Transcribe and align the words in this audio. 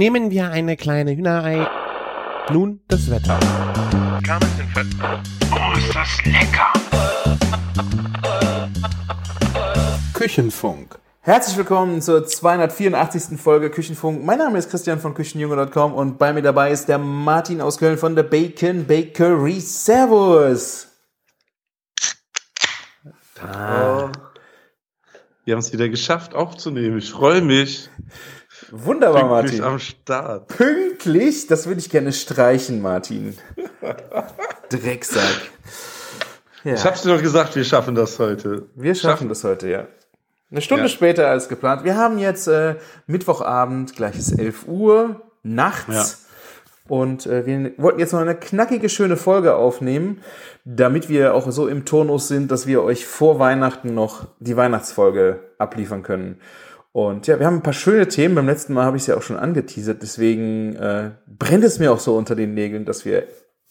Nehmen 0.00 0.30
wir 0.30 0.50
eine 0.50 0.78
kleine 0.78 1.14
Hühnerei. 1.14 1.68
Nun 2.50 2.80
das 2.88 3.10
Wetter. 3.10 3.38
Oh, 5.52 5.76
ist 5.76 5.94
das 5.94 6.24
lecker! 6.24 6.72
Küchenfunk. 10.14 10.98
Herzlich 11.20 11.58
willkommen 11.58 12.00
zur 12.00 12.24
284. 12.24 13.38
Folge 13.38 13.68
Küchenfunk. 13.68 14.24
Mein 14.24 14.38
Name 14.38 14.56
ist 14.56 14.70
Christian 14.70 15.00
von 15.00 15.12
Küchenjunge.com 15.12 15.92
und 15.92 16.16
bei 16.16 16.32
mir 16.32 16.40
dabei 16.40 16.70
ist 16.70 16.88
der 16.88 16.96
Martin 16.96 17.60
aus 17.60 17.76
Köln 17.76 17.98
von 17.98 18.16
der 18.16 18.22
Bacon 18.22 18.86
Bakery. 18.86 19.60
Servus! 19.60 20.88
Ah. 23.38 24.10
Wir 25.44 25.52
haben 25.52 25.60
es 25.60 25.74
wieder 25.74 25.90
geschafft 25.90 26.34
aufzunehmen. 26.34 26.96
Ich 26.96 27.10
freue 27.10 27.42
mich. 27.42 27.90
Wunderbar, 28.72 29.40
Pünktlich 29.42 29.60
Martin. 29.60 29.72
am 29.74 29.78
Start. 29.78 30.48
Pünktlich, 30.48 31.46
das 31.46 31.66
würde 31.66 31.80
ich 31.80 31.90
gerne 31.90 32.12
streichen, 32.12 32.80
Martin. 32.82 33.36
Drecksack. 34.68 35.40
Ja. 36.64 36.74
Ich 36.74 36.84
hab's 36.84 37.02
dir 37.02 37.14
doch 37.14 37.22
gesagt, 37.22 37.56
wir 37.56 37.64
schaffen 37.64 37.94
das 37.94 38.18
heute. 38.18 38.66
Wir 38.74 38.94
schaffen 38.94 39.28
das 39.28 39.44
heute, 39.44 39.68
ja. 39.68 39.86
Eine 40.50 40.60
Stunde 40.60 40.84
Ja. 40.84 40.88
später 40.88 41.28
als 41.28 41.48
geplant. 41.48 41.84
Wir 41.84 41.96
haben 41.96 42.18
jetzt 42.18 42.46
äh, 42.48 42.76
Mittwochabend, 43.06 43.94
gleiches 43.96 44.32
11 44.32 44.66
Uhr, 44.66 45.22
nachts. 45.42 46.26
Und 46.88 47.24
äh, 47.26 47.46
wir 47.46 47.72
wollten 47.76 48.00
jetzt 48.00 48.12
noch 48.12 48.20
eine 48.20 48.34
knackige, 48.34 48.88
schöne 48.88 49.16
Folge 49.16 49.54
aufnehmen, 49.54 50.22
damit 50.64 51.08
wir 51.08 51.34
auch 51.34 51.50
so 51.52 51.68
im 51.68 51.84
Turnus 51.84 52.26
sind, 52.26 52.50
dass 52.50 52.66
wir 52.66 52.82
euch 52.82 53.06
vor 53.06 53.38
Weihnachten 53.38 53.94
noch 53.94 54.26
die 54.40 54.56
Weihnachtsfolge 54.56 55.38
abliefern 55.58 56.02
können. 56.02 56.40
Und 56.92 57.26
ja, 57.28 57.38
wir 57.38 57.46
haben 57.46 57.56
ein 57.56 57.62
paar 57.62 57.72
schöne 57.72 58.08
Themen. 58.08 58.34
Beim 58.34 58.46
letzten 58.46 58.72
Mal 58.74 58.84
habe 58.84 58.96
ich 58.96 59.04
es 59.04 59.06
ja 59.06 59.16
auch 59.16 59.22
schon 59.22 59.36
angeteasert. 59.36 60.02
Deswegen 60.02 60.74
äh, 60.76 61.12
brennt 61.26 61.64
es 61.64 61.78
mir 61.78 61.92
auch 61.92 62.00
so 62.00 62.16
unter 62.16 62.34
den 62.34 62.54
Nägeln, 62.54 62.84
dass 62.84 63.04
wir 63.04 63.24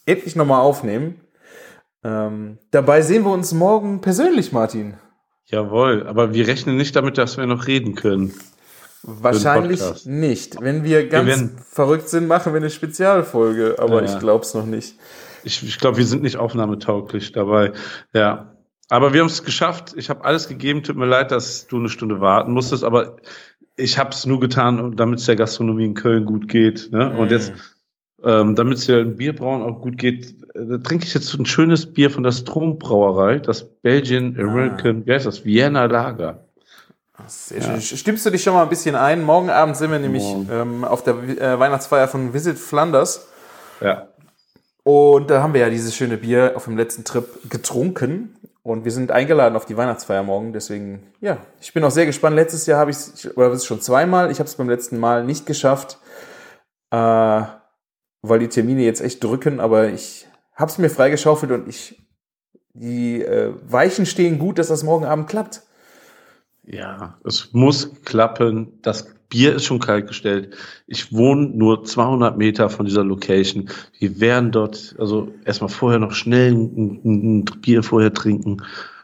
endlich 0.06 0.36
nochmal 0.36 0.62
aufnehmen. 0.62 1.22
Ähm, 2.04 2.60
dabei 2.72 3.02
sehen 3.02 3.24
wir 3.26 3.32
uns 3.32 3.54
morgen 3.54 4.00
persönlich, 4.00 4.54
Martin. 4.54 4.94
Jawohl, 5.46 6.08
aber 6.08 6.34
wir 6.34 6.48
rechnen 6.48 6.78
nicht 6.78 6.96
damit, 6.96 7.18
dass 7.18 7.36
wir 7.38 7.46
noch 7.46 7.68
reden 7.68 7.96
können. 7.96 8.34
Wahrscheinlich 9.04 9.82
nicht. 10.06 10.62
Wenn 10.62 10.84
wir 10.84 11.08
ganz 11.08 11.28
werden- 11.28 11.58
verrückt 11.70 12.10
sind, 12.10 12.28
machen 12.28 12.54
wir 12.54 12.58
eine 12.58 12.70
Spezialfolge, 12.70 13.76
aber 13.80 14.04
Ja. 14.04 14.14
ich 14.14 14.20
glaub's 14.20 14.54
noch 14.54 14.66
nicht. 14.66 14.96
Ich, 15.44 15.64
ich 15.64 15.78
glaube, 15.80 15.98
wir 15.98 16.06
sind 16.06 16.22
nicht 16.22 16.38
aufnahmetauglich 16.38 17.32
dabei. 17.32 17.72
Ja. 18.14 18.56
Aber 18.90 19.14
wir 19.14 19.22
haben 19.22 19.28
es 19.28 19.44
geschafft. 19.44 19.94
Ich 19.96 20.10
habe 20.10 20.26
alles 20.26 20.48
gegeben. 20.48 20.84
Tut 20.84 20.98
mir 20.98 21.06
leid, 21.06 21.32
dass 21.32 21.68
du 21.68 21.78
eine 21.78 21.90
Stunde 21.90 22.20
warten 22.20 22.52
musstest, 22.52 22.84
aber 22.84 23.18
ich 23.76 23.98
habe 23.98 24.10
es 24.10 24.26
nur 24.26 24.40
getan, 24.40 24.96
damit 24.96 25.20
es 25.20 25.26
der 25.26 25.36
Gastronomie 25.36 25.86
in 25.86 25.94
Köln 25.94 26.26
gut 26.26 26.48
geht. 26.48 26.92
Ne? 26.92 27.16
Und 27.18 27.32
jetzt, 27.32 27.54
ähm, 28.24 28.56
damit 28.56 28.80
es 28.80 28.88
der 28.88 29.04
Bierbrauen 29.06 29.62
auch 29.62 29.80
gut 29.80 29.98
geht, 29.98 30.36
äh, 30.56 30.80
trinke 30.80 31.06
ich 31.06 31.14
jetzt 31.14 31.34
ein 31.36 31.46
schönes 31.46 31.94
Bier 31.94 32.10
von 32.10 32.24
der 32.24 32.32
Strombrauerei, 32.32 33.40
das 33.40 33.64
Belgian 33.64 34.36
American, 34.38 35.06
wie 35.06 35.14
heißt 35.14 35.26
das? 35.26 35.46
Vienna 35.46 35.86
Lager. 35.86 36.44
Sehr 37.28 37.62
schön. 37.62 37.82
Stimmst 37.82 38.26
du 38.26 38.30
dich 38.30 38.44
schon 38.44 38.54
mal 38.54 38.64
ein 38.64 38.70
bisschen 38.70 38.96
ein? 38.96 39.24
Morgen 39.24 39.50
Abend 39.50 39.78
sind 39.78 39.92
wir 39.92 40.00
nämlich 40.00 40.24
ähm, 40.52 40.84
auf 40.84 41.04
der 41.04 41.16
äh, 41.16 41.60
Weihnachtsfeier 41.60 42.08
von 42.08 42.34
Visit 42.34 42.58
Flanders. 42.58 43.28
Ja. 43.82 44.08
Und 44.84 45.30
da 45.30 45.44
haben 45.44 45.54
wir 45.54 45.62
ja 45.62 45.70
dieses 45.70 45.96
schöne 45.96 46.18
Bier 46.18 46.54
auf 46.56 46.66
dem 46.66 46.78
letzten 46.78 47.04
Trip 47.04 47.26
getrunken. 47.50 48.36
Und 48.62 48.84
wir 48.84 48.92
sind 48.92 49.12
eingeladen 49.12 49.56
auf 49.56 49.66
die 49.66 49.78
Weihnachtsfeier 49.78 50.24
morgen. 50.24 50.54
Deswegen, 50.54 51.14
ja, 51.22 51.38
ich 51.62 51.74
bin 51.74 51.84
auch 51.84 51.92
sehr 51.92 52.06
gespannt. 52.06 52.36
Letztes 52.36 52.66
Jahr 52.66 52.80
habe 52.80 52.92
ich 52.92 52.98
es, 52.98 53.38
oder 53.38 53.52
ist 53.52 53.66
schon 53.66 53.82
zweimal. 53.82 54.32
Ich 54.32 54.40
habe 54.40 54.48
es 54.48 54.56
beim 54.56 54.70
letzten 54.70 55.00
Mal 55.00 55.24
nicht 55.24 55.46
geschafft, 55.46 55.98
äh, 56.92 57.42
weil 58.22 58.40
die 58.40 58.50
Termine 58.50 58.82
jetzt 58.82 59.02
echt 59.02 59.24
drücken. 59.24 59.60
Aber 59.60 59.88
ich 59.88 60.28
habe 60.56 60.70
es 60.70 60.78
mir 60.78 60.90
freigeschaufelt 60.90 61.52
und 61.52 61.68
ich, 61.70 62.06
die 62.74 63.24
äh, 63.24 63.54
Weichen 63.64 64.06
stehen 64.06 64.40
gut, 64.40 64.60
dass 64.60 64.68
das 64.68 64.84
morgen 64.84 65.06
Abend 65.06 65.30
klappt. 65.30 65.64
Ja, 66.72 67.18
es 67.24 67.50
muss 67.52 67.90
klappen. 68.06 68.80
Das 68.84 69.08
Bier 69.30 69.56
ist 69.56 69.66
schon 69.66 69.80
kaltgestellt. 69.80 70.56
Ich 70.88 71.12
wohne 71.12 71.48
nur 71.48 71.84
200 71.84 72.38
Meter 72.38 72.70
von 72.70 72.86
dieser 72.86 73.04
Location. 73.04 73.70
Wir 73.98 74.20
werden 74.20 74.52
dort, 74.52 74.96
also 75.00 75.32
erstmal 75.46 75.70
vorher 75.70 76.00
noch 76.00 76.12
schnell 76.12 76.54
ein, 76.54 77.02
ein, 77.04 77.40
ein 77.40 77.46
Bier 77.62 77.82
vorher 77.82 78.14
trinken 78.14 78.58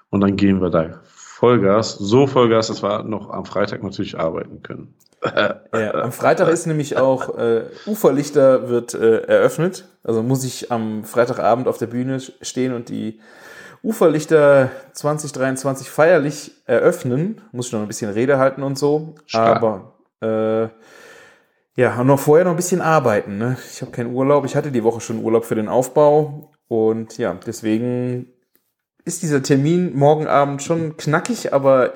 und 0.09 0.21
dann 0.21 0.35
gehen 0.35 0.61
wir 0.61 0.69
da 0.69 1.01
Vollgas. 1.05 1.95
So 1.95 2.27
Vollgas, 2.27 2.67
dass 2.67 2.83
wir 2.83 3.03
noch 3.03 3.29
am 3.29 3.45
Freitag 3.45 3.83
natürlich 3.83 4.17
arbeiten 4.17 4.61
können. 4.61 4.93
Ja, 5.23 5.93
am 5.95 6.11
Freitag 6.11 6.49
ist 6.49 6.67
nämlich 6.67 6.97
auch 6.97 7.35
äh, 7.37 7.63
Uferlichter 7.87 8.69
wird 8.69 8.93
äh, 8.93 9.21
eröffnet. 9.21 9.85
Also 10.03 10.21
muss 10.21 10.43
ich 10.43 10.71
am 10.71 11.03
Freitagabend 11.03 11.67
auf 11.67 11.79
der 11.79 11.87
Bühne 11.87 12.19
stehen 12.41 12.73
und 12.73 12.89
die 12.89 13.19
Uferlichter 13.85 14.71
2023 14.93 15.89
feierlich 15.89 16.51
eröffnen. 16.65 17.41
Muss 17.51 17.67
ich 17.67 17.73
noch 17.73 17.81
ein 17.81 17.87
bisschen 17.87 18.11
Rede 18.11 18.39
halten 18.39 18.63
und 18.63 18.79
so. 18.79 19.13
Stark. 19.27 19.61
Aber 19.61 19.93
äh, 20.21 20.69
ja, 21.79 21.99
und 21.99 22.07
noch 22.07 22.19
vorher 22.19 22.45
noch 22.45 22.51
ein 22.53 22.57
bisschen 22.57 22.81
arbeiten. 22.81 23.37
Ne? 23.37 23.57
Ich 23.71 23.81
habe 23.81 23.91
keinen 23.91 24.13
Urlaub. 24.13 24.43
Ich 24.45 24.55
hatte 24.55 24.71
die 24.71 24.83
Woche 24.83 25.01
schon 25.01 25.23
Urlaub 25.23 25.45
für 25.45 25.53
den 25.53 25.67
Aufbau. 25.67 26.51
Und 26.67 27.19
ja, 27.19 27.35
deswegen 27.45 28.27
ist 29.03 29.21
dieser 29.21 29.43
Termin 29.43 29.95
morgen 29.95 30.25
Abend 30.25 30.63
schon 30.63 30.97
knackig, 30.97 31.53
aber 31.53 31.93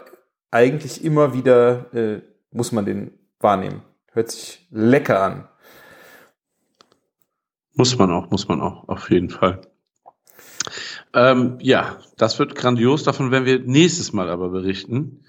eigentlich 0.52 1.04
immer 1.04 1.34
wieder 1.34 1.92
äh, 1.96 2.22
muss 2.52 2.72
man 2.72 2.86
den 2.86 3.18
wahrnehmen. 3.40 3.82
Hört 4.12 4.30
sich 4.30 4.68
lecker 4.70 5.24
an. 5.24 5.48
Muss 7.74 7.98
man 7.98 8.12
auch, 8.12 8.30
muss 8.30 8.48
man 8.48 8.62
auch, 8.62 8.88
auf 8.88 9.10
jeden 9.10 9.32
Fall. 9.32 9.62
Ähm, 11.14 11.58
ja, 11.60 11.98
das 12.18 12.38
wird 12.40 12.56
grandios. 12.56 13.04
Davon 13.04 13.32
werden 13.32 13.46
wir 13.46 13.60
nächstes 13.60 14.14
Mal 14.14 14.30
aber 14.30 14.50
berichten. 14.50 15.24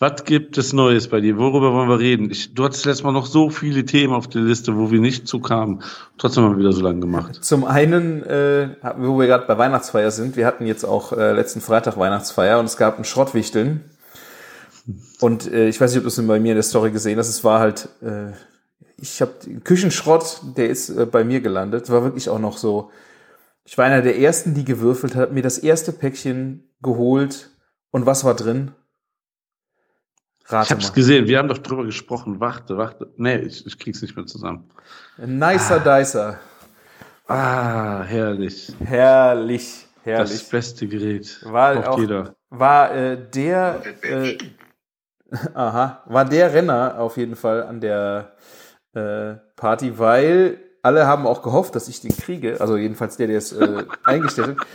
Was 0.00 0.24
gibt 0.24 0.58
es 0.58 0.72
Neues 0.72 1.08
bei 1.08 1.20
dir? 1.20 1.38
Worüber 1.38 1.72
wollen 1.72 1.88
wir 1.88 1.98
reden? 1.98 2.30
Ich, 2.30 2.52
du 2.52 2.64
hattest 2.64 2.84
letztes 2.84 3.04
Mal 3.04 3.12
noch 3.12 3.26
so 3.26 3.48
viele 3.48 3.84
Themen 3.84 4.12
auf 4.12 4.28
der 4.28 4.42
Liste, 4.42 4.76
wo 4.76 4.90
wir 4.90 5.00
nicht 5.00 5.28
zu 5.28 5.40
kamen. 5.40 5.82
Trotzdem 6.18 6.44
haben 6.44 6.52
wir 6.52 6.58
wieder 6.58 6.72
so 6.72 6.82
lange 6.82 7.00
gemacht. 7.00 7.44
Zum 7.44 7.64
einen, 7.64 8.22
äh, 8.24 8.70
wo 8.98 9.18
wir 9.18 9.26
gerade 9.26 9.46
bei 9.46 9.56
Weihnachtsfeier 9.56 10.10
sind, 10.10 10.36
wir 10.36 10.46
hatten 10.46 10.66
jetzt 10.66 10.84
auch 10.84 11.12
äh, 11.12 11.32
letzten 11.32 11.60
Freitag 11.60 11.96
Weihnachtsfeier 11.96 12.58
und 12.58 12.66
es 12.66 12.76
gab 12.76 12.98
ein 12.98 13.04
Schrottwichteln. 13.04 13.84
Und 15.20 15.50
äh, 15.50 15.68
ich 15.68 15.80
weiß 15.80 15.92
nicht, 15.92 15.98
ob 15.98 16.04
du 16.04 16.08
es 16.08 16.26
bei 16.26 16.40
mir 16.40 16.50
in 16.50 16.56
der 16.56 16.64
Story 16.64 16.90
gesehen 16.90 17.18
hast. 17.18 17.28
Es 17.28 17.44
war 17.44 17.60
halt, 17.60 17.88
äh, 18.02 18.32
ich 19.00 19.22
habe 19.22 19.32
Küchenschrott, 19.62 20.40
der 20.56 20.68
ist 20.68 20.90
äh, 20.90 21.06
bei 21.06 21.24
mir 21.24 21.40
gelandet. 21.40 21.88
War 21.88 22.02
wirklich 22.02 22.28
auch 22.28 22.40
noch 22.40 22.58
so. 22.58 22.90
Ich 23.64 23.78
war 23.78 23.86
einer 23.86 24.02
der 24.02 24.18
ersten, 24.18 24.54
die 24.54 24.64
gewürfelt 24.64 25.14
hat, 25.14 25.32
mir 25.32 25.42
das 25.42 25.58
erste 25.58 25.92
Päckchen 25.92 26.68
geholt. 26.82 27.50
Und 27.90 28.06
was 28.06 28.24
war 28.24 28.34
drin? 28.34 28.72
Ich 30.44 30.52
Rate 30.52 30.70
hab's 30.74 30.88
mal. 30.88 30.94
gesehen, 30.94 31.26
wir 31.26 31.38
haben 31.38 31.48
doch 31.48 31.58
drüber 31.58 31.84
gesprochen. 31.84 32.40
Warte, 32.40 32.76
warte. 32.76 33.12
Nee, 33.16 33.36
ich, 33.38 33.66
ich 33.66 33.78
krieg's 33.78 34.02
nicht 34.02 34.14
mehr 34.16 34.26
zusammen. 34.26 34.70
Nicer 35.16 35.80
Dicer. 35.80 36.38
Ah, 37.26 38.02
herrlich. 38.02 38.70
Herrlich, 38.84 39.86
Das 40.04 40.04
herrlich. 40.04 40.48
beste 40.50 40.86
Gerät. 40.86 41.40
War 41.44 41.74
Braucht 41.76 41.88
auch- 41.88 41.98
jeder. 41.98 42.34
war 42.50 42.94
äh, 42.94 43.16
der 43.30 43.80
äh, 44.02 44.36
aha, 45.54 46.02
war 46.04 46.24
der 46.26 46.52
Renner 46.52 46.98
auf 46.98 47.16
jeden 47.16 47.36
Fall 47.36 47.62
an 47.62 47.80
der 47.80 48.36
äh, 48.92 49.34
Party, 49.56 49.98
weil 49.98 50.58
alle 50.84 51.06
haben 51.06 51.26
auch 51.26 51.42
gehofft, 51.42 51.74
dass 51.74 51.88
ich 51.88 52.00
den 52.00 52.16
kriege, 52.16 52.60
also 52.60 52.76
jedenfalls 52.76 53.16
der, 53.16 53.26
der 53.26 53.38
es 53.38 53.52
äh, 53.52 53.84
eingestellt 54.04 54.48
hat, 54.58 54.66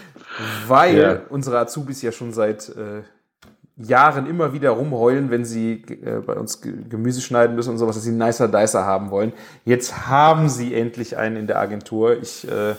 weil 0.68 0.98
Ja. 0.98 1.22
unsere 1.30 1.60
Azubis 1.60 2.02
ja 2.02 2.12
schon 2.12 2.34
seit 2.34 2.70
äh, 2.70 3.02
Jahren 3.82 4.28
immer 4.28 4.52
wieder 4.52 4.72
rumheulen, 4.72 5.30
wenn 5.32 5.46
sie 5.46 5.84
äh, 6.04 6.20
bei 6.26 6.34
uns 6.34 6.62
Ge- 6.62 6.74
Gemüse 6.90 7.22
schneiden 7.22 7.56
müssen 7.56 7.70
und 7.70 7.78
sowas, 7.78 7.96
dass 7.96 8.04
sie 8.04 8.10
einen 8.10 8.18
nicer 8.20 8.48
Dicer 8.50 8.86
haben 8.86 9.10
wollen. 9.12 9.32
Jetzt 9.64 10.08
haben 10.08 10.50
sie 10.50 10.74
endlich 10.76 11.16
einen 11.18 11.38
in 11.38 11.48
der 11.48 11.60
Agentur. 11.60 12.18
Ich 12.22 12.46
äh, 12.50 12.76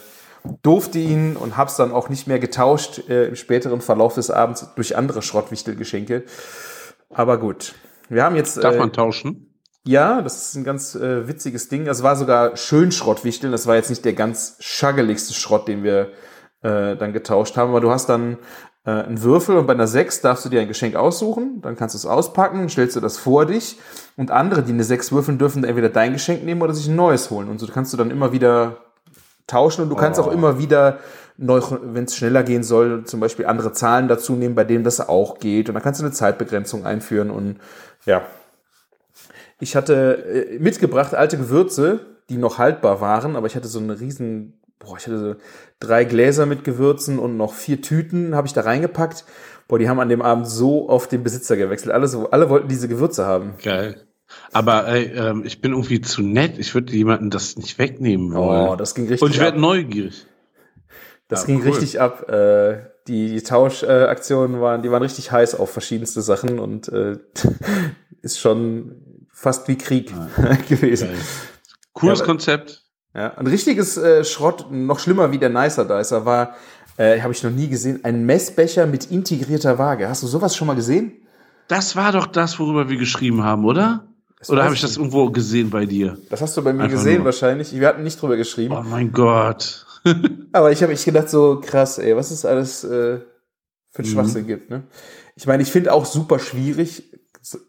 durfte 0.62 0.98
ihn 0.98 1.36
und 1.36 1.56
hab's 1.56 1.76
dann 1.76 1.92
auch 1.92 2.08
nicht 2.10 2.26
mehr 2.26 2.38
getauscht 2.38 3.08
äh, 3.08 3.28
im 3.28 3.36
späteren 3.36 3.80
Verlauf 3.80 4.14
des 4.14 4.30
Abends 4.30 4.68
durch 4.74 4.96
andere 4.96 5.22
Schrottwichtelgeschenke. 5.22 6.24
Aber 7.10 7.38
gut. 7.38 7.74
Wir 8.10 8.24
haben 8.24 8.36
jetzt 8.36 8.62
Darf 8.62 8.74
äh, 8.74 8.78
man 8.78 8.92
tauschen? 8.92 9.49
Ja, 9.86 10.20
das 10.20 10.48
ist 10.48 10.56
ein 10.56 10.64
ganz 10.64 10.94
äh, 10.94 11.26
witziges 11.26 11.68
Ding. 11.68 11.84
Das 11.84 12.02
war 12.02 12.16
sogar 12.16 12.56
schön 12.56 12.92
Schrottwichteln. 12.92 13.52
Das 13.52 13.66
war 13.66 13.76
jetzt 13.76 13.90
nicht 13.90 14.04
der 14.04 14.12
ganz 14.12 14.56
schaggeligste 14.60 15.32
Schrott, 15.32 15.68
den 15.68 15.82
wir 15.82 16.10
äh, 16.62 16.96
dann 16.96 17.12
getauscht 17.12 17.56
haben. 17.56 17.70
Aber 17.70 17.80
du 17.80 17.90
hast 17.90 18.08
dann 18.08 18.36
äh, 18.84 18.90
einen 18.90 19.22
Würfel 19.22 19.56
und 19.56 19.66
bei 19.66 19.72
einer 19.72 19.86
6 19.86 20.20
darfst 20.20 20.44
du 20.44 20.50
dir 20.50 20.60
ein 20.60 20.68
Geschenk 20.68 20.96
aussuchen. 20.96 21.60
Dann 21.62 21.76
kannst 21.76 21.94
du 21.94 21.98
es 21.98 22.06
auspacken, 22.06 22.68
stellst 22.68 22.96
du 22.96 23.00
das 23.00 23.16
vor 23.16 23.46
dich. 23.46 23.78
Und 24.16 24.30
andere, 24.30 24.62
die 24.62 24.72
eine 24.72 24.84
6 24.84 25.12
würfeln, 25.12 25.38
dürfen 25.38 25.64
entweder 25.64 25.88
dein 25.88 26.12
Geschenk 26.12 26.44
nehmen 26.44 26.60
oder 26.60 26.74
sich 26.74 26.88
ein 26.88 26.96
neues 26.96 27.30
holen. 27.30 27.48
Und 27.48 27.58
so 27.58 27.66
kannst 27.66 27.92
du 27.92 27.96
dann 27.96 28.10
immer 28.10 28.32
wieder 28.32 28.78
tauschen 29.46 29.82
und 29.82 29.88
du 29.88 29.96
kannst 29.96 30.20
auch 30.20 30.30
immer 30.30 30.58
wieder 30.58 30.98
wenn 31.42 32.04
es 32.04 32.16
schneller 32.16 32.42
gehen 32.42 32.62
soll, 32.62 33.04
zum 33.04 33.18
Beispiel 33.18 33.46
andere 33.46 33.72
Zahlen 33.72 34.08
dazu 34.08 34.34
nehmen, 34.34 34.54
bei 34.54 34.64
denen 34.64 34.84
das 34.84 35.08
auch 35.08 35.38
geht. 35.38 35.68
Und 35.68 35.74
dann 35.74 35.82
kannst 35.82 35.98
du 36.00 36.04
eine 36.04 36.12
Zeitbegrenzung 36.12 36.84
einführen 36.84 37.30
und 37.30 37.56
ja, 38.04 38.22
Ich 39.60 39.76
hatte 39.76 40.24
äh, 40.52 40.58
mitgebracht 40.58 41.14
alte 41.14 41.38
Gewürze, 41.38 42.00
die 42.28 42.36
noch 42.36 42.58
haltbar 42.58 43.00
waren, 43.00 43.36
aber 43.36 43.46
ich 43.46 43.56
hatte 43.56 43.68
so 43.68 43.78
eine 43.78 44.00
riesen, 44.00 44.60
boah, 44.78 44.96
ich 44.96 45.06
hatte 45.06 45.18
so 45.18 45.34
drei 45.78 46.04
Gläser 46.04 46.46
mit 46.46 46.64
Gewürzen 46.64 47.18
und 47.18 47.36
noch 47.36 47.54
vier 47.54 47.80
Tüten 47.82 48.34
habe 48.34 48.46
ich 48.46 48.52
da 48.52 48.62
reingepackt. 48.62 49.24
Boah, 49.68 49.78
die 49.78 49.88
haben 49.88 50.00
an 50.00 50.08
dem 50.08 50.22
Abend 50.22 50.48
so 50.48 50.88
auf 50.88 51.06
den 51.08 51.22
Besitzer 51.22 51.56
gewechselt. 51.56 51.94
Alle, 51.94 52.08
so, 52.08 52.30
alle 52.30 52.50
wollten 52.50 52.68
diese 52.68 52.88
Gewürze 52.88 53.26
haben. 53.26 53.54
Geil. 53.62 54.02
Aber 54.52 54.86
ey, 54.88 55.12
ähm, 55.14 55.42
ich 55.44 55.60
bin 55.60 55.72
irgendwie 55.72 56.00
zu 56.00 56.22
nett. 56.22 56.58
Ich 56.58 56.74
würde 56.74 56.92
jemanden 56.92 57.30
das 57.30 57.56
nicht 57.56 57.78
wegnehmen 57.78 58.32
wollen. 58.34 58.68
Oh, 58.68 58.76
das 58.76 58.94
ging 58.94 59.04
richtig 59.04 59.22
Und 59.22 59.32
ich 59.32 59.40
werde 59.40 59.60
neugierig. 59.60 60.26
Das 61.28 61.42
Ja, 61.42 61.46
ging 61.46 61.60
cool. 61.60 61.68
richtig 61.68 62.00
ab. 62.00 62.28
Äh, 62.28 62.78
die 63.06 63.28
die 63.32 63.42
Tauschaktionen 63.42 64.60
waren, 64.60 64.82
die 64.82 64.90
waren 64.90 65.02
richtig 65.02 65.32
heiß 65.32 65.54
auf 65.54 65.70
verschiedenste 65.70 66.22
Sachen 66.22 66.58
und 66.58 66.88
äh, 66.88 67.18
ist 68.22 68.38
schon 68.38 69.09
fast 69.40 69.66
wie 69.68 69.76
Krieg 69.78 70.12
gewesen. 70.68 71.08
Geil. 71.08 71.18
Cooles 71.92 72.18
Ja, 72.20 72.24
Konzept. 72.26 72.84
Ja, 73.14 73.34
ein 73.34 73.46
richtiges 73.46 73.96
äh, 73.96 74.24
Schrott, 74.24 74.66
noch 74.70 74.98
schlimmer 75.00 75.32
wie 75.32 75.38
der 75.38 75.48
Nicer 75.48 75.84
Dicer 75.84 76.24
war, 76.24 76.54
äh, 76.96 77.20
habe 77.20 77.32
ich 77.32 77.42
noch 77.42 77.50
nie 77.50 77.68
gesehen, 77.68 78.00
ein 78.04 78.24
Messbecher 78.24 78.86
mit 78.86 79.10
integrierter 79.10 79.78
Waage. 79.78 80.08
Hast 80.08 80.22
du 80.22 80.26
sowas 80.26 80.54
schon 80.54 80.66
mal 80.68 80.76
gesehen? 80.76 81.12
Das 81.68 81.96
war 81.96 82.12
doch 82.12 82.26
das, 82.26 82.58
worüber 82.58 82.88
wir 82.88 82.96
geschrieben 82.98 83.42
haben, 83.42 83.64
oder? 83.64 84.04
Das 84.38 84.50
Oder 84.50 84.64
habe 84.64 84.74
ich 84.74 84.80
das 84.80 84.96
irgendwo 84.96 85.30
gesehen 85.30 85.70
bei 85.70 85.86
dir? 85.86 86.18
Das 86.30 86.40
hast 86.40 86.56
du 86.56 86.62
bei 86.62 86.72
mir 86.72 86.84
Einfach 86.84 86.96
gesehen 86.98 87.16
nur. 87.16 87.26
wahrscheinlich. 87.26 87.72
Wir 87.78 87.86
hatten 87.88 88.02
nicht 88.02 88.20
drüber 88.20 88.36
geschrieben. 88.36 88.74
Oh 88.76 88.82
mein 88.82 89.12
Gott. 89.12 89.86
Aber 90.52 90.70
ich 90.72 90.82
habe 90.82 90.92
ich 90.92 91.04
gedacht, 91.04 91.28
so 91.28 91.60
krass, 91.60 91.98
ey, 91.98 92.16
was 92.16 92.30
es 92.30 92.44
alles 92.44 92.84
äh, 92.84 93.18
für 93.90 94.02
ein 94.02 94.04
Mhm. 94.04 94.10
Schwachsinn 94.12 94.46
gibt. 94.46 94.70
Ne? 94.70 94.84
Ich 95.36 95.46
meine, 95.46 95.62
ich 95.62 95.70
finde 95.70 95.92
auch 95.92 96.04
super 96.06 96.38
schwierig, 96.38 97.09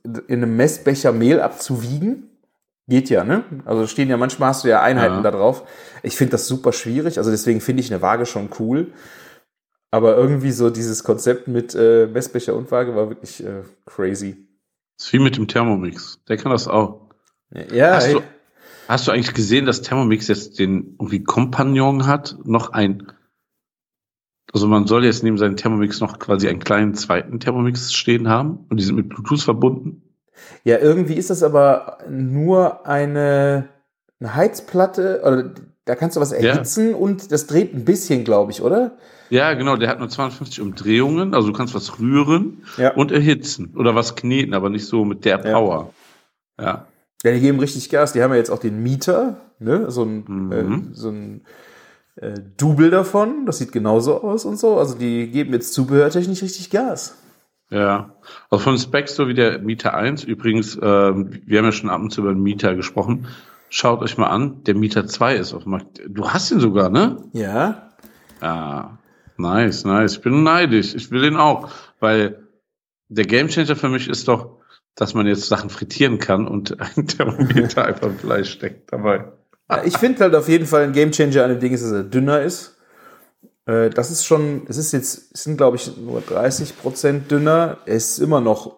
in 0.03 0.43
einem 0.43 0.55
Messbecher 0.57 1.11
Mehl 1.11 1.39
abzuwiegen. 1.39 2.27
Geht 2.87 3.09
ja, 3.09 3.23
ne? 3.23 3.43
Also 3.65 3.87
stehen 3.87 4.09
ja 4.09 4.17
manchmal 4.17 4.49
hast 4.49 4.63
du 4.63 4.67
ja 4.69 4.81
Einheiten 4.81 5.15
Ja. 5.17 5.21
da 5.21 5.31
drauf. 5.31 5.63
Ich 6.03 6.15
finde 6.17 6.31
das 6.31 6.47
super 6.47 6.73
schwierig. 6.73 7.17
Also 7.19 7.31
deswegen 7.31 7.61
finde 7.61 7.81
ich 7.81 7.91
eine 7.93 8.01
Waage 8.01 8.25
schon 8.25 8.49
cool. 8.59 8.87
Aber 9.91 10.15
irgendwie 10.17 10.51
so 10.51 10.69
dieses 10.69 11.03
Konzept 11.03 11.47
mit 11.47 11.75
äh, 11.75 12.07
Messbecher 12.07 12.55
und 12.55 12.71
Waage 12.71 12.95
war 12.95 13.09
wirklich 13.09 13.43
äh, 13.45 13.63
crazy. 13.85 14.47
ist 14.97 15.13
wie 15.13 15.19
mit 15.19 15.37
dem 15.37 15.47
Thermomix. 15.47 16.19
Der 16.27 16.37
kann 16.37 16.51
das 16.51 16.67
auch. 16.67 17.09
Ja, 17.73 17.95
Hast 17.95 18.13
du, 18.13 18.21
hast 18.87 19.07
du 19.07 19.11
eigentlich 19.11 19.33
gesehen, 19.33 19.65
dass 19.65 19.81
Thermomix 19.81 20.27
jetzt 20.29 20.59
den 20.59 20.95
irgendwie 20.99 21.23
Kompagnon 21.23 22.07
hat? 22.07 22.37
Noch 22.45 22.71
ein. 22.71 23.11
Also 24.53 24.67
man 24.67 24.85
soll 24.87 25.05
jetzt 25.05 25.23
neben 25.23 25.37
seinem 25.37 25.55
Thermomix 25.55 25.99
noch 26.01 26.19
quasi 26.19 26.47
einen 26.49 26.59
kleinen 26.59 26.93
zweiten 26.95 27.39
Thermomix 27.39 27.93
stehen 27.93 28.27
haben 28.27 28.65
und 28.69 28.77
die 28.77 28.83
sind 28.83 28.95
mit 28.95 29.09
Bluetooth 29.09 29.41
verbunden. 29.41 30.01
Ja, 30.63 30.77
irgendwie 30.79 31.13
ist 31.15 31.29
das 31.29 31.43
aber 31.43 31.99
nur 32.09 32.85
eine, 32.87 33.69
eine 34.19 34.35
Heizplatte, 34.35 35.21
oder 35.25 35.51
da 35.85 35.95
kannst 35.95 36.15
du 36.17 36.21
was 36.21 36.31
erhitzen 36.31 36.93
und 36.93 37.31
das 37.31 37.47
dreht 37.47 37.73
ein 37.73 37.85
bisschen, 37.85 38.23
glaube 38.23 38.51
ich, 38.51 38.61
oder? 38.61 38.97
Ja, 39.29 39.53
genau, 39.53 39.77
der 39.77 39.87
hat 39.89 39.99
nur 39.99 40.09
250 40.09 40.59
Umdrehungen, 40.61 41.33
also 41.33 41.47
du 41.47 41.53
kannst 41.53 41.73
was 41.73 41.99
rühren 41.99 42.63
Ja. 42.77 42.93
und 42.93 43.11
erhitzen 43.11 43.73
oder 43.77 43.95
was 43.95 44.15
kneten, 44.15 44.53
aber 44.53 44.69
nicht 44.69 44.85
so 44.85 45.05
mit 45.05 45.23
der 45.25 45.37
Ja. 45.45 45.53
Power. 45.53 45.93
Ja. 46.59 46.85
Ja, 47.23 47.31
die 47.31 47.39
geben 47.39 47.59
richtig 47.59 47.89
Gas. 47.89 48.13
Die 48.13 48.21
haben 48.23 48.31
ja 48.31 48.37
jetzt 48.37 48.49
auch 48.49 48.59
den 48.59 48.81
Mieter, 48.81 49.37
ne? 49.59 49.91
So 49.91 50.03
ein, 50.03 50.23
Mhm. 50.27 50.51
äh, 50.51 50.95
so 50.95 51.09
ein 51.09 51.41
äh, 52.15 52.33
Double 52.57 52.89
davon. 52.89 53.45
Das 53.45 53.57
sieht 53.57 53.71
genauso 53.71 54.21
aus 54.21 54.45
und 54.45 54.57
so. 54.57 54.77
Also 54.77 54.97
die 54.97 55.27
geben 55.29 55.53
jetzt 55.53 55.73
zubehörtechnisch 55.73 56.41
richtig 56.41 56.69
Gas. 56.69 57.17
Ja, 57.69 58.17
also 58.49 58.63
von 58.63 58.77
Specs 58.77 59.15
so 59.15 59.29
wie 59.29 59.33
der 59.33 59.59
Mieter 59.59 59.93
1, 59.93 60.25
übrigens, 60.25 60.75
ähm, 60.75 61.41
wir 61.45 61.59
haben 61.59 61.65
ja 61.65 61.71
schon 61.71 61.89
ab 61.89 62.01
und 62.01 62.11
zu 62.11 62.21
über 62.21 62.33
den 62.33 62.43
Mieter 62.43 62.75
gesprochen. 62.75 63.27
Schaut 63.69 64.01
euch 64.01 64.17
mal 64.17 64.27
an, 64.27 64.65
der 64.65 64.75
Mieter 64.75 65.07
2 65.07 65.35
ist 65.35 65.53
auf 65.53 65.63
dem 65.63 65.71
Markt. 65.71 66.01
Du 66.05 66.29
hast 66.29 66.51
ihn 66.51 66.59
sogar, 66.59 66.89
ne? 66.89 67.23
Ja. 67.31 67.91
Ja, 68.41 68.97
nice, 69.37 69.85
nice. 69.85 70.17
Ich 70.17 70.21
bin 70.21 70.43
neidisch. 70.43 70.93
Ich 70.93 71.11
will 71.11 71.21
den 71.21 71.37
auch, 71.37 71.69
weil 72.01 72.45
der 73.07 73.25
Gamechanger 73.25 73.77
für 73.77 73.87
mich 73.87 74.09
ist 74.09 74.27
doch, 74.27 74.57
dass 74.95 75.13
man 75.13 75.25
jetzt 75.25 75.47
Sachen 75.47 75.69
frittieren 75.69 76.19
kann 76.19 76.49
und 76.49 76.77
ein 76.97 77.07
Thermometer 77.07 77.85
einfach 77.85 78.07
im 78.07 78.17
Fleisch 78.17 78.51
steckt 78.51 78.91
dabei. 78.91 79.31
Ja, 79.71 79.83
Ich 79.83 79.97
finde 79.97 80.19
halt 80.23 80.35
auf 80.35 80.47
jeden 80.49 80.65
Fall 80.65 80.83
ein 80.83 80.93
Gamechanger 80.93 81.43
an 81.43 81.49
dem 81.51 81.59
Ding 81.59 81.73
ist, 81.73 81.83
dass 81.83 81.91
er 81.91 82.03
dünner 82.03 82.41
ist. 82.41 82.77
Äh, 83.65 83.89
Das 83.89 84.11
ist 84.11 84.25
schon, 84.25 84.63
es 84.67 84.77
ist 84.77 84.91
jetzt, 84.91 85.33
es 85.33 85.43
sind 85.43 85.57
glaube 85.57 85.77
ich 85.77 85.95
nur 85.97 86.21
30 86.21 86.77
Prozent 86.77 87.31
dünner. 87.31 87.77
Er 87.85 87.95
ist 87.95 88.19
immer 88.19 88.41
noch 88.41 88.77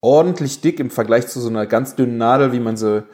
ordentlich 0.00 0.60
dick 0.60 0.78
im 0.80 0.90
Vergleich 0.90 1.26
zu 1.28 1.40
so 1.40 1.48
einer 1.48 1.66
ganz 1.66 1.96
dünnen 1.96 2.18
Nadel, 2.18 2.52
wie 2.52 2.60
man 2.60 2.76
sie 2.76 3.04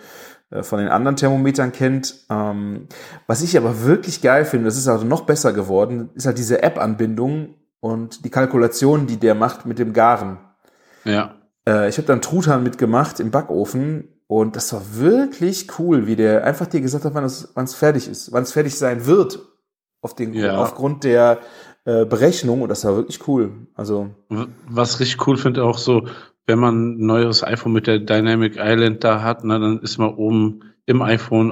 äh, 0.51 0.63
von 0.63 0.79
den 0.79 0.89
anderen 0.89 1.17
Thermometern 1.17 1.73
kennt. 1.73 2.27
Ähm, 2.31 2.89
Was 3.27 3.43
ich 3.43 3.57
aber 3.57 3.85
wirklich 3.85 4.21
geil 4.23 4.45
finde, 4.45 4.67
das 4.67 4.77
ist 4.77 4.89
also 4.89 5.05
noch 5.07 5.23
besser 5.23 5.53
geworden, 5.53 6.11
ist 6.15 6.27
halt 6.27 6.39
diese 6.39 6.63
App-Anbindung 6.63 7.55
und 7.81 8.25
die 8.25 8.31
Kalkulation, 8.31 9.07
die 9.07 9.17
der 9.19 9.35
macht 9.35 9.67
mit 9.67 9.79
dem 9.79 9.93
Garen. 9.93 10.39
Ja, 11.05 11.37
Äh, 11.67 11.89
ich 11.89 11.97
habe 11.97 12.07
dann 12.07 12.21
Truthahn 12.21 12.63
mitgemacht 12.63 13.21
im 13.21 13.31
Backofen 13.31 14.14
und 14.27 14.57
das 14.57 14.73
war 14.73 14.83
wirklich 14.97 15.79
cool, 15.79 16.07
wie 16.07 16.17
der 16.17 16.45
einfach 16.45 16.67
dir 16.67 16.81
gesagt 16.81 17.05
hat, 17.05 17.15
wann 17.15 17.25
es 17.25 17.51
wann 17.55 17.65
es 17.65 17.75
fertig 17.75 18.09
ist, 18.09 18.33
wann 18.33 18.43
es 18.43 18.53
fertig 18.53 18.77
sein 18.77 19.07
wird 19.07 19.39
auf 20.01 20.15
den, 20.15 20.35
Ja. 20.35 20.59
aufgrund 20.59 21.05
der 21.05 21.39
äh, 21.85 22.05
Berechnung 22.07 22.63
und 22.63 22.69
das 22.71 22.85
war 22.85 22.97
wirklich 22.97 23.27
cool. 23.29 23.53
Also 23.75 24.11
was 24.69 25.01
richtig 25.01 25.27
cool 25.27 25.37
finde 25.37 25.65
auch 25.65 25.77
so, 25.79 26.07
wenn 26.47 26.59
man 26.59 26.95
ein 26.95 27.07
neues 27.07 27.43
iPhone 27.45 27.73
mit 27.73 27.87
der 27.87 27.99
Dynamic 27.99 28.57
Island 28.59 29.03
da 29.05 29.23
hat, 29.23 29.45
ne, 29.45 29.59
dann 29.61 29.81
ist 29.81 29.99
mal 29.99 30.15
oben 30.15 30.61
im 30.87 31.01
iPhone, 31.01 31.51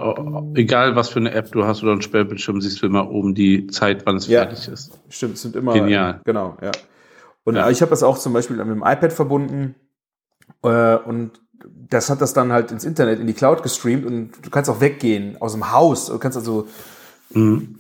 egal 0.55 0.95
was 0.97 1.09
für 1.09 1.19
eine 1.19 1.33
App 1.33 1.51
du 1.53 1.65
hast 1.65 1.83
oder 1.83 1.93
einen 1.93 2.03
Sperrbildschirm, 2.03 2.61
siehst 2.61 2.83
du 2.83 2.87
immer 2.87 3.11
oben 3.11 3.35
die 3.35 3.67
Zeit, 3.69 4.05
wann 4.05 4.17
es 4.17 4.27
Ja. 4.27 4.41
fertig 4.43 4.69
ist. 4.69 4.99
stimmt, 5.09 5.35
es 5.35 5.43
sind 5.43 5.57
immer 5.57 5.73
Genial. 5.73 6.21
Genau, 6.25 6.57
ja. 6.63 6.71
Und 7.45 7.57
Ja. 7.57 7.71
ich 7.71 7.81
habe 7.83 7.91
das 7.91 8.03
auch 8.03 8.19
zum 8.19 8.33
Beispiel 8.35 8.57
mit 8.57 8.67
dem 8.67 8.83
iPad 8.83 9.13
verbunden 9.13 9.75
äh, 10.63 10.97
und 10.97 11.42
das 11.93 12.11
hat 12.11 12.21
das 12.21 12.33
dann 12.33 12.53
halt 12.53 12.73
ins 12.73 12.85
Internet, 12.85 13.21
in 13.21 13.27
die 13.27 13.35
Cloud 13.35 13.63
gestreamt 13.63 14.07
und 14.07 14.31
du 14.43 14.51
kannst 14.51 14.71
auch 14.71 14.81
weggehen 14.81 15.37
aus 15.41 15.53
dem 15.53 15.73
Haus. 15.73 16.07
Du 16.07 16.19
kannst 16.19 16.37
also 16.37 16.67
Mhm. 17.35 17.77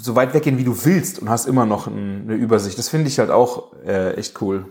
so 0.00 0.14
weit 0.14 0.34
weggehen, 0.34 0.58
wie 0.58 0.64
du 0.64 0.84
willst 0.84 1.18
und 1.18 1.28
hast 1.28 1.46
immer 1.46 1.66
noch 1.66 1.86
ein, 1.86 2.22
eine 2.24 2.34
Übersicht. 2.34 2.78
Das 2.78 2.88
finde 2.88 3.08
ich 3.08 3.18
halt 3.18 3.30
auch 3.30 3.72
äh, 3.84 4.14
echt 4.14 4.40
cool. 4.40 4.66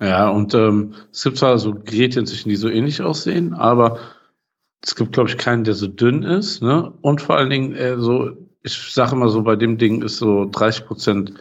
Ja, 0.00 0.28
und 0.28 0.54
ähm, 0.54 0.94
es 1.12 1.24
gibt 1.24 1.38
zwar 1.38 1.58
so 1.58 1.74
Geräte 1.74 2.20
inzwischen, 2.20 2.50
die 2.50 2.56
so 2.56 2.68
ähnlich 2.68 3.02
aussehen, 3.02 3.54
aber 3.54 3.98
es 4.82 4.94
gibt, 4.94 5.12
glaube 5.12 5.28
ich, 5.28 5.38
keinen, 5.38 5.64
der 5.64 5.74
so 5.74 5.88
dünn 5.88 6.22
ist. 6.22 6.62
Ne? 6.62 6.92
Und 7.00 7.20
vor 7.20 7.36
allen 7.36 7.50
Dingen, 7.50 7.74
äh, 7.74 7.98
so, 7.98 8.30
ich 8.62 8.92
sage 8.92 9.12
immer 9.12 9.28
so, 9.28 9.42
bei 9.42 9.56
dem 9.56 9.78
Ding 9.78 10.02
ist 10.02 10.18
so 10.18 10.48
30 10.50 10.86
Prozent 10.86 11.32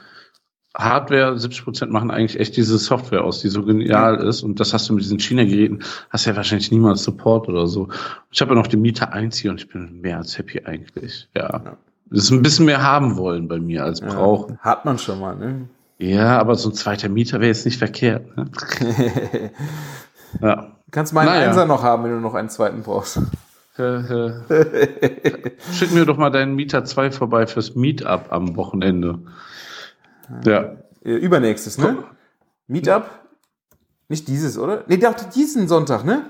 Hardware, 0.78 1.38
70 1.38 1.64
Prozent 1.64 1.92
machen 1.92 2.12
eigentlich 2.12 2.40
echt 2.40 2.56
diese 2.56 2.78
Software 2.78 3.24
aus, 3.24 3.42
die 3.42 3.50
so 3.50 3.64
genial 3.64 4.18
ist. 4.18 4.44
Und 4.44 4.60
das 4.60 4.74
hast 4.74 4.88
du 4.88 4.94
mit 4.94 5.04
diesen 5.04 5.20
China-Geräten, 5.20 5.84
hast 6.12 6.26
ja 6.26 6.36
wahrscheinlich 6.36 6.72
niemals 6.72 7.04
Support 7.04 7.50
oder 7.50 7.68
so. 7.68 7.90
Ich 8.32 8.42
habe 8.42 8.54
ja 8.54 8.56
noch 8.56 8.68
den 8.68 8.82
Mieter 8.82 9.12
1 9.12 9.38
hier 9.38 9.52
und 9.52 9.60
ich 9.60 9.70
bin 9.70 10.02
mehr 10.02 10.18
als 10.18 10.38
happy 10.38 10.62
eigentlich. 10.66 11.28
Ja. 11.36 11.62
Ja. 11.66 11.78
Das 12.10 12.26
ist 12.26 12.32
ein 12.32 12.42
bisschen 12.42 12.66
mehr 12.66 12.84
haben 12.84 13.18
wollen 13.18 13.48
bei 13.48 13.60
mir 13.60 13.84
als 13.84 14.02
brauchen. 14.02 14.60
Ja, 14.64 14.72
hat 14.72 14.86
man 14.86 14.98
schon 14.98 15.20
mal, 15.20 15.36
ne? 15.36 15.68
Ja, 15.98 16.40
aber 16.40 16.56
so 16.56 16.70
ein 16.70 16.74
zweiter 16.74 17.10
Mieter 17.10 17.40
wäre 17.40 17.48
jetzt 17.48 17.66
nicht 17.66 17.80
verkehrt. 17.80 18.38
Ne? 18.38 18.46
ja. 20.42 20.56
Du 20.56 20.92
kannst 20.92 21.14
meinen 21.14 21.26
Naja. 21.26 21.48
Einser 21.48 21.66
noch 21.66 21.84
haben, 21.84 22.04
wenn 22.04 22.12
du 22.12 22.20
noch 22.20 22.36
einen 22.36 22.50
zweiten 22.50 22.84
brauchst. 22.84 23.18
Schick 23.78 23.92
mir 25.94 26.06
doch 26.06 26.18
mal 26.18 26.32
deinen 26.32 26.56
Mieter 26.56 26.86
2 26.86 27.12
vorbei 27.12 27.46
fürs 27.46 27.76
Meetup 27.76 28.32
am 28.32 28.56
Wochenende. 28.56 29.20
Ja. 30.46 30.76
Äh, 31.04 31.12
Übernächstes, 31.16 31.78
ne? 31.78 31.98
Meetup? 32.68 33.10
Nicht 34.10 34.28
dieses, 34.28 34.58
oder? 34.58 34.84
Nee, 34.88 34.98
doch 34.98 35.14
diesen 35.14 35.68
Sonntag, 35.68 36.06
ne? 36.06 36.26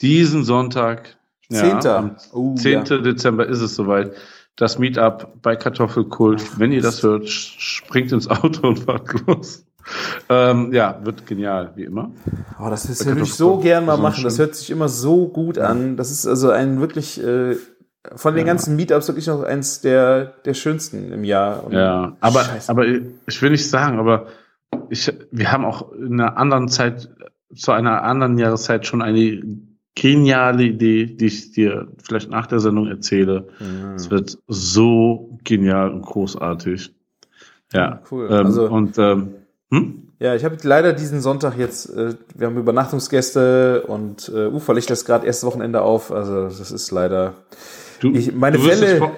Diesen 0.00 0.44
Sonntag, 0.44 1.16
ja, 1.50 1.60
Zehnter. 1.60 1.96
am 1.98 2.16
Oh, 2.32 2.54
10. 2.54 2.84
ja. 2.84 2.98
Dezember 2.98 3.46
ist 3.46 3.60
es 3.60 3.74
soweit. 3.74 4.12
Das 4.56 4.78
Meetup 4.78 5.40
bei 5.42 5.56
Kartoffelkult. 5.56 6.58
Wenn 6.58 6.72
ihr 6.72 6.82
das 6.82 7.02
hört, 7.02 7.28
springt 7.28 8.12
ins 8.12 8.28
Auto 8.28 8.68
und 8.68 8.80
fahrt 8.80 9.08
los. 9.26 9.64
Ähm, 10.28 10.72
ja, 10.72 11.00
wird 11.04 11.26
genial, 11.26 11.72
wie 11.74 11.84
immer. 11.84 12.12
Oh, 12.60 12.68
das, 12.68 12.86
das 12.86 12.98
Da 12.98 13.06
würde 13.06 13.22
ich 13.22 13.34
so 13.34 13.58
gern 13.58 13.86
mal 13.86 13.96
machen. 13.96 14.22
Das 14.22 14.38
hört 14.38 14.54
sich 14.54 14.70
immer 14.70 14.88
so 14.88 15.28
gut 15.28 15.58
an. 15.58 15.96
Das 15.96 16.10
ist 16.10 16.26
also 16.26 16.50
ein 16.50 16.80
wirklich 16.80 17.22
äh, 17.22 17.56
von 18.16 18.34
den 18.34 18.46
Ja. 18.46 18.52
ganzen 18.52 18.76
Meetups 18.76 19.08
wirklich 19.08 19.26
noch 19.26 19.42
eins 19.42 19.80
der, 19.80 20.34
der 20.44 20.54
schönsten 20.54 21.12
im 21.12 21.24
Jahr. 21.24 21.64
Und 21.64 21.72
Ja, 21.72 22.16
aber, 22.20 22.40
Scheiße. 22.40 22.70
aber 22.70 22.84
ich 22.86 23.42
will 23.42 23.50
nicht 23.50 23.68
sagen, 23.68 23.98
aber 23.98 24.26
ich, 24.88 25.12
wir 25.30 25.52
haben 25.52 25.64
auch 25.64 25.92
in 25.92 26.20
einer 26.20 26.36
anderen 26.36 26.68
Zeit, 26.68 27.10
zu 27.54 27.72
einer 27.72 28.02
anderen 28.02 28.38
Jahreszeit 28.38 28.86
schon 28.86 29.02
eine 29.02 29.42
geniale 29.96 30.62
Idee, 30.62 31.06
die 31.06 31.26
ich 31.26 31.52
dir 31.52 31.88
vielleicht 32.02 32.30
nach 32.30 32.46
der 32.46 32.60
Sendung 32.60 32.86
erzähle. 32.86 33.48
Mhm. 33.58 33.94
Es 33.96 34.10
wird 34.10 34.38
so 34.46 35.38
genial 35.44 35.90
und 35.90 36.02
großartig. 36.02 36.94
Ja. 37.72 38.00
Cool. 38.10 38.28
Ähm, 38.30 38.46
Also- 38.46 38.68
und 38.68 38.96
ähm, 38.98 39.34
hm? 39.72 40.06
Ja, 40.20 40.34
ich 40.34 40.44
habe 40.44 40.56
leider 40.62 40.92
diesen 40.92 41.20
Sonntag 41.20 41.56
jetzt, 41.58 41.88
äh, 41.96 42.14
wir 42.34 42.46
haben 42.46 42.56
Übernachtungsgäste 42.58 43.82
und 43.86 44.30
äh, 44.34 44.46
Ufer 44.48 44.74
liegt 44.74 44.90
das 44.90 45.04
gerade 45.04 45.26
erste 45.26 45.46
Wochenende 45.46 45.82
auf. 45.82 46.12
Also 46.12 46.44
das 46.44 46.70
ist 46.70 46.90
leider. 46.90 47.34
Du, 48.00 48.10
Ich- 48.12 48.34
meine 48.34 48.56
du 48.58 48.64
wirst 48.64 48.80
Fälle- 48.82 48.92
es 48.94 48.98
vor 48.98 49.16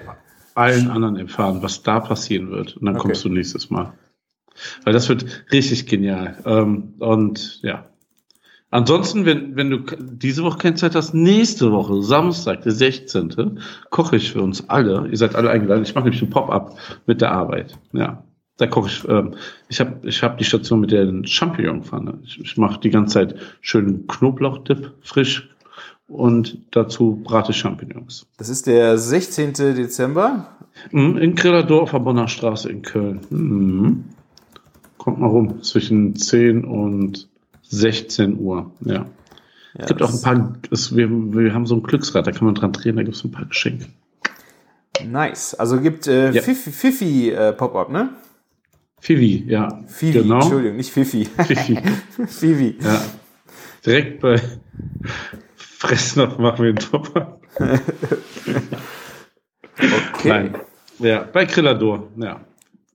allen 0.55 0.89
anderen 0.91 1.17
erfahren, 1.17 1.59
was 1.61 1.81
da 1.83 1.99
passieren 1.99 2.51
wird. 2.51 2.77
Und 2.77 2.85
dann 2.85 2.95
Okay. 2.95 3.03
kommst 3.07 3.25
du 3.25 3.29
nächstes 3.29 3.69
Mal. 3.69 3.93
Weil 4.83 4.93
das 4.93 5.09
wird 5.09 5.25
richtig 5.51 5.87
genial. 5.87 6.37
Ähm, 6.45 6.93
und 6.99 7.59
ja. 7.63 7.85
Ansonsten, 8.69 9.25
wenn, 9.25 9.55
wenn 9.55 9.69
du 9.69 9.79
diese 9.99 10.43
Woche 10.43 10.57
keine 10.57 10.75
Zeit 10.75 10.95
hast, 10.95 11.13
nächste 11.13 11.71
Woche, 11.71 12.01
Samstag, 12.01 12.61
der 12.63 12.71
16., 12.71 13.59
koche 13.91 14.15
ich 14.15 14.31
für 14.31 14.41
uns 14.41 14.67
alle. 14.69 15.07
Ihr 15.09 15.17
seid 15.17 15.35
alle 15.35 15.49
eingeladen. 15.51 15.83
Ich 15.83 15.93
mache 15.93 16.05
nämlich 16.05 16.21
ein 16.23 16.29
Pop-up 16.31 16.75
mit 17.05 17.21
der 17.21 17.31
Arbeit. 17.31 17.77
Ja. 17.93 18.23
Da 18.57 18.67
koche 18.67 18.89
ich, 18.89 19.07
ähm, 19.09 19.33
ich 19.69 19.79
habe 19.79 20.07
ich 20.07 20.21
hab 20.23 20.37
die 20.37 20.43
Station 20.43 20.79
mit 20.79 20.91
der 20.91 21.11
Champignon-Pfanne. 21.23 22.19
Ich, 22.23 22.39
ich 22.39 22.57
mache 22.57 22.79
die 22.79 22.89
ganze 22.91 23.13
Zeit 23.15 23.35
schönen 23.61 24.05
Knoblauchdip, 24.07 24.91
frisch. 25.01 25.49
Und 26.07 26.57
dazu 26.71 27.21
brate 27.23 27.53
Champignons. 27.53 28.27
Das 28.37 28.49
ist 28.49 28.67
der 28.67 28.97
16. 28.97 29.53
Dezember. 29.53 30.47
Mhm, 30.91 31.17
In 31.17 31.35
der 31.35 31.63
Bonner 31.99 32.27
Straße 32.27 32.69
in 32.69 32.81
Köln. 32.81 33.21
Mhm. 33.29 34.03
Kommt 34.97 35.19
mal 35.19 35.27
rum, 35.27 35.61
zwischen 35.63 36.15
10 36.15 36.65
und 36.65 37.29
16 37.63 38.37
Uhr. 38.39 38.71
Ja. 38.81 38.93
Ja, 38.93 39.05
Es 39.75 39.87
gibt 39.87 40.01
auch 40.03 40.13
ein 40.13 40.21
paar, 40.21 40.53
es, 40.71 40.95
wir, 40.95 41.09
wir 41.09 41.53
haben 41.53 41.65
so 41.65 41.75
ein 41.75 41.83
Glücksrad, 41.83 42.27
da 42.27 42.31
kann 42.31 42.45
man 42.45 42.53
dran 42.53 42.73
drehen, 42.73 42.95
da 42.95 43.01
gibt 43.03 43.15
es 43.15 43.23
ein 43.23 43.31
paar 43.31 43.45
Geschenke. 43.45 43.87
Nice. 45.03 45.55
Also 45.55 45.81
gibt 45.81 46.05
äh, 46.07 46.31
Ja. 46.31 46.41
Fifi, 46.43 46.71
Fifi 46.71 47.29
äh, 47.31 47.53
Pop-up, 47.53 47.91
ne? 47.91 48.09
Fivi, 48.99 49.43
ja. 49.47 49.81
Fifi, 49.87 50.19
Genau. 50.21 50.35
Entschuldigung, 50.35 50.77
nicht 50.77 50.91
Fifi. 50.91 51.25
Fifi. 51.25 51.77
Fifi. 52.27 52.77
Ja. 52.81 53.01
Direkt 53.85 54.21
bei 54.21 54.39
Fressnapf 55.83 56.37
machen 56.37 56.63
wir 56.63 56.69
einen 56.69 56.77
Top. 56.77 57.39
Okay. 60.13 60.27
Nein. 60.29 60.55
Ja, 60.99 61.27
bei 61.31 61.43
Grillador, 61.43 62.07
ja. 62.15 62.39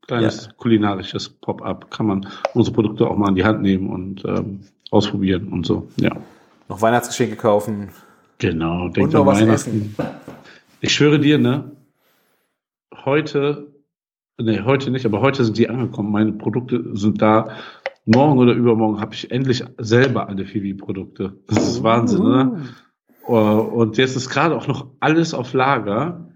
Kleines 0.06 0.48
kulinarisches 0.56 1.28
Pop-up. 1.28 1.90
Kann 1.90 2.06
man 2.06 2.26
unsere 2.54 2.74
Produkte 2.74 3.06
auch 3.06 3.16
mal 3.16 3.28
in 3.28 3.34
die 3.34 3.44
Hand 3.44 3.60
nehmen 3.60 3.90
und 3.90 4.24
ähm, 4.24 4.60
ausprobieren 4.90 5.48
und 5.48 5.66
so. 5.66 5.86
Ja. 5.96 6.16
Noch 6.68 6.80
Weihnachtsgeschenke 6.80 7.36
kaufen. 7.36 7.90
Genau, 8.38 8.88
denkt 8.88 9.12
noch 9.12 9.20
an 9.20 9.26
was 9.26 9.40
Weihnachten. 9.42 9.94
Ich 10.80 10.94
schwöre 10.94 11.18
dir, 11.18 11.36
ne? 11.36 11.72
Heute, 13.04 13.66
ne, 14.38 14.64
heute 14.64 14.90
nicht, 14.90 15.04
aber 15.04 15.20
heute 15.20 15.44
sind 15.44 15.58
die 15.58 15.68
angekommen. 15.68 16.10
Meine 16.10 16.32
Produkte 16.32 16.96
sind 16.96 17.20
da. 17.20 17.50
Morgen 18.08 18.38
oder 18.38 18.54
übermorgen 18.54 19.00
habe 19.00 19.14
ich 19.14 19.30
endlich 19.30 19.62
selber 19.76 20.28
alle 20.28 20.46
Fivi-Produkte. 20.46 21.34
Das 21.46 21.58
ist 21.58 21.82
Wahnsinn, 21.82 22.22
ne? 22.22 22.68
Und 23.26 23.98
jetzt 23.98 24.16
ist 24.16 24.30
gerade 24.30 24.56
auch 24.56 24.66
noch 24.66 24.86
alles 25.00 25.34
auf 25.34 25.52
Lager. 25.52 26.26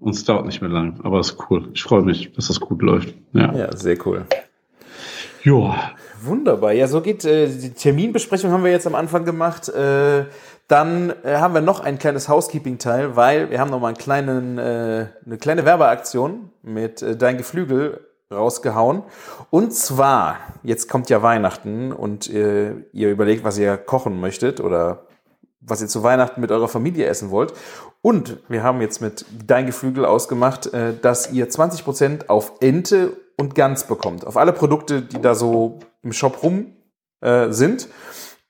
Und 0.00 0.14
es 0.14 0.24
dauert 0.24 0.46
nicht 0.46 0.60
mehr 0.60 0.70
lang, 0.70 1.00
aber 1.04 1.20
es 1.20 1.30
ist 1.30 1.50
cool. 1.50 1.68
Ich 1.74 1.82
freue 1.84 2.02
mich, 2.02 2.32
dass 2.32 2.48
das 2.48 2.58
gut 2.58 2.82
läuft. 2.82 3.14
Ja. 3.32 3.52
Ja, 3.54 3.76
sehr 3.76 3.96
cool. 4.04 4.26
Ja. 5.44 5.92
Wunderbar. 6.22 6.72
Ja, 6.72 6.88
so 6.88 7.00
geht 7.00 7.24
äh, 7.24 7.46
die 7.46 7.70
Terminbesprechung 7.70 8.50
haben 8.50 8.64
wir 8.64 8.72
jetzt 8.72 8.86
am 8.88 8.96
Anfang 8.96 9.24
gemacht. 9.24 9.68
Äh, 9.68 10.24
dann 10.66 11.12
äh, 11.22 11.36
haben 11.36 11.54
wir 11.54 11.60
noch 11.60 11.80
ein 11.80 11.98
kleines 11.98 12.28
Housekeeping-Teil, 12.28 13.14
weil 13.14 13.50
wir 13.50 13.60
haben 13.60 13.70
noch 13.70 13.80
mal 13.80 13.88
einen 13.88 13.96
kleinen, 13.96 14.58
äh, 14.58 15.06
eine 15.24 15.38
kleine 15.38 15.64
Werbeaktion 15.64 16.50
mit 16.62 17.02
äh, 17.02 17.16
Dein 17.16 17.36
Geflügel 17.38 18.07
rausgehauen. 18.32 19.02
Und 19.50 19.72
zwar, 19.72 20.36
jetzt 20.62 20.88
kommt 20.88 21.10
ja 21.10 21.22
Weihnachten 21.22 21.92
und 21.92 22.28
äh, 22.28 22.74
ihr 22.92 23.10
überlegt, 23.10 23.44
was 23.44 23.58
ihr 23.58 23.76
kochen 23.76 24.20
möchtet 24.20 24.60
oder 24.60 25.06
was 25.60 25.80
ihr 25.80 25.88
zu 25.88 26.02
Weihnachten 26.02 26.40
mit 26.40 26.50
eurer 26.50 26.68
Familie 26.68 27.06
essen 27.06 27.30
wollt. 27.30 27.52
Und 28.02 28.38
wir 28.48 28.62
haben 28.62 28.80
jetzt 28.80 29.00
mit 29.00 29.24
Dein 29.46 29.66
Geflügel 29.66 30.04
ausgemacht, 30.04 30.72
äh, 30.72 30.94
dass 31.00 31.32
ihr 31.32 31.48
20% 31.48 32.28
auf 32.28 32.52
Ente 32.60 33.16
und 33.36 33.54
Gans 33.54 33.84
bekommt. 33.84 34.26
Auf 34.26 34.36
alle 34.36 34.52
Produkte, 34.52 35.02
die 35.02 35.20
da 35.20 35.34
so 35.34 35.78
im 36.02 36.12
Shop 36.12 36.42
rum 36.42 36.76
äh, 37.20 37.50
sind. 37.50 37.88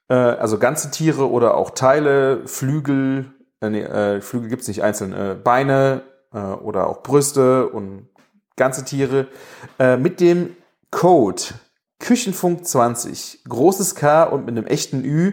Äh, 0.09 0.15
also 0.15 0.59
ganze 0.59 0.91
Tiere 0.91 1.31
oder 1.31 1.57
auch 1.57 1.71
Teile, 1.71 2.47
Flügel, 2.47 3.33
äh, 3.61 3.71
nee, 3.71 3.83
äh, 3.83 4.21
Flügel 4.21 4.49
gibt's 4.49 4.69
nicht 4.69 4.83
einzeln, 4.83 5.43
Beine 5.43 6.03
oder 6.31 6.89
auch 6.89 7.03
Brüste 7.03 7.71
und 7.71 8.11
ganze 8.59 8.85
Tiere. 8.85 9.29
Äh, 9.79 9.97
mit 9.97 10.21
dem 10.21 10.55
Code 10.91 11.43
Küchenfunk 11.99 12.67
20, 12.67 13.45
großes 13.49 13.95
K 13.95 14.25
und 14.25 14.47
mit 14.47 14.57
einem 14.57 14.67
echten 14.67 15.05
Ü 15.05 15.33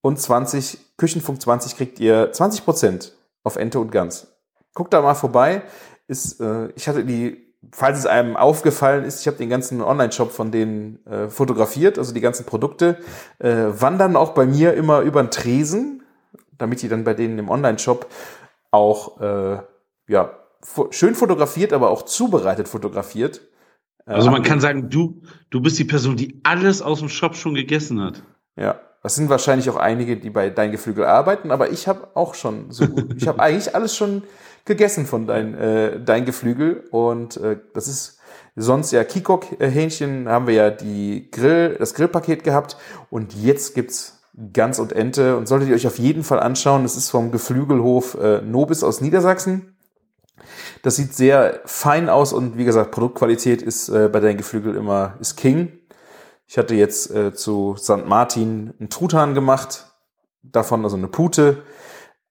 und 0.00 0.18
20, 0.18 0.78
Küchenfunk 0.96 1.40
20 1.42 1.76
kriegt 1.76 2.00
ihr 2.00 2.32
20% 2.32 3.12
auf 3.44 3.56
Ente 3.56 3.78
und 3.78 3.92
Gans. 3.92 4.28
Guckt 4.74 4.92
da 4.92 5.02
mal 5.02 5.14
vorbei. 5.14 5.62
Ist, 6.06 6.40
äh, 6.40 6.68
ich 6.74 6.88
hatte 6.88 7.04
die, 7.04 7.54
falls 7.70 7.98
es 7.98 8.06
einem 8.06 8.36
aufgefallen 8.36 9.04
ist, 9.04 9.20
ich 9.20 9.26
habe 9.26 9.36
den 9.36 9.50
ganzen 9.50 9.82
Online-Shop 9.82 10.32
von 10.32 10.50
denen 10.50 11.04
äh, 11.06 11.28
fotografiert, 11.28 11.98
also 11.98 12.14
die 12.14 12.20
ganzen 12.20 12.46
Produkte, 12.46 12.98
äh, 13.38 13.66
wandern 13.68 14.16
auch 14.16 14.32
bei 14.32 14.46
mir 14.46 14.72
immer 14.74 15.00
über 15.00 15.22
den 15.22 15.30
Tresen, 15.30 16.02
damit 16.56 16.80
die 16.80 16.88
dann 16.88 17.04
bei 17.04 17.14
denen 17.14 17.38
im 17.38 17.50
Online-Shop 17.50 18.06
auch 18.70 19.20
äh, 19.20 19.58
ja, 20.08 20.30
schön 20.90 21.14
fotografiert, 21.14 21.72
aber 21.72 21.90
auch 21.90 22.02
zubereitet 22.02 22.68
fotografiert. 22.68 23.40
Äh, 24.06 24.12
Also 24.12 24.30
man 24.30 24.42
kann 24.42 24.60
sagen, 24.60 24.90
du, 24.90 25.22
du 25.50 25.60
bist 25.60 25.78
die 25.78 25.84
Person, 25.84 26.16
die 26.16 26.40
alles 26.42 26.82
aus 26.82 26.98
dem 26.98 27.08
Shop 27.08 27.36
schon 27.36 27.54
gegessen 27.54 28.00
hat. 28.00 28.22
Ja, 28.56 28.80
das 29.02 29.14
sind 29.14 29.28
wahrscheinlich 29.28 29.70
auch 29.70 29.76
einige, 29.76 30.16
die 30.16 30.30
bei 30.30 30.50
Dein 30.50 30.72
Geflügel 30.72 31.04
arbeiten, 31.04 31.50
aber 31.50 31.70
ich 31.70 31.86
habe 31.86 32.08
auch 32.14 32.34
schon 32.34 32.70
so 32.72 32.86
gut. 32.86 33.14
Ich 33.16 33.28
habe 33.28 33.40
eigentlich 33.40 33.74
alles 33.74 33.94
schon 33.96 34.22
gegessen 34.64 35.06
von 35.06 35.26
Dein, 35.26 35.54
äh, 35.54 36.00
Dein 36.00 36.24
Geflügel 36.24 36.84
und 36.90 37.36
äh, 37.36 37.58
das 37.74 37.86
ist 37.86 38.18
sonst 38.56 38.90
ja 38.90 39.04
Kikok-Hähnchen, 39.04 40.28
haben 40.28 40.48
wir 40.48 40.54
ja 40.54 40.70
die 40.70 41.30
Grill, 41.30 41.76
das 41.78 41.94
Grillpaket 41.94 42.42
gehabt 42.42 42.76
und 43.10 43.34
jetzt 43.34 43.74
gibt's 43.74 44.20
Gans 44.52 44.78
und 44.78 44.92
Ente 44.92 45.36
und 45.36 45.46
solltet 45.46 45.68
ihr 45.68 45.74
euch 45.74 45.86
auf 45.86 45.98
jeden 45.98 46.22
Fall 46.24 46.40
anschauen. 46.40 46.84
Es 46.84 46.96
ist 46.96 47.10
vom 47.10 47.30
Geflügelhof 47.32 48.16
äh, 48.20 48.40
Nobis 48.42 48.82
aus 48.84 49.00
Niedersachsen. 49.00 49.76
Das 50.82 50.96
sieht 50.96 51.14
sehr 51.14 51.60
fein 51.64 52.08
aus 52.08 52.32
und 52.32 52.56
wie 52.56 52.64
gesagt, 52.64 52.90
Produktqualität 52.90 53.62
ist 53.62 53.88
äh, 53.88 54.08
bei 54.08 54.20
Dein 54.20 54.36
Geflügel 54.36 54.74
immer 54.74 55.14
ist 55.20 55.36
King. 55.36 55.78
Ich 56.46 56.56
hatte 56.56 56.74
jetzt 56.74 57.10
äh, 57.10 57.34
zu 57.34 57.76
St. 57.76 58.06
Martin 58.06 58.72
einen 58.78 58.88
Truthahn 58.88 59.34
gemacht, 59.34 59.86
davon 60.42 60.84
also 60.84 60.96
eine 60.96 61.08
Pute. 61.08 61.62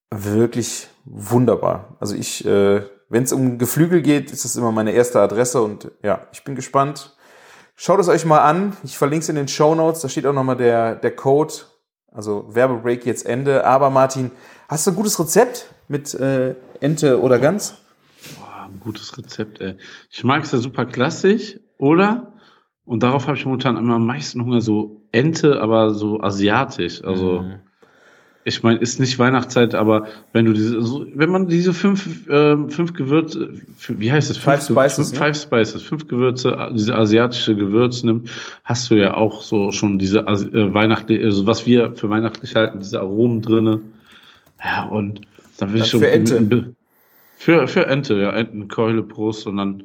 Wirklich 0.09 0.87
wunderbar. 1.05 1.97
Also 1.99 2.15
ich, 2.15 2.45
äh, 2.45 2.81
wenn 3.09 3.23
es 3.23 3.33
um 3.33 3.57
Geflügel 3.57 4.01
geht, 4.01 4.31
ist 4.31 4.45
das 4.45 4.55
immer 4.55 4.71
meine 4.71 4.91
erste 4.91 5.19
Adresse 5.19 5.61
und 5.61 5.91
ja, 6.01 6.27
ich 6.31 6.43
bin 6.43 6.55
gespannt. 6.55 7.15
Schaut 7.75 7.99
es 7.99 8.09
euch 8.09 8.25
mal 8.25 8.41
an. 8.41 8.75
Ich 8.83 8.97
verlinke 8.97 9.21
es 9.21 9.29
in 9.29 9.35
den 9.35 9.47
Show 9.47 9.75
Notes. 9.75 10.01
Da 10.01 10.09
steht 10.09 10.25
auch 10.25 10.33
nochmal 10.33 10.57
der, 10.57 10.95
der 10.95 11.15
Code. 11.15 11.53
Also 12.11 12.45
Werbebreak 12.49 13.05
jetzt 13.05 13.25
Ende. 13.25 13.65
Aber 13.65 13.91
Martin, 13.91 14.31
hast 14.67 14.87
du 14.87 14.91
ein 14.91 14.95
gutes 14.95 15.19
Rezept 15.19 15.67
mit 15.87 16.15
äh, 16.15 16.55
Ente 16.79 17.21
oder 17.21 17.37
Gans? 17.37 17.75
Ein 18.67 18.79
gutes 18.79 19.17
Rezept, 19.17 19.61
ey. 19.61 19.75
Ich 20.09 20.23
mag 20.23 20.43
es 20.43 20.51
ja 20.51 20.59
super 20.59 20.85
klassisch, 20.85 21.59
oder? 21.77 22.33
Und 22.85 23.03
darauf 23.03 23.27
habe 23.27 23.37
ich 23.37 23.45
momentan 23.45 23.77
immer 23.77 23.95
am 23.95 24.05
meisten 24.05 24.43
Hunger, 24.43 24.61
so 24.61 25.01
Ente, 25.11 25.61
aber 25.61 25.93
so 25.93 26.21
asiatisch. 26.21 27.03
Also, 27.03 27.41
Mhm. 27.41 27.55
ich 28.45 28.63
meine, 28.63 28.79
ist 28.79 28.99
nicht 29.01 29.19
Weihnachtszeit, 29.19 29.75
aber 29.75 30.07
wenn 30.31 30.45
du 30.45 30.53
diese, 30.53 30.81
so, 30.81 31.05
wenn 31.13 31.29
man 31.29 31.47
diese 31.47 31.73
fünf, 31.73 32.27
ähm, 32.29 32.69
fünf 32.69 32.93
Gewürze, 32.93 33.49
wie 33.89 34.09
heißt 34.11 34.29
es? 34.31 34.37
Five 34.37 34.65
Fünf, 34.65 34.79
Spices, 34.79 35.11
ne? 35.11 35.17
Five 35.17 35.35
Spices, 35.37 35.81
fünf 35.81 36.07
Gewürze, 36.07 36.69
diese 36.73 36.95
asiatische 36.95 37.55
Gewürze 37.57 38.05
nimmt, 38.05 38.29
hast 38.63 38.89
du 38.89 38.95
ja 38.95 39.15
auch 39.15 39.41
so 39.41 39.71
schon 39.73 39.99
diese 39.99 40.19
äh, 40.19 40.73
weihnachtliche, 40.73 41.25
also 41.25 41.45
was 41.45 41.65
wir 41.65 41.93
für 41.95 42.09
weihnachtlich 42.09 42.55
halten, 42.55 42.79
diese 42.79 43.01
Aromen 43.01 43.41
drinne. 43.41 43.81
Ja, 44.63 44.85
und 44.85 45.21
dann 45.57 45.73
will 45.73 45.81
ich 45.81 45.87
schon 45.87 45.99
für 45.99 46.09
Ente. 46.11 46.73
Für, 47.39 47.67
für 47.67 47.85
Ente, 47.85 48.19
ja, 48.19 48.31
Entenkeule, 48.31 49.03
Brust 49.03 49.45
und 49.45 49.57
dann 49.57 49.83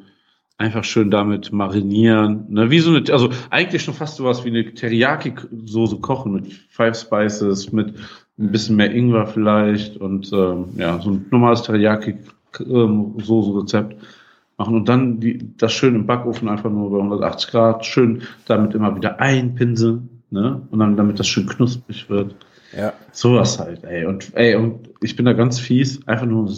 einfach 0.56 0.84
schön 0.84 1.10
damit 1.10 1.52
marinieren. 1.52 2.46
Ne, 2.48 2.70
wie 2.70 2.78
so 2.78 2.94
eine, 2.94 3.04
also 3.12 3.28
eigentlich 3.50 3.82
schon 3.82 3.92
fast 3.94 4.16
sowas 4.16 4.42
wie 4.44 4.48
eine 4.48 4.72
Teriyaki-Soße 4.72 6.00
kochen 6.00 6.32
mit 6.32 6.50
Five 6.70 6.96
Spices, 6.96 7.70
mit 7.72 7.94
ein 8.38 8.52
bisschen 8.52 8.76
mehr 8.76 8.90
Ingwer 8.90 9.26
vielleicht 9.26 9.98
und 9.98 10.32
ähm, 10.32 10.70
ja, 10.76 10.98
so 11.00 11.10
ein 11.10 11.26
normales 11.30 11.60
Teriyaki-Soße-Rezept 11.62 13.96
machen 14.56 14.74
und 14.74 14.88
dann 14.88 15.20
die, 15.20 15.54
das 15.58 15.74
schön 15.74 15.94
im 15.94 16.06
Backofen 16.06 16.48
einfach 16.48 16.70
nur 16.70 16.90
bei 16.90 16.96
180 16.96 17.50
Grad, 17.50 17.84
schön 17.84 18.22
damit 18.46 18.74
immer 18.74 18.96
wieder 18.96 19.20
einpinseln, 19.20 20.22
ne, 20.30 20.62
und 20.70 20.78
dann 20.78 20.96
damit 20.96 21.18
das 21.18 21.28
schön 21.28 21.46
knusprig 21.46 22.08
wird. 22.08 22.34
Ja. 22.76 22.92
Sowas 23.10 23.58
halt, 23.58 23.84
ey. 23.84 24.06
Und 24.06 24.34
ey, 24.34 24.54
und 24.54 24.88
ich 25.02 25.16
bin 25.16 25.26
da 25.26 25.34
ganz 25.34 25.58
fies, 25.58 26.00
einfach 26.08 26.24
nur 26.26 26.50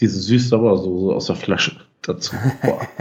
diese 0.00 0.18
süß-sauer 0.20 0.76
Soße 0.78 1.14
aus 1.14 1.26
der 1.26 1.36
Flasche. 1.36 1.76
dazu. 2.02 2.34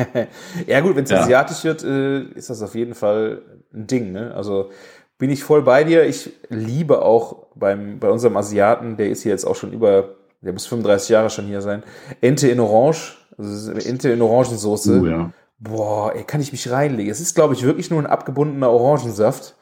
ja 0.67 0.79
gut, 0.81 0.95
wenn 0.95 1.03
es 1.03 1.09
Ja. 1.09 1.21
asiatisch 1.21 1.63
wird, 1.63 1.83
äh, 1.83 2.21
ist 2.35 2.49
das 2.49 2.61
auf 2.61 2.75
jeden 2.75 2.93
Fall 2.95 3.41
ein 3.73 3.87
Ding. 3.87 4.11
Ne? 4.11 4.33
Also 4.33 4.69
bin 5.17 5.29
ich 5.29 5.43
voll 5.43 5.61
bei 5.61 5.83
dir. 5.83 6.05
Ich 6.05 6.31
liebe 6.49 7.01
auch 7.01 7.47
beim, 7.55 7.99
bei 7.99 8.09
unserem 8.09 8.37
Asiaten, 8.37 8.95
der 8.97 9.09
ist 9.09 9.23
hier 9.23 9.31
jetzt 9.31 9.45
auch 9.45 9.55
schon 9.55 9.73
über, 9.73 10.15
der 10.41 10.53
muss 10.53 10.65
35 10.67 11.09
Jahre 11.09 11.29
schon 11.29 11.45
hier 11.45 11.61
sein, 11.61 11.83
Ente 12.21 12.47
in 12.47 12.59
Orange, 12.59 13.15
also 13.37 13.71
Ente 13.71 14.09
in 14.09 14.21
Orangensoße. 14.21 14.99
Oh, 15.01 15.05
ja. 15.05 15.31
Boah, 15.59 16.13
ey, 16.15 16.23
kann 16.23 16.41
ich 16.41 16.51
mich 16.51 16.69
reinlegen. 16.71 17.11
Es 17.11 17.21
ist, 17.21 17.35
glaube 17.35 17.53
ich, 17.53 17.63
wirklich 17.63 17.89
nur 17.89 17.99
ein 17.99 18.05
abgebundener 18.05 18.69
Orangensaft. 18.69 19.55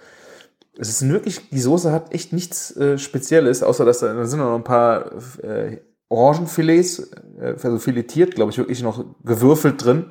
Es 0.78 0.90
ist 0.90 1.08
wirklich, 1.08 1.50
die 1.50 1.60
Soße 1.60 1.92
hat 1.92 2.14
echt 2.14 2.34
nichts 2.34 2.76
äh, 2.78 2.98
Spezielles, 2.98 3.62
außer 3.62 3.86
dass 3.86 4.00
da, 4.00 4.14
da 4.14 4.26
sind 4.26 4.40
noch 4.40 4.56
ein 4.56 4.64
paar 4.64 5.12
äh, 5.44 5.78
Orangenfilets, 6.12 7.12
äh, 7.40 7.56
also 7.64 7.80
filetiert, 7.80 8.36
glaube 8.36 8.52
ich, 8.52 8.58
wirklich 8.58 8.84
noch 8.84 9.06
gewürfelt 9.24 9.84
drin. 9.84 10.06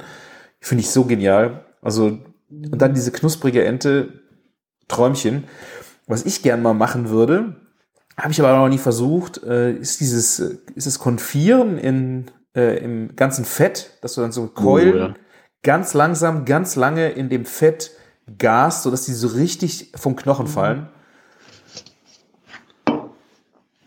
Finde 0.60 0.82
ich 0.82 0.90
so 0.90 1.04
genial. 1.04 1.64
Also, 1.82 2.18
und 2.50 2.78
dann 2.82 2.94
diese 2.94 3.12
knusprige 3.12 3.64
Ente, 3.64 4.20
Träumchen. 4.88 5.44
Was 6.06 6.26
ich 6.26 6.42
gern 6.42 6.62
mal 6.62 6.74
machen 6.74 7.10
würde, 7.10 7.56
habe 8.16 8.32
ich 8.32 8.40
aber 8.40 8.56
noch 8.56 8.68
nie 8.68 8.78
versucht, 8.78 9.42
äh, 9.44 9.72
ist 9.72 10.00
dieses, 10.00 10.40
äh, 10.40 10.56
ist 10.74 10.86
das 10.86 10.98
Konfieren 10.98 11.78
in, 11.78 12.26
äh, 12.56 12.82
im 12.82 13.14
ganzen 13.14 13.44
Fett, 13.44 13.98
dass 14.02 14.14
du 14.14 14.20
dann 14.22 14.32
so 14.32 14.48
Keulen 14.48 14.94
Oh, 14.94 14.98
ja. 14.98 15.14
ganz 15.62 15.94
langsam, 15.94 16.44
ganz 16.44 16.74
lange 16.76 17.10
in 17.10 17.28
dem 17.28 17.44
Fett 17.44 17.92
gast, 18.38 18.82
sodass 18.82 19.04
die 19.04 19.12
so 19.12 19.28
richtig 19.28 19.92
vom 19.94 20.16
Knochen 20.16 20.48
fallen. 20.48 20.88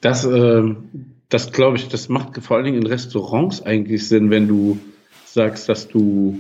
Das, 0.02 0.24
ähm, 0.26 1.13
das 1.34 1.52
glaube 1.52 1.78
ich, 1.78 1.88
das 1.88 2.10
macht 2.10 2.38
vor 2.44 2.58
allen 2.58 2.66
Dingen 2.66 2.82
in 2.82 2.88
Restaurants 2.88 3.64
eigentlich 3.64 4.08
Sinn, 4.08 4.30
wenn 4.30 4.48
du 4.48 4.78
sagst, 5.26 5.68
dass 5.68 5.88
du 5.88 6.40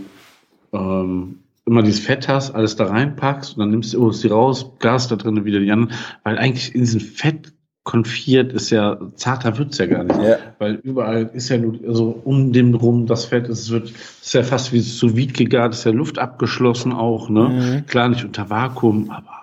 ähm, 0.71 1.39
immer 1.65 1.81
dieses 1.81 2.01
Fett 2.01 2.27
hast, 2.27 2.51
alles 2.51 2.75
da 2.75 2.85
reinpackst 2.85 3.53
und 3.53 3.61
dann 3.61 3.71
nimmst 3.71 3.93
du 3.93 4.11
sie 4.11 4.27
raus, 4.27 4.71
Gas 4.79 5.07
da 5.07 5.15
drin 5.15 5.45
wieder 5.45 5.59
die 5.59 5.71
anderen, 5.71 5.97
weil 6.23 6.37
eigentlich 6.37 6.75
in 6.75 6.81
diesem 6.81 6.99
Fett 6.99 7.53
konfiert 7.83 8.53
ist 8.53 8.69
ja, 8.69 8.97
zarter 9.15 9.57
wird's 9.57 9.77
ja 9.77 9.87
gar 9.87 10.03
nicht. 10.03 10.21
Ja. 10.21 10.37
Weil 10.59 10.75
überall 10.75 11.31
ist 11.33 11.49
ja 11.49 11.57
nur, 11.57 11.79
also 11.85 12.21
um 12.23 12.53
dem 12.53 12.75
rum 12.75 13.07
das 13.07 13.25
Fett, 13.25 13.49
es 13.49 13.71
wird, 13.71 13.89
ist 13.89 14.33
ja 14.33 14.43
fast 14.43 14.71
wie 14.73 14.79
sous 14.79 15.13
gegart, 15.13 15.73
ist 15.73 15.85
ja 15.85 15.91
Luft 15.91 16.19
abgeschlossen 16.19 16.93
auch, 16.93 17.29
ne? 17.29 17.83
Klar 17.87 18.09
nicht 18.09 18.23
unter 18.23 18.49
Vakuum, 18.49 19.09
aber 19.09 19.42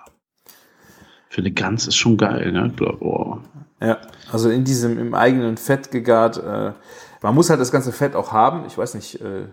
für 1.31 1.39
eine 1.39 1.51
Gans 1.51 1.87
ist 1.87 1.95
schon 1.95 2.17
geil, 2.17 2.51
ne? 2.51 2.73
Oh. 2.99 3.37
Ja, 3.81 3.99
also 4.33 4.49
in 4.49 4.65
diesem 4.65 4.99
im 4.99 5.13
eigenen 5.13 5.55
Fett 5.55 5.89
gegart. 5.89 6.35
Äh, 6.37 6.73
man 7.21 7.35
muss 7.35 7.49
halt 7.49 7.61
das 7.61 7.71
ganze 7.71 7.93
Fett 7.93 8.15
auch 8.15 8.33
haben. 8.33 8.65
Ich 8.67 8.77
weiß 8.77 8.95
nicht, 8.95 9.21
äh, 9.21 9.45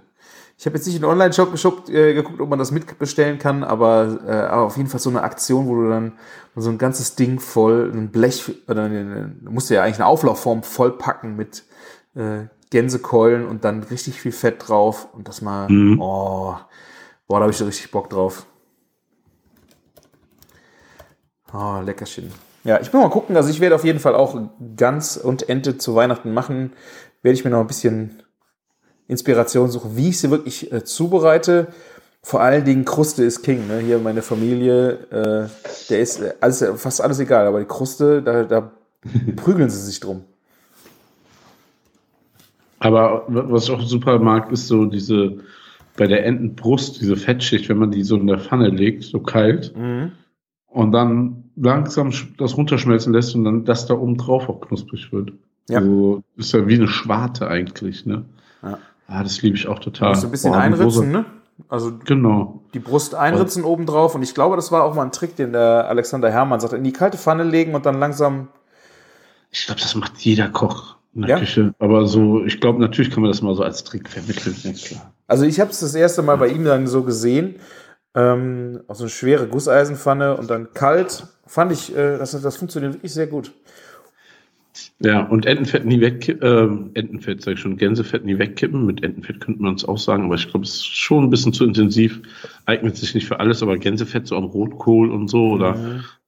ich 0.58 0.66
habe 0.66 0.74
jetzt 0.76 0.86
nicht 0.86 0.96
in 0.96 1.02
den 1.02 1.10
Online-Shop 1.10 1.54
äh, 1.88 2.14
geguckt, 2.14 2.40
ob 2.40 2.50
man 2.50 2.58
das 2.58 2.72
mitbestellen 2.72 3.38
kann, 3.38 3.62
aber, 3.62 4.18
äh, 4.26 4.30
aber 4.32 4.62
auf 4.62 4.76
jeden 4.76 4.88
Fall 4.88 4.98
so 4.98 5.08
eine 5.08 5.22
Aktion, 5.22 5.68
wo 5.68 5.76
du 5.76 5.88
dann 5.88 6.14
so 6.56 6.68
ein 6.68 6.78
ganzes 6.78 7.14
Ding 7.14 7.38
voll, 7.38 7.92
ein 7.94 8.10
Blech, 8.10 8.50
oder 8.66 8.82
eine, 8.86 9.36
du 9.40 9.52
musst 9.52 9.70
ja 9.70 9.84
eigentlich 9.84 9.98
eine 9.98 10.06
Auflaufform 10.06 10.64
vollpacken 10.64 11.36
mit 11.36 11.62
äh, 12.16 12.46
Gänsekeulen 12.70 13.46
und 13.46 13.64
dann 13.64 13.84
richtig 13.84 14.20
viel 14.20 14.32
Fett 14.32 14.66
drauf 14.66 15.06
und 15.12 15.28
das 15.28 15.42
mal, 15.42 15.68
Mhm. 15.70 16.00
oh, 16.00 16.56
boah, 17.28 17.38
da 17.38 17.42
habe 17.42 17.52
ich 17.52 17.56
so 17.56 17.66
richtig 17.66 17.92
Bock 17.92 18.10
drauf. 18.10 18.46
Oh, 21.52 21.80
Leckerchen. 21.84 22.30
Ja, 22.64 22.80
ich 22.80 22.92
will 22.92 23.00
mal 23.00 23.08
gucken. 23.08 23.36
Also 23.36 23.50
ich 23.50 23.60
werde 23.60 23.74
auf 23.74 23.84
jeden 23.84 24.00
Fall 24.00 24.14
auch 24.14 24.38
Gans 24.76 25.16
und 25.16 25.48
Ente 25.48 25.78
zu 25.78 25.94
Weihnachten 25.94 26.34
machen. 26.34 26.72
Werde 27.22 27.34
ich 27.34 27.44
mir 27.44 27.50
noch 27.50 27.60
ein 27.60 27.66
bisschen 27.66 28.22
Inspiration 29.06 29.70
suchen, 29.70 29.96
wie 29.96 30.10
ich 30.10 30.20
sie 30.20 30.30
wirklich 30.30 30.70
äh, 30.72 30.84
zubereite. 30.84 31.68
Vor 32.22 32.42
allen 32.42 32.64
Dingen 32.64 32.84
Kruste 32.84 33.24
ist 33.24 33.42
King. 33.42 33.66
Ne? 33.68 33.78
Hier 33.78 33.98
meine 33.98 34.22
Familie, 34.22 34.90
äh, 35.10 35.48
der 35.88 36.00
ist 36.00 36.20
äh, 36.20 36.34
alles, 36.40 36.64
fast 36.76 37.00
alles 37.00 37.18
egal, 37.20 37.46
aber 37.46 37.60
die 37.60 37.66
Kruste, 37.66 38.22
da, 38.22 38.44
da 38.44 38.72
prügeln 39.36 39.70
sie 39.70 39.80
sich 39.80 40.00
drum. 40.00 40.24
Aber 42.80 43.24
was 43.28 43.64
ich 43.64 43.70
auch 43.70 43.80
super 43.80 44.18
mag, 44.18 44.52
ist 44.52 44.68
so 44.68 44.84
diese, 44.84 45.38
bei 45.96 46.06
der 46.06 46.24
Entenbrust, 46.26 47.00
diese 47.00 47.16
Fettschicht, 47.16 47.68
wenn 47.68 47.78
man 47.78 47.90
die 47.90 48.04
so 48.04 48.16
in 48.16 48.26
der 48.26 48.38
Pfanne 48.38 48.68
legt, 48.68 49.04
so 49.04 49.20
kalt, 49.20 49.74
und 50.78 50.92
dann 50.92 51.44
langsam 51.56 52.12
das 52.38 52.56
runterschmelzen 52.56 53.12
lässt 53.12 53.34
und 53.34 53.44
dann 53.44 53.64
das 53.64 53.86
da 53.86 53.94
oben 53.94 54.16
drauf 54.16 54.48
auch 54.48 54.60
knusprig 54.60 55.12
wird. 55.12 55.32
Ja. 55.68 55.80
Also 55.80 56.22
ist 56.36 56.52
ja 56.52 56.66
wie 56.68 56.76
eine 56.76 56.86
Schwarte 56.86 57.48
eigentlich, 57.48 58.06
ne? 58.06 58.24
Ja. 58.62 58.78
Ah, 59.08 59.22
das 59.24 59.42
liebe 59.42 59.56
ich 59.56 59.66
auch 59.66 59.80
total. 59.80 60.10
Musst 60.10 60.22
du 60.22 60.28
ein 60.28 60.30
bisschen 60.30 60.52
Boah, 60.52 60.58
einritzen, 60.60 61.10
ne? 61.10 61.24
Also 61.68 61.92
Genau. 62.04 62.62
die 62.74 62.78
Brust 62.78 63.16
einritzen 63.16 63.64
oben 63.64 63.86
drauf. 63.86 64.14
Und 64.14 64.22
ich 64.22 64.34
glaube, 64.34 64.54
das 64.54 64.70
war 64.70 64.84
auch 64.84 64.94
mal 64.94 65.02
ein 65.02 65.10
Trick, 65.10 65.34
den 65.34 65.52
der 65.52 65.88
Alexander 65.88 66.30
Herrmann 66.30 66.60
sagte. 66.60 66.76
In 66.76 66.84
die 66.84 66.92
kalte 66.92 67.18
Pfanne 67.18 67.42
legen 67.42 67.74
und 67.74 67.84
dann 67.84 67.98
langsam. 67.98 68.46
Ich 69.50 69.66
glaube, 69.66 69.80
das 69.80 69.96
macht 69.96 70.16
jeder 70.18 70.48
Koch 70.48 70.94
in 71.14 71.22
der 71.22 71.30
Ja? 71.30 71.38
Küche. 71.40 71.74
Aber 71.80 72.06
so, 72.06 72.44
ich 72.44 72.60
glaube, 72.60 72.80
natürlich 72.80 73.10
kann 73.10 73.22
man 73.22 73.30
das 73.32 73.42
mal 73.42 73.56
so 73.56 73.64
als 73.64 73.82
Trick 73.82 74.08
vermitteln, 74.08 74.54
ja. 74.62 75.10
Also 75.26 75.44
ich 75.44 75.58
habe 75.58 75.70
es 75.72 75.80
das 75.80 75.94
erste 75.96 76.22
Mal 76.22 76.36
bei 76.36 76.48
ihm 76.48 76.64
dann 76.64 76.86
so 76.86 77.02
gesehen. 77.02 77.56
Ähm, 78.14 78.80
so 78.88 79.04
eine 79.04 79.10
schwere 79.10 79.46
Gusseisenpfanne 79.46 80.36
und 80.36 80.50
dann 80.50 80.72
kalt. 80.72 81.26
Fand 81.46 81.72
ich, 81.72 81.94
äh, 81.96 82.18
das, 82.18 82.40
das 82.40 82.56
funktioniert 82.56 82.94
wirklich 82.94 83.12
sehr 83.12 83.26
gut. 83.26 83.52
Ja, 85.00 85.22
und 85.22 85.46
Entenfett 85.46 85.84
nie 85.84 86.00
wegkippen, 86.00 86.48
ähm, 86.48 86.90
Entenfett 86.94 87.42
sag 87.42 87.54
ich 87.54 87.60
schon, 87.60 87.76
Gänsefett 87.76 88.24
nie 88.24 88.38
wegkippen. 88.38 88.84
Mit 88.86 89.02
Entenfett 89.02 89.40
könnte 89.40 89.62
man 89.62 89.74
es 89.74 89.84
auch 89.84 89.98
sagen, 89.98 90.24
aber 90.24 90.34
ich 90.34 90.48
glaube, 90.50 90.64
es 90.64 90.74
ist 90.74 90.86
schon 90.86 91.24
ein 91.24 91.30
bisschen 91.30 91.52
zu 91.52 91.64
intensiv. 91.64 92.20
Eignet 92.66 92.96
sich 92.96 93.14
nicht 93.14 93.26
für 93.26 93.40
alles, 93.40 93.62
aber 93.62 93.76
Gänsefett 93.76 94.26
so 94.26 94.36
am 94.36 94.44
Rotkohl 94.44 95.10
und 95.10 95.28
so 95.28 95.50
oder 95.50 95.74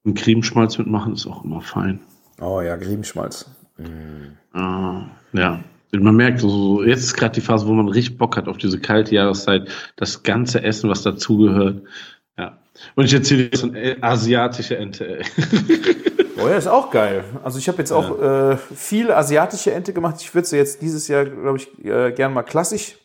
einen 0.03 0.15
Cremeschmalz 0.15 0.77
mitmachen 0.77 1.13
ist 1.13 1.27
auch 1.27 1.43
immer 1.43 1.61
fein. 1.61 1.99
Oh 2.39 2.61
ja, 2.61 2.75
Griebenschmalz. 2.75 3.49
Ah, 4.53 5.03
ja. 5.33 5.63
Man 5.91 6.15
merkt, 6.15 6.39
so, 6.39 6.83
jetzt 6.83 7.03
ist 7.03 7.15
gerade 7.15 7.33
die 7.33 7.41
Phase, 7.41 7.67
wo 7.67 7.73
man 7.73 7.87
richtig 7.89 8.17
Bock 8.17 8.37
hat 8.37 8.47
auf 8.47 8.57
diese 8.57 8.79
kalte 8.79 9.15
Jahreszeit, 9.15 9.69
das 9.97 10.23
ganze 10.23 10.63
Essen, 10.63 10.89
was 10.89 11.01
dazugehört. 11.01 11.81
Ja. 12.37 12.57
Und 12.95 13.05
ich 13.05 13.13
erzähle 13.13 13.49
so 13.53 13.67
eine 13.67 13.97
asiatische 14.01 14.77
Ente, 14.77 15.19
ey. 15.19 15.25
Oh 16.43 16.47
ja, 16.47 16.55
ist 16.55 16.67
auch 16.67 16.89
geil. 16.89 17.23
Also 17.43 17.59
ich 17.59 17.67
habe 17.67 17.77
jetzt 17.77 17.91
auch 17.91 18.19
äh, 18.19 18.57
viel 18.57 19.11
asiatische 19.11 19.73
Ente 19.73 19.93
gemacht. 19.93 20.15
Ich 20.21 20.33
würde 20.33 20.47
sie 20.47 20.57
jetzt 20.57 20.81
dieses 20.81 21.07
Jahr, 21.07 21.25
glaube 21.25 21.57
ich, 21.57 21.85
äh, 21.85 22.11
gerne 22.13 22.33
mal 22.33 22.41
klassisch 22.43 22.97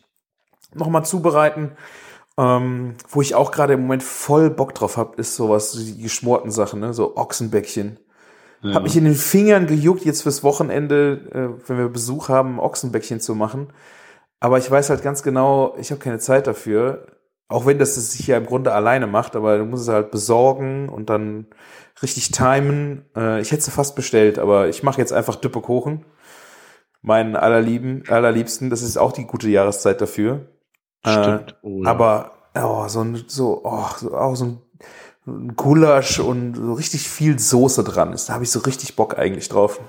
nochmal 0.73 1.05
zubereiten. 1.05 1.71
Ähm, 2.39 2.95
wo 3.09 3.21
ich 3.21 3.35
auch 3.35 3.51
gerade 3.51 3.73
im 3.73 3.81
Moment 3.81 4.03
voll 4.03 4.49
Bock 4.49 4.75
drauf 4.75 4.97
habe, 4.97 5.19
ist 5.19 5.35
sowas, 5.35 5.71
die 5.71 6.01
geschmorten 6.01 6.51
Sachen, 6.51 6.79
ne? 6.79 6.93
so 6.93 7.15
Ochsenbäckchen. 7.17 7.99
Hab 8.63 8.83
mich 8.83 8.97
in 8.97 9.05
den 9.05 9.15
Fingern 9.15 9.67
gejuckt, 9.67 10.03
jetzt 10.03 10.23
fürs 10.23 10.43
Wochenende, 10.43 11.21
äh, 11.31 11.69
wenn 11.69 11.77
wir 11.77 11.89
Besuch 11.89 12.29
haben, 12.29 12.59
Ochsenbäckchen 12.59 13.19
zu 13.19 13.35
machen. 13.35 13.67
Aber 14.39 14.57
ich 14.57 14.69
weiß 14.69 14.89
halt 14.89 15.03
ganz 15.03 15.23
genau, 15.23 15.75
ich 15.79 15.91
habe 15.91 15.99
keine 15.99 16.19
Zeit 16.19 16.47
dafür. 16.47 17.07
Auch 17.49 17.65
wenn 17.65 17.79
das 17.79 17.95
es 17.95 18.11
sich 18.11 18.27
ja 18.27 18.37
im 18.37 18.45
Grunde 18.45 18.73
alleine 18.73 19.07
macht, 19.07 19.35
aber 19.35 19.57
du 19.57 19.65
musst 19.65 19.83
es 19.83 19.89
halt 19.93 20.11
besorgen 20.11 20.89
und 20.89 21.09
dann 21.09 21.47
richtig 22.01 22.31
timen. 22.31 23.05
Äh, 23.15 23.41
ich 23.41 23.51
hätte 23.51 23.63
sie 23.63 23.71
fast 23.71 23.95
bestellt, 23.95 24.37
aber 24.37 24.67
ich 24.67 24.83
mache 24.83 24.99
jetzt 24.99 25.13
einfach 25.13 25.35
Düppekuchen. 25.35 26.05
Meinen 27.01 27.35
allerlieben, 27.35 28.03
allerliebsten. 28.09 28.69
Das 28.69 28.81
ist 28.81 28.97
auch 28.97 29.13
die 29.13 29.25
gute 29.25 29.49
Jahreszeit 29.49 30.01
dafür. 30.01 30.47
Stimmt. 31.05 31.55
Äh, 31.63 31.83
ja. 31.83 31.89
Aber 31.89 32.31
oh, 32.55 32.87
so 32.87 33.01
ein, 33.01 33.23
so, 33.27 33.61
oh, 33.63 33.85
so, 33.97 34.13
auch 34.15 34.35
so 34.35 34.45
ein 34.45 34.61
Gulasch 35.55 36.19
und 36.19 36.55
so 36.55 36.73
richtig 36.73 37.09
viel 37.09 37.37
Soße 37.37 37.83
dran 37.83 38.13
ist. 38.13 38.29
Da 38.29 38.33
habe 38.33 38.43
ich 38.43 38.51
so 38.51 38.59
richtig 38.59 38.95
Bock 38.95 39.17
eigentlich 39.17 39.49
drauf. 39.49 39.79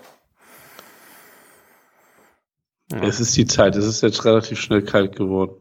Es 2.90 3.20
ist 3.20 3.36
die 3.36 3.46
Zeit, 3.46 3.76
es 3.76 3.84
ist 3.84 4.02
jetzt 4.02 4.24
relativ 4.24 4.58
schnell 4.58 4.82
kalt 4.82 5.14
geworden. 5.14 5.52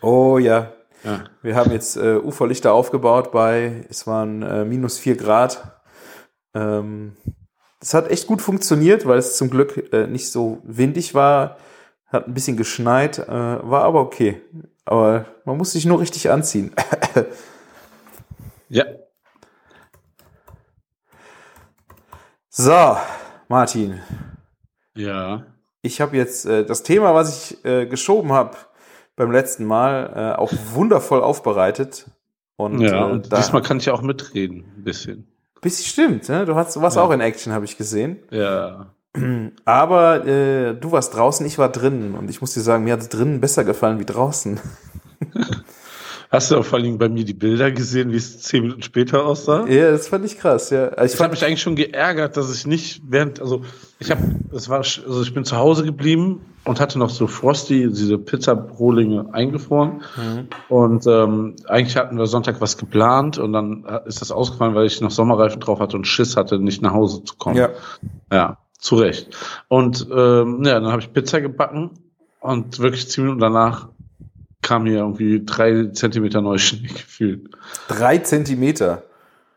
Oh 0.00 0.38
ja. 0.38 0.72
Ja. 1.04 1.24
Wir 1.42 1.54
haben 1.54 1.70
jetzt 1.70 1.96
äh, 1.96 2.16
Uferlichter 2.16 2.72
aufgebaut 2.72 3.30
bei, 3.30 3.84
es 3.88 4.06
waren 4.06 4.42
äh, 4.42 4.64
minus 4.64 4.98
vier 4.98 5.16
Grad. 5.16 5.80
Ähm, 6.54 7.16
das 7.80 7.94
hat 7.94 8.10
echt 8.10 8.26
gut 8.26 8.42
funktioniert, 8.42 9.06
weil 9.06 9.18
es 9.18 9.36
zum 9.36 9.50
Glück 9.50 9.92
äh, 9.92 10.06
nicht 10.06 10.30
so 10.30 10.58
windig 10.64 11.14
war. 11.14 11.58
Hat 12.06 12.26
ein 12.26 12.34
bisschen 12.34 12.56
geschneit, 12.56 13.18
äh, 13.18 13.28
war 13.28 13.82
aber 13.82 14.00
okay. 14.00 14.40
Aber 14.84 15.26
man 15.44 15.56
muss 15.56 15.72
sich 15.72 15.84
nur 15.84 16.00
richtig 16.00 16.30
anziehen. 16.30 16.72
Ja. 18.68 18.84
So, 22.58 22.96
Martin. 23.48 24.00
Ja. 24.96 25.44
Ich 25.82 26.00
habe 26.00 26.16
jetzt 26.16 26.44
äh, 26.44 26.64
das 26.64 26.82
Thema, 26.82 27.14
was 27.14 27.52
ich 27.52 27.64
äh, 27.64 27.86
geschoben 27.86 28.32
habe 28.32 28.56
beim 29.16 29.30
letzten 29.30 29.64
Mal, 29.64 30.12
äh, 30.34 30.38
auch 30.38 30.52
wundervoll 30.72 31.22
aufbereitet. 31.22 32.06
Und, 32.56 32.80
Ja, 32.80 33.08
äh, 33.08 33.12
und 33.12 33.32
diesmal 33.32 33.62
kann 33.62 33.78
ich 33.78 33.86
ja 33.86 33.92
auch 33.92 34.02
mitreden, 34.02 34.64
ein 34.76 34.84
bisschen. 34.84 35.28
Bisschen 35.60 35.86
stimmt, 35.86 36.28
ne? 36.28 36.44
Du, 36.44 36.54
hast, 36.56 36.74
du 36.76 36.82
warst 36.82 36.96
Ja. 36.96 37.02
auch 37.02 37.10
in 37.12 37.20
Action, 37.20 37.52
habe 37.52 37.64
ich 37.64 37.76
gesehen. 37.76 38.18
Ja. 38.30 38.86
Aber 39.64 40.26
äh, 40.26 40.74
du 40.74 40.92
warst 40.92 41.14
draußen, 41.14 41.46
ich 41.46 41.58
war 41.58 41.68
drinnen 41.70 42.14
und 42.14 42.28
ich 42.28 42.40
muss 42.40 42.54
dir 42.54 42.60
sagen, 42.60 42.84
mir 42.84 42.92
hat 42.92 43.00
es 43.00 43.08
drinnen 43.08 43.40
besser 43.40 43.64
gefallen 43.64 43.98
wie 44.00 44.04
draußen. 44.04 44.58
Hast 46.30 46.50
du 46.50 46.58
auch 46.58 46.64
vor 46.64 46.78
allem 46.78 46.98
bei 46.98 47.08
mir 47.08 47.24
die 47.24 47.34
Bilder 47.34 47.70
gesehen, 47.70 48.12
wie 48.12 48.16
es 48.16 48.40
zehn 48.40 48.62
Minuten 48.62 48.82
später 48.82 49.24
aussah? 49.24 49.66
Ja, 49.66 49.90
das 49.90 50.08
fand 50.08 50.26
ich 50.26 50.38
krass, 50.38 50.68
ja. 50.68 50.88
Also 50.88 51.06
ich, 51.06 51.14
ich 51.14 51.20
habe 51.20 51.30
mich 51.30 51.44
eigentlich 51.44 51.62
schon 51.62 51.74
geärgert, 51.74 52.36
dass 52.36 52.54
ich 52.54 52.66
nicht 52.66 53.00
während, 53.08 53.40
also 53.40 53.62
ich 53.98 54.10
habe, 54.10 54.20
es 54.52 54.68
war, 54.68 54.78
also 54.78 55.22
ich 55.22 55.32
bin 55.32 55.44
zu 55.44 55.56
Hause 55.56 55.84
geblieben 55.84 56.42
und 56.64 56.80
hatte 56.80 56.98
noch 56.98 57.08
so 57.08 57.26
Frosty, 57.26 57.88
diese 57.88 58.18
Pizza-Rohlinge 58.18 59.32
eingefroren. 59.32 60.02
Mhm. 60.16 60.48
Und 60.68 61.06
ähm, 61.06 61.56
eigentlich 61.66 61.96
hatten 61.96 62.18
wir 62.18 62.26
Sonntag 62.26 62.60
was 62.60 62.76
geplant 62.76 63.38
und 63.38 63.54
dann 63.54 63.86
ist 64.04 64.20
das 64.20 64.30
ausgefallen, 64.30 64.74
weil 64.74 64.86
ich 64.86 65.00
noch 65.00 65.10
Sommerreifen 65.10 65.60
drauf 65.60 65.80
hatte 65.80 65.96
und 65.96 66.06
Schiss 66.06 66.36
hatte, 66.36 66.58
nicht 66.58 66.82
nach 66.82 66.92
Hause 66.92 67.24
zu 67.24 67.36
kommen. 67.36 67.56
Ja. 67.56 67.70
Ja, 68.30 68.58
zu 68.78 68.96
Recht. 68.96 69.34
Und 69.68 70.06
ähm, 70.14 70.62
ja, 70.64 70.78
dann 70.78 70.92
habe 70.92 71.00
ich 71.00 71.10
Pizza 71.12 71.40
gebacken 71.40 71.90
und 72.40 72.78
wirklich 72.80 73.08
zehn 73.08 73.24
Minuten 73.24 73.40
danach 73.40 73.88
kam 74.68 74.84
hier 74.84 74.98
irgendwie 74.98 75.42
drei 75.44 75.86
Zentimeter 75.92 76.42
neues 76.42 76.60
Schnee 76.60 76.88
gefühlt. 76.88 77.48
Drei 77.88 78.18
Zentimeter? 78.18 79.04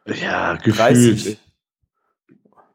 Ja, 0.05 0.55
gefühlt. 0.55 0.77
30. 0.77 1.39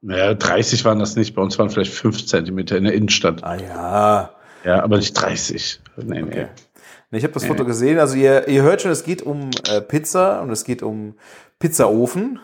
Naja, 0.03 0.35
30 0.35 0.85
waren 0.85 0.99
das 0.99 1.17
nicht. 1.17 1.35
Bei 1.35 1.41
uns 1.41 1.59
waren 1.59 1.71
vielleicht 1.71 1.95
fünf 1.95 2.27
Zentimeter 2.27 2.77
in 2.77 2.85
der 2.85 2.93
Innenstadt. 2.93 3.43
Ah 3.43 3.57
ja. 3.57 4.31
Ja, 4.65 4.83
aber 4.83 4.99
nicht 4.99 5.15
30. 5.15 5.81
Nee, 5.97 6.23
okay. 6.23 6.49
nee. 7.11 7.19
Ich 7.19 7.25
habe 7.25 7.33
das 7.33 7.45
nee. 7.45 7.49
Foto 7.49 7.65
gesehen. 7.65 7.99
Also 7.99 8.17
ihr, 8.17 8.47
ihr 8.49 8.63
hört 8.63 8.83
schon, 8.83 8.91
es 8.91 9.03
geht 9.03 9.23
um 9.23 9.51
äh, 9.69 9.81
Pizza 9.81 10.43
und 10.43 10.51
es 10.51 10.65
geht 10.65 10.83
um 10.83 11.15
Pizzaofen. 11.59 12.39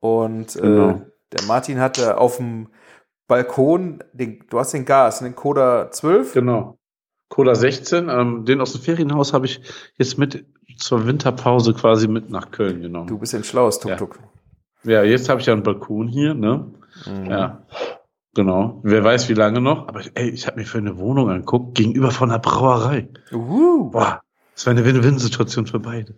Und 0.00 0.56
äh, 0.56 0.60
genau. 0.60 0.90
äh, 0.90 1.00
der 1.32 1.44
Martin 1.46 1.78
hatte 1.78 2.16
auf 2.16 2.38
dem 2.38 2.68
Balkon, 3.28 4.02
den, 4.12 4.44
du 4.48 4.58
hast 4.58 4.72
den 4.72 4.86
Gas, 4.86 5.18
den 5.18 5.34
Coda 5.34 5.90
12. 5.90 6.32
Genau. 6.32 6.78
Cola 7.28 7.54
16. 7.54 8.08
Ähm, 8.08 8.44
den 8.44 8.60
aus 8.60 8.72
dem 8.72 8.82
Ferienhaus 8.82 9.32
habe 9.32 9.46
ich 9.46 9.60
jetzt 9.98 10.18
mit 10.18 10.44
zur 10.76 11.06
Winterpause 11.06 11.74
quasi 11.74 12.06
mit 12.08 12.30
nach 12.30 12.50
Köln 12.50 12.82
genommen. 12.82 13.06
Du 13.06 13.18
bist 13.18 13.34
ein 13.34 13.44
schlaues 13.44 13.78
Tuk-Tuk. 13.78 14.18
Ja. 14.84 14.92
ja. 14.92 15.04
jetzt 15.04 15.28
habe 15.28 15.40
ich 15.40 15.46
ja 15.46 15.52
einen 15.52 15.62
Balkon 15.62 16.08
hier, 16.08 16.34
ne? 16.34 16.66
Mhm. 17.06 17.30
Ja. 17.30 17.62
Genau. 18.34 18.80
Wer 18.82 19.02
weiß, 19.02 19.30
wie 19.30 19.34
lange 19.34 19.62
noch. 19.62 19.88
Aber 19.88 20.02
ey, 20.14 20.28
ich 20.28 20.46
habe 20.46 20.60
mir 20.60 20.66
für 20.66 20.78
eine 20.78 20.98
Wohnung 20.98 21.30
angeguckt, 21.30 21.74
gegenüber 21.74 22.10
von 22.10 22.30
einer 22.30 22.38
Brauerei. 22.38 23.08
Uh. 23.32 23.90
Boah, 23.90 24.20
das 24.54 24.66
war 24.66 24.72
eine 24.72 24.84
Win-Win-Situation 24.84 25.66
für 25.66 25.80
beide. 25.80 26.14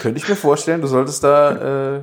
Könnte 0.00 0.18
ich 0.18 0.28
mir 0.28 0.34
vorstellen, 0.34 0.80
du 0.80 0.86
solltest 0.86 1.22
da 1.22 1.96
äh, 1.96 2.02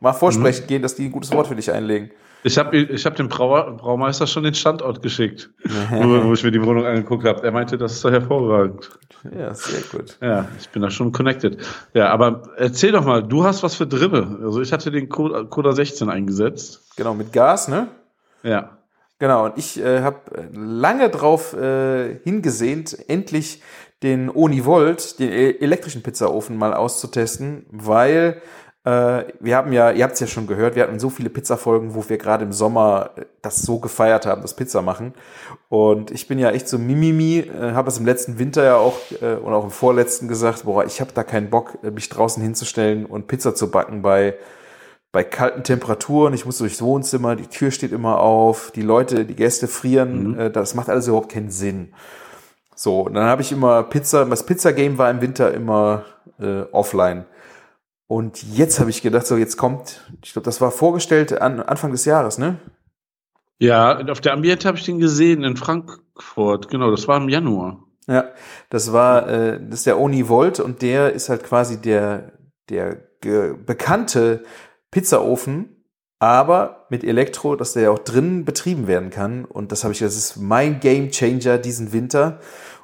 mal 0.00 0.12
vorsprechen 0.12 0.64
mhm. 0.64 0.68
gehen, 0.68 0.82
dass 0.82 0.94
die 0.94 1.06
ein 1.06 1.12
gutes 1.12 1.32
Wort 1.32 1.46
für 1.46 1.56
dich 1.56 1.72
einlegen. 1.72 2.10
Ich 2.46 2.58
habe 2.58 2.76
ich 2.76 3.06
hab 3.06 3.16
dem 3.16 3.28
Brauer, 3.28 3.74
Braumeister 3.78 4.26
schon 4.26 4.44
den 4.44 4.52
Standort 4.52 5.00
geschickt, 5.00 5.48
wo, 5.90 6.24
wo, 6.24 6.32
ich 6.34 6.44
mir 6.44 6.50
die 6.50 6.62
Wohnung 6.62 6.84
angeguckt 6.84 7.24
habe. 7.24 7.42
Er 7.42 7.52
meinte, 7.52 7.78
das 7.78 7.92
ist 7.92 8.04
doch 8.04 8.10
hervorragend. 8.10 8.90
Ja, 9.34 9.54
sehr 9.54 9.80
gut. 9.90 10.18
Ja, 10.20 10.46
ich 10.60 10.68
bin 10.68 10.82
da 10.82 10.90
schon 10.90 11.10
connected. 11.10 11.56
Ja, 11.94 12.10
aber 12.10 12.42
erzähl 12.58 12.92
doch 12.92 13.06
mal, 13.06 13.22
du 13.22 13.44
hast 13.44 13.62
was 13.62 13.74
für 13.74 13.86
drinne. 13.86 14.40
Also 14.42 14.60
ich 14.60 14.74
hatte 14.74 14.90
den 14.90 15.08
Coda 15.08 15.72
16 15.72 16.10
eingesetzt. 16.10 16.82
Genau, 16.96 17.14
mit 17.14 17.32
Gas, 17.32 17.68
ne? 17.68 17.88
Ja. 18.42 18.76
Genau, 19.18 19.46
und 19.46 19.56
ich 19.56 19.80
äh, 19.80 20.02
habe 20.02 20.18
lange 20.52 21.08
drauf 21.08 21.54
äh, 21.54 22.18
hingesehnt, 22.24 23.08
endlich 23.08 23.62
den 24.02 24.28
Oni-Volt, 24.28 25.18
den 25.18 25.30
e-, 25.30 25.56
elektrischen 25.60 26.02
Pizzaofen 26.02 26.58
mal 26.58 26.74
auszutesten, 26.74 27.64
weil 27.70 28.36
äh, 28.36 28.42
wir 28.84 29.56
haben 29.56 29.72
ja, 29.72 29.92
ihr 29.92 30.04
habt 30.04 30.12
es 30.12 30.20
ja 30.20 30.26
schon 30.26 30.46
gehört, 30.46 30.74
wir 30.76 30.82
hatten 30.82 30.98
so 30.98 31.08
viele 31.08 31.30
Pizza-Folgen, 31.30 31.94
wo 31.94 32.06
wir 32.08 32.18
gerade 32.18 32.44
im 32.44 32.52
Sommer 32.52 33.10
äh, 33.16 33.22
das 33.40 33.62
so 33.62 33.78
gefeiert 33.78 34.26
haben, 34.26 34.42
das 34.42 34.54
Pizza 34.54 34.82
machen. 34.82 35.14
Und 35.70 36.10
ich 36.10 36.28
bin 36.28 36.38
ja 36.38 36.50
echt 36.50 36.68
so 36.68 36.78
Mimimi, 36.78 37.38
äh, 37.38 37.72
habe 37.72 37.88
es 37.88 37.98
im 37.98 38.04
letzten 38.04 38.38
Winter 38.38 38.62
ja 38.62 38.76
auch 38.76 38.98
äh, 39.22 39.36
und 39.36 39.54
auch 39.54 39.64
im 39.64 39.70
vorletzten 39.70 40.28
gesagt, 40.28 40.64
boah, 40.64 40.84
ich 40.84 41.00
habe 41.00 41.12
da 41.14 41.24
keinen 41.24 41.48
Bock, 41.48 41.78
äh, 41.82 41.90
mich 41.90 42.10
draußen 42.10 42.42
hinzustellen 42.42 43.06
und 43.06 43.26
Pizza 43.26 43.54
zu 43.54 43.70
backen 43.70 44.02
bei 44.02 44.34
bei 45.12 45.22
kalten 45.22 45.62
Temperaturen, 45.62 46.34
ich 46.34 46.44
muss 46.44 46.58
durchs 46.58 46.82
Wohnzimmer, 46.82 47.36
die 47.36 47.46
Tür 47.46 47.70
steht 47.70 47.92
immer 47.92 48.18
auf, 48.18 48.72
die 48.72 48.82
Leute, 48.82 49.24
die 49.24 49.36
Gäste 49.36 49.68
frieren, 49.68 50.32
mhm. 50.32 50.38
äh, 50.40 50.50
das 50.50 50.74
macht 50.74 50.90
alles 50.90 51.06
überhaupt 51.06 51.30
keinen 51.30 51.50
Sinn. 51.50 51.94
So, 52.74 53.02
und 53.02 53.14
dann 53.14 53.26
habe 53.26 53.40
ich 53.40 53.52
immer 53.52 53.84
Pizza, 53.84 54.24
das 54.24 54.44
Pizza-Game 54.44 54.98
war 54.98 55.08
im 55.10 55.20
Winter 55.20 55.54
immer 55.54 56.04
äh, 56.40 56.62
offline. 56.72 57.26
Und 58.06 58.42
jetzt 58.54 58.80
habe 58.80 58.90
ich 58.90 59.02
gedacht, 59.02 59.26
so 59.26 59.36
jetzt 59.36 59.56
kommt, 59.56 60.02
ich 60.22 60.32
glaube, 60.32 60.44
das 60.44 60.60
war 60.60 60.70
vorgestellt 60.70 61.40
an 61.40 61.60
Anfang 61.60 61.90
des 61.90 62.04
Jahres, 62.04 62.38
ne? 62.38 62.58
Ja, 63.58 63.98
auf 64.08 64.20
der 64.20 64.32
Ambiente 64.32 64.68
habe 64.68 64.76
ich 64.76 64.84
den 64.84 64.98
gesehen 64.98 65.42
in 65.42 65.56
Frankfurt, 65.56 66.68
genau, 66.68 66.90
das 66.90 67.08
war 67.08 67.16
im 67.16 67.28
Januar. 67.28 67.82
Ja, 68.06 68.26
das 68.68 68.92
war, 68.92 69.28
äh, 69.28 69.60
das 69.60 69.80
ist 69.80 69.86
der 69.86 69.98
Oni 69.98 70.28
Volt 70.28 70.60
und 70.60 70.82
der 70.82 71.12
ist 71.12 71.28
halt 71.28 71.44
quasi 71.44 71.80
der, 71.80 72.32
der 72.68 72.98
bekannte 73.20 74.44
Pizzaofen, 74.90 75.86
aber 76.18 76.86
mit 76.90 77.04
Elektro, 77.04 77.56
dass 77.56 77.72
der 77.72 77.90
auch 77.90 77.98
drinnen 77.98 78.44
betrieben 78.44 78.86
werden 78.86 79.10
kann. 79.10 79.44
Und 79.44 79.72
das 79.72 79.84
habe 79.84 79.92
ich, 79.92 80.00
das 80.00 80.16
ist 80.16 80.36
mein 80.36 80.80
Game 80.80 81.10
Changer 81.10 81.58
diesen 81.58 81.92
Winter. 81.92 82.40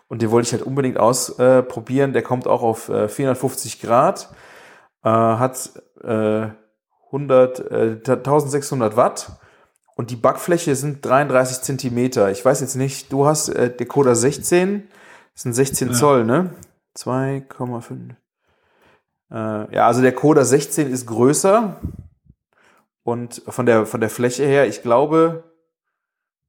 Und 0.09 0.23
den 0.23 0.31
wollte 0.31 0.47
ich 0.47 0.53
halt 0.53 0.63
unbedingt 0.63 0.99
ausprobieren. 0.99 2.13
der 2.13 2.23
kommt 2.23 2.47
auch 2.47 2.63
auf 2.63 2.89
äh, 2.89 3.09
450 3.09 3.81
Grad 3.81 4.31
äh, 5.05 5.09
hat 5.09 5.73
äh, 6.03 6.49
100, 7.07 7.71
äh, 7.71 8.01
1600 8.07 8.97
Watt 8.97 9.33
und 9.97 10.11
die 10.11 10.17
Backfläche 10.17 10.75
sind 10.77 11.05
33 11.05 11.63
Zentimeter. 11.63 12.31
Ich 12.31 12.45
weiß 12.45 12.61
jetzt 12.61 12.77
nicht, 12.77 13.13
du 13.13 13.27
hast 13.27 13.49
äh, 13.49 13.75
Decoder 13.75 14.15
16, 14.15 14.89
das 15.35 15.43
sind 15.43 15.53
16 15.53 15.89
ja. 15.89 15.95
Zoll, 15.95 16.25
ne? 16.25 16.55
2,5. 16.97 18.15
Äh, 19.31 19.75
ja, 19.75 19.87
also 19.87 20.03
der 20.03 20.15
Coder 20.15 20.45
16 20.45 20.91
ist 20.91 21.07
größer 21.07 21.77
und 23.03 23.43
von 23.47 23.67
der, 23.67 23.87
von 23.87 24.01
der 24.01 24.11
Fläche 24.11 24.45
her, 24.45 24.67
ich 24.67 24.83
glaube, 24.83 25.45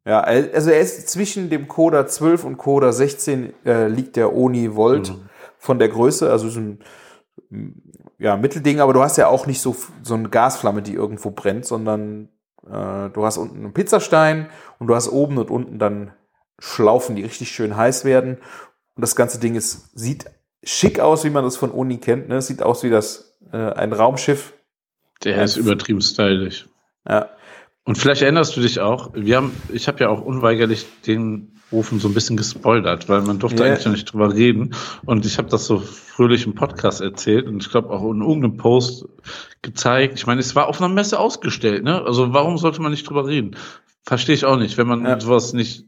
ja, 0.06 0.22
also 0.22 0.72
er 0.72 0.80
ist 0.80 1.10
zwischen 1.10 1.50
dem 1.52 1.68
Coder 1.68 2.08
12 2.08 2.44
und 2.44 2.58
Coder 2.58 2.92
16 2.92 3.54
äh, 3.66 3.88
liegt 3.88 4.16
der 4.16 4.34
Oni 4.34 4.76
Volt 4.76 5.10
mhm. 5.10 5.30
von 5.60 5.78
der 5.78 5.90
Größe, 5.90 6.32
also 6.32 6.48
ist 6.48 6.56
ein 6.56 6.80
ja, 8.18 8.38
Mittelding, 8.38 8.80
aber 8.80 8.94
du 8.94 9.02
hast 9.02 9.18
ja 9.18 9.28
auch 9.28 9.46
nicht 9.48 9.62
so, 9.62 9.76
so 10.04 10.14
eine 10.14 10.30
Gasflamme, 10.30 10.82
die 10.82 10.94
irgendwo 10.94 11.32
brennt, 11.32 11.66
sondern 11.66 12.30
äh, 12.66 13.10
du 13.10 13.26
hast 13.26 13.38
unten 13.38 13.58
einen 13.58 13.74
Pizzastein 13.74 14.50
und 14.80 14.88
du 14.88 14.96
hast 14.96 15.10
oben 15.10 15.38
und 15.38 15.50
unten 15.50 15.80
dann 15.80 16.14
Schlaufen, 16.60 17.16
die 17.16 17.24
richtig 17.24 17.52
schön 17.52 17.76
heiß 17.76 18.06
werden. 18.06 18.38
Und 18.96 19.02
das 19.02 19.16
ganze 19.16 19.40
Ding 19.40 19.56
ist, 19.56 19.98
sieht 19.98 20.26
schick 20.64 21.00
aus, 21.00 21.24
wie 21.24 21.30
man 21.30 21.44
das 21.44 21.58
von 21.58 21.72
Uni 21.72 21.98
kennt. 21.98 22.30
Ne? 22.30 22.42
Sieht 22.42 22.62
aus 22.62 22.84
wie 22.84 22.90
das 22.90 23.38
äh, 23.52 23.58
ein 23.58 23.94
Raumschiff. 23.94 24.54
Der 25.24 25.44
ist 25.44 25.58
übertrieben 25.58 26.02
stylisch. 26.02 26.68
Ja. 27.08 27.30
Und 27.84 27.98
vielleicht 27.98 28.22
erinnerst 28.22 28.56
du 28.56 28.62
dich 28.62 28.80
auch, 28.80 29.12
wir 29.14 29.38
haben, 29.38 29.52
ich 29.74 29.88
habe 29.88 30.00
ja 30.02 30.10
auch 30.10 30.22
unweigerlich 30.22 30.86
den 31.08 31.60
Ofen 31.72 32.00
so 32.00 32.08
ein 32.08 32.14
bisschen 32.14 32.38
gespoilert, 32.38 33.10
weil 33.10 33.22
man 33.22 33.40
durfte 33.40 33.64
yeah. 33.64 33.72
eigentlich 33.72 33.86
noch 33.86 33.94
nicht 33.94 34.14
drüber 34.14 34.34
reden. 34.34 34.76
Und 35.06 35.26
ich 35.26 35.38
habe 35.38 35.50
das 35.50 35.66
so 35.66 35.80
fröhlich 35.80 36.46
im 36.46 36.54
Podcast 36.54 37.02
erzählt 37.02 37.48
und 37.48 37.64
ich 37.64 37.72
glaube 37.72 37.90
auch 37.90 38.12
in 38.12 38.22
irgendeinem 38.22 38.58
Post 38.58 39.06
gezeigt. 39.62 40.16
Ich 40.18 40.28
meine, 40.28 40.42
es 40.42 40.56
war 40.56 40.68
auf 40.68 40.82
einer 40.82 40.94
Messe 40.94 41.18
ausgestellt, 41.18 41.84
ne? 41.84 42.04
Also 42.04 42.34
warum 42.34 42.58
sollte 42.58 42.82
man 42.82 42.92
nicht 42.92 43.10
drüber 43.10 43.26
reden? 43.26 43.56
Verstehe 44.04 44.36
ich 44.36 44.46
auch 44.46 44.58
nicht. 44.58 44.78
Wenn 44.78 44.88
man 44.88 45.06
ja. 45.06 45.20
sowas 45.20 45.54
nicht 45.54 45.86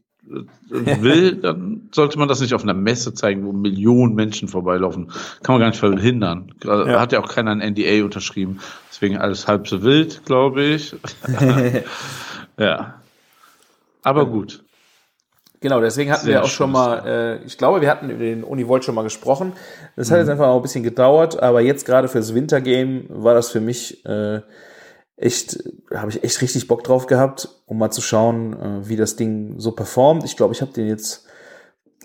will, 0.70 1.36
dann 1.36 1.90
sollte 1.92 2.18
man 2.18 2.28
das 2.28 2.40
nicht 2.40 2.54
auf 2.54 2.64
einer 2.64 2.74
Messe 2.74 3.14
zeigen, 3.14 3.46
wo 3.46 3.52
Millionen 3.52 4.16
Menschen 4.16 4.48
vorbeilaufen. 4.48 5.12
Kann 5.44 5.54
man 5.54 5.60
gar 5.60 5.68
nicht 5.68 5.80
verhindern. 5.80 6.54
Ja. 6.64 7.00
Hat 7.00 7.12
ja 7.12 7.20
auch 7.20 7.30
keiner 7.30 7.52
ein 7.52 7.74
NDA 7.74 8.04
unterschrieben. 8.04 8.60
Deswegen 8.90 9.18
alles 9.18 9.48
halb 9.48 9.68
so 9.68 9.84
wild, 9.84 10.26
glaube 10.26 10.64
ich. 10.64 10.96
ja. 12.58 12.96
Aber 14.02 14.26
gut. 14.26 14.64
Genau, 15.64 15.80
deswegen 15.80 16.12
hatten 16.12 16.26
Sehr 16.26 16.36
wir 16.36 16.44
auch 16.44 16.50
schon 16.50 16.74
mal, 16.74 17.08
äh, 17.08 17.46
ich 17.46 17.58
glaube, 17.58 17.80
wir 17.80 17.90
hatten 17.90 18.10
über 18.10 18.24
den 18.24 18.44
Univolt 18.44 18.84
schon 18.84 18.96
mal 18.96 19.04
gesprochen. 19.04 19.54
Das 19.96 20.10
mhm. 20.10 20.14
hat 20.14 20.20
jetzt 20.20 20.30
einfach 20.30 20.48
auch 20.48 20.58
ein 20.58 20.62
bisschen 20.62 20.84
gedauert, 20.84 21.42
aber 21.42 21.62
jetzt 21.62 21.86
gerade 21.86 22.10
fürs 22.10 22.34
Wintergame 22.36 23.06
war 23.08 23.34
das 23.34 23.50
für 23.50 23.62
mich 23.62 24.06
äh, 24.06 24.42
echt, 25.16 25.64
habe 25.94 26.12
ich 26.12 26.24
echt 26.24 26.42
richtig 26.42 26.68
Bock 26.68 26.84
drauf 26.84 27.08
gehabt, 27.08 27.50
um 27.66 27.78
mal 27.78 27.92
zu 27.92 28.02
schauen, 28.02 28.54
äh, 28.54 28.90
wie 28.90 28.96
das 28.96 29.16
Ding 29.16 29.60
so 29.60 29.72
performt. 29.72 30.24
Ich 30.24 30.36
glaube, 30.36 30.54
ich 30.54 30.62
habe 30.62 30.74
den 30.74 30.88
jetzt 30.88 31.26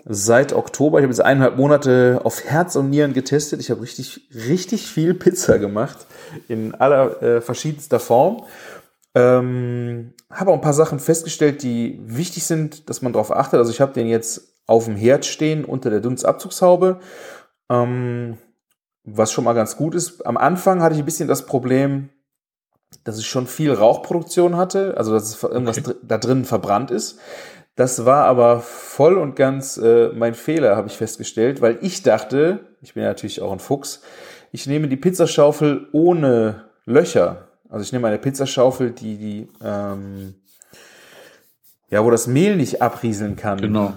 seit 0.05 0.53
Oktober, 0.53 0.99
ich 0.99 1.03
habe 1.03 1.13
jetzt 1.13 1.21
eineinhalb 1.21 1.57
Monate 1.57 2.21
auf 2.23 2.43
Herz 2.43 2.75
und 2.75 2.89
Nieren 2.89 3.13
getestet. 3.13 3.59
Ich 3.59 3.69
habe 3.69 3.81
richtig, 3.81 4.27
richtig 4.33 4.87
viel 4.87 5.13
Pizza 5.13 5.59
gemacht 5.59 6.05
in 6.47 6.73
aller 6.75 7.21
äh, 7.21 7.41
verschiedenster 7.41 7.99
Form. 7.99 8.43
Ähm, 9.15 10.13
habe 10.29 10.51
auch 10.51 10.55
ein 10.55 10.61
paar 10.61 10.73
Sachen 10.73 10.99
festgestellt, 10.99 11.63
die 11.63 11.99
wichtig 12.03 12.45
sind, 12.45 12.89
dass 12.89 13.01
man 13.01 13.13
darauf 13.13 13.31
achtet. 13.31 13.59
Also 13.59 13.71
ich 13.71 13.81
habe 13.81 13.93
den 13.93 14.07
jetzt 14.07 14.53
auf 14.67 14.85
dem 14.85 14.95
Herd 14.95 15.25
stehen 15.25 15.65
unter 15.65 15.89
der 15.89 15.99
Dunstabzugshaube, 15.99 16.99
ähm, 17.69 18.37
was 19.03 19.31
schon 19.31 19.43
mal 19.43 19.53
ganz 19.53 19.77
gut 19.77 19.95
ist. 19.95 20.25
Am 20.25 20.37
Anfang 20.37 20.83
hatte 20.83 20.93
ich 20.93 21.01
ein 21.01 21.05
bisschen 21.05 21.27
das 21.27 21.47
Problem, 21.47 22.09
dass 23.03 23.19
ich 23.19 23.27
schon 23.27 23.47
viel 23.47 23.73
Rauchproduktion 23.73 24.57
hatte, 24.57 24.95
also 24.97 25.13
dass 25.13 25.35
es 25.35 25.43
irgendwas 25.43 25.79
okay. 25.79 25.95
da 26.03 26.17
drin 26.17 26.45
verbrannt 26.45 26.91
ist. 26.91 27.19
Das 27.75 28.05
war 28.05 28.25
aber 28.25 28.59
voll 28.59 29.17
und 29.17 29.35
ganz 29.35 29.77
äh, 29.77 30.09
mein 30.09 30.33
Fehler, 30.33 30.75
habe 30.75 30.87
ich 30.87 30.97
festgestellt, 30.97 31.61
weil 31.61 31.77
ich 31.81 32.03
dachte, 32.03 32.59
ich 32.81 32.93
bin 32.93 33.03
ja 33.03 33.09
natürlich 33.09 33.41
auch 33.41 33.51
ein 33.51 33.59
Fuchs, 33.59 34.01
ich 34.51 34.67
nehme 34.67 34.87
die 34.87 34.97
Pizzaschaufel 34.97 35.87
ohne 35.91 36.65
Löcher. 36.85 37.47
Also 37.69 37.83
ich 37.83 37.93
nehme 37.93 38.07
eine 38.07 38.17
Pizzaschaufel, 38.17 38.91
die 38.91 39.17
die 39.17 39.47
ähm, 39.63 40.33
ja, 41.89 42.03
wo 42.03 42.11
das 42.11 42.27
Mehl 42.27 42.55
nicht 42.55 42.81
abrieseln 42.81 43.35
kann. 43.35 43.59
Genau. 43.59 43.93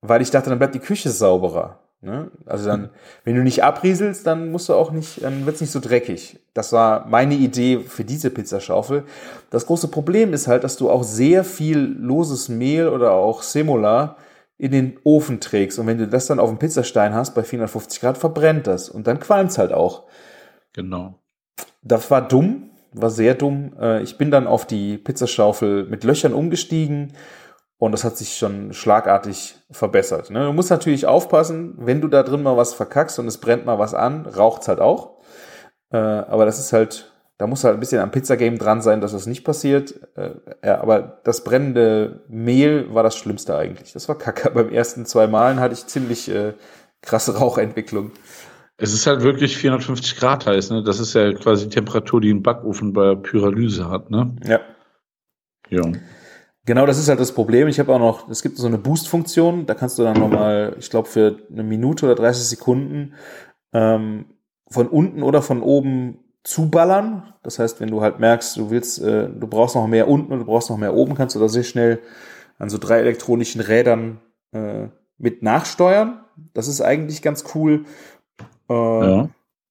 Weil 0.00 0.22
ich 0.22 0.30
dachte, 0.30 0.50
dann 0.50 0.58
bleibt 0.58 0.74
die 0.74 0.80
Küche 0.80 1.10
sauberer. 1.10 1.80
Ne? 2.00 2.30
Also 2.46 2.66
dann, 2.66 2.90
wenn 3.24 3.34
du 3.34 3.42
nicht 3.42 3.64
abrieselst, 3.64 4.24
dann 4.26 4.52
musst 4.52 4.68
du 4.68 4.74
auch 4.74 4.92
nicht, 4.92 5.22
dann 5.22 5.46
wird's 5.46 5.60
nicht 5.60 5.72
so 5.72 5.80
dreckig. 5.80 6.38
Das 6.54 6.72
war 6.72 7.06
meine 7.08 7.34
Idee 7.34 7.80
für 7.80 8.04
diese 8.04 8.30
Pizzaschaufel. 8.30 9.04
Das 9.50 9.66
große 9.66 9.88
Problem 9.88 10.32
ist 10.32 10.46
halt, 10.46 10.62
dass 10.62 10.76
du 10.76 10.90
auch 10.90 11.02
sehr 11.02 11.42
viel 11.42 11.78
loses 11.78 12.48
Mehl 12.48 12.88
oder 12.88 13.12
auch 13.12 13.42
Semola 13.42 14.16
in 14.58 14.70
den 14.70 14.98
Ofen 15.02 15.40
trägst. 15.40 15.78
Und 15.78 15.86
wenn 15.88 15.98
du 15.98 16.06
das 16.06 16.26
dann 16.26 16.38
auf 16.38 16.50
dem 16.50 16.58
Pizzastein 16.58 17.14
hast, 17.14 17.34
bei 17.34 17.42
450 17.42 18.00
Grad, 18.00 18.18
verbrennt 18.18 18.68
das. 18.68 18.88
Und 18.88 19.06
dann 19.08 19.18
qualmt's 19.18 19.58
halt 19.58 19.72
auch. 19.72 20.04
Genau. 20.74 21.18
Das 21.82 22.10
war 22.10 22.26
dumm, 22.26 22.70
war 22.92 23.10
sehr 23.10 23.34
dumm. 23.34 23.72
Äh, 23.80 24.02
ich 24.02 24.18
bin 24.18 24.30
dann 24.30 24.46
auf 24.46 24.66
die 24.66 24.98
Pizzaschaufel 24.98 25.86
mit 25.86 26.04
Löchern 26.04 26.32
umgestiegen 26.32 27.12
und 27.78 27.92
das 27.92 28.04
hat 28.04 28.16
sich 28.16 28.36
schon 28.36 28.72
schlagartig 28.72 29.56
verbessert. 29.70 30.30
Ne? 30.30 30.46
Du 30.46 30.52
musst 30.52 30.70
natürlich 30.70 31.06
aufpassen, 31.06 31.74
wenn 31.78 32.00
du 32.00 32.08
da 32.08 32.22
drin 32.24 32.42
mal 32.42 32.56
was 32.56 32.74
verkackst 32.74 33.18
und 33.18 33.28
es 33.28 33.38
brennt 33.38 33.66
mal 33.66 33.78
was 33.78 33.94
an, 33.94 34.26
raucht's 34.26 34.68
halt 34.68 34.80
auch. 34.80 35.18
Äh, 35.90 35.96
aber 35.96 36.44
das 36.44 36.58
ist 36.58 36.72
halt, 36.72 37.12
da 37.38 37.46
muss 37.46 37.62
halt 37.62 37.74
ein 37.74 37.80
bisschen 37.80 38.00
am 38.00 38.10
Pizzagame 38.10 38.58
dran 38.58 38.82
sein, 38.82 39.00
dass 39.00 39.12
das 39.12 39.26
nicht 39.26 39.44
passiert. 39.44 39.94
Äh, 40.16 40.30
ja, 40.64 40.80
aber 40.80 41.20
das 41.22 41.44
brennende 41.44 42.24
Mehl 42.28 42.92
war 42.92 43.04
das 43.04 43.16
Schlimmste 43.16 43.56
eigentlich. 43.56 43.92
Das 43.92 44.08
war 44.08 44.18
kacke. 44.18 44.50
Beim 44.54 44.70
ersten 44.70 45.06
zwei 45.06 45.28
Malen 45.28 45.60
hatte 45.60 45.74
ich 45.74 45.86
ziemlich 45.86 46.28
äh, 46.28 46.54
krasse 47.00 47.38
Rauchentwicklung. 47.38 48.10
Es 48.76 48.92
ist 48.92 49.06
halt 49.06 49.22
wirklich 49.22 49.56
450 49.56 50.16
Grad 50.16 50.46
heiß, 50.46 50.70
ne? 50.70 50.84
Das 50.84 51.00
ist 51.00 51.14
ja 51.14 51.32
quasi 51.32 51.64
die 51.64 51.74
Temperatur, 51.74 52.20
die 52.20 52.30
ein 52.32 52.44
Backofen 52.44 52.92
bei 52.92 53.16
Pyralyse 53.16 53.88
hat, 53.90 54.10
ne? 54.10 54.36
Ja. 54.44 54.60
Ja. 55.68 55.82
Genau, 56.68 56.84
das 56.84 56.98
ist 56.98 57.08
halt 57.08 57.18
das 57.18 57.32
Problem. 57.32 57.66
Ich 57.68 57.80
habe 57.80 57.94
auch 57.94 57.98
noch, 57.98 58.28
es 58.28 58.42
gibt 58.42 58.58
so 58.58 58.66
eine 58.66 58.76
Boost-Funktion, 58.76 59.64
da 59.64 59.72
kannst 59.72 59.98
du 59.98 60.02
dann 60.02 60.18
nochmal, 60.18 60.76
ich 60.78 60.90
glaube, 60.90 61.08
für 61.08 61.38
eine 61.50 61.62
Minute 61.62 62.04
oder 62.04 62.14
30 62.14 62.44
Sekunden 62.44 63.14
ähm, 63.72 64.26
von 64.68 64.86
unten 64.86 65.22
oder 65.22 65.40
von 65.40 65.62
oben 65.62 66.18
zuballern. 66.44 67.32
Das 67.42 67.58
heißt, 67.58 67.80
wenn 67.80 67.88
du 67.88 68.02
halt 68.02 68.20
merkst, 68.20 68.54
du 68.58 68.68
willst, 68.68 69.00
äh, 69.00 69.30
du 69.30 69.46
brauchst 69.46 69.76
noch 69.76 69.86
mehr 69.86 70.08
unten 70.08 70.30
und 70.30 70.40
du 70.40 70.44
brauchst 70.44 70.68
noch 70.68 70.76
mehr 70.76 70.92
oben, 70.92 71.14
kannst 71.14 71.34
du 71.34 71.40
da 71.40 71.48
sehr 71.48 71.62
schnell 71.62 72.00
an 72.58 72.68
so 72.68 72.76
drei 72.76 72.98
elektronischen 72.98 73.62
Rädern 73.62 74.20
äh, 74.52 74.88
mit 75.16 75.42
nachsteuern. 75.42 76.20
Das 76.52 76.68
ist 76.68 76.82
eigentlich 76.82 77.22
ganz 77.22 77.44
cool. 77.54 77.86
Äh, 78.68 78.74
ja. 78.74 79.28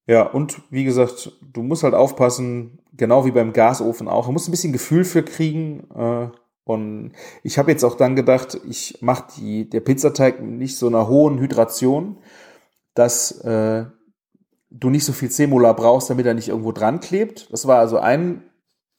ja, 0.07 0.23
und 0.23 0.63
wie 0.71 0.83
gesagt, 0.83 1.31
du 1.43 1.61
musst 1.61 1.83
halt 1.83 1.93
aufpassen, 1.93 2.79
genau 2.91 3.23
wie 3.23 3.31
beim 3.31 3.53
Gasofen 3.53 4.07
auch. 4.07 4.25
Du 4.25 4.31
musst 4.31 4.47
ein 4.47 4.51
bisschen 4.51 4.73
Gefühl 4.73 5.03
für 5.03 5.21
kriegen. 5.21 5.83
Äh, 5.95 6.29
und 6.67 7.13
ich 7.43 7.57
habe 7.57 7.71
jetzt 7.71 7.85
auch 7.85 7.95
dann 7.95 8.17
gedacht, 8.17 8.59
ich 8.67 8.97
mache 8.99 9.23
die 9.37 9.69
der 9.69 9.79
Pizzateig 9.79 10.41
nicht 10.41 10.77
so 10.77 10.87
einer 10.87 11.07
hohen 11.07 11.39
Hydration, 11.39 12.17
dass 12.93 13.31
äh, 13.39 13.85
du 14.69 14.89
nicht 14.89 15.05
so 15.05 15.13
viel 15.13 15.31
Semula 15.31 15.71
brauchst, 15.71 16.09
damit 16.09 16.25
er 16.25 16.33
nicht 16.33 16.49
irgendwo 16.49 16.73
dran 16.73 16.99
klebt. 16.99 17.47
Das 17.53 17.67
war 17.67 17.79
also 17.79 17.99
ein 17.99 18.43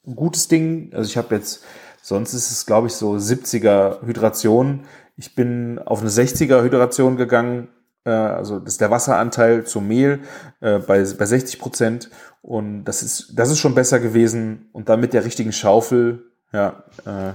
gutes 0.02 0.48
Ding. 0.48 0.94
Also 0.94 1.10
ich 1.10 1.18
habe 1.18 1.34
jetzt, 1.34 1.62
sonst 2.00 2.32
ist 2.32 2.50
es 2.50 2.64
glaube 2.64 2.86
ich 2.86 2.94
so 2.94 3.12
70er 3.12 4.00
Hydration. 4.00 4.86
Ich 5.18 5.34
bin 5.34 5.78
auf 5.78 6.00
eine 6.00 6.08
60er 6.08 6.62
Hydration 6.62 7.18
gegangen. 7.18 7.68
Äh, 8.06 8.12
also 8.12 8.60
das 8.60 8.74
ist 8.74 8.80
der 8.80 8.90
Wasseranteil 8.90 9.66
zum 9.66 9.86
Mehl 9.86 10.20
äh, 10.62 10.78
bei, 10.78 11.00
bei 11.00 11.26
60 11.26 11.58
Prozent. 11.58 12.08
Und 12.40 12.84
das 12.84 13.02
ist, 13.02 13.34
das 13.36 13.50
ist 13.50 13.58
schon 13.58 13.74
besser 13.74 14.00
gewesen. 14.00 14.70
Und 14.72 14.88
dann 14.88 15.00
mit 15.00 15.12
der 15.12 15.26
richtigen 15.26 15.52
Schaufel 15.52 16.27
ja, 16.52 16.84
äh, 17.04 17.32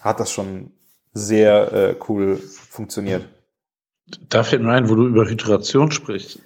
hat 0.00 0.20
das 0.20 0.30
schon 0.30 0.72
sehr 1.12 1.72
äh, 1.72 1.96
cool 2.08 2.36
funktioniert. 2.36 3.26
Da 4.28 4.42
fällt 4.42 4.62
mir 4.62 4.72
ein, 4.72 4.88
wo 4.88 4.94
du 4.94 5.06
über 5.06 5.28
Hydration 5.28 5.90
sprichst. 5.90 6.40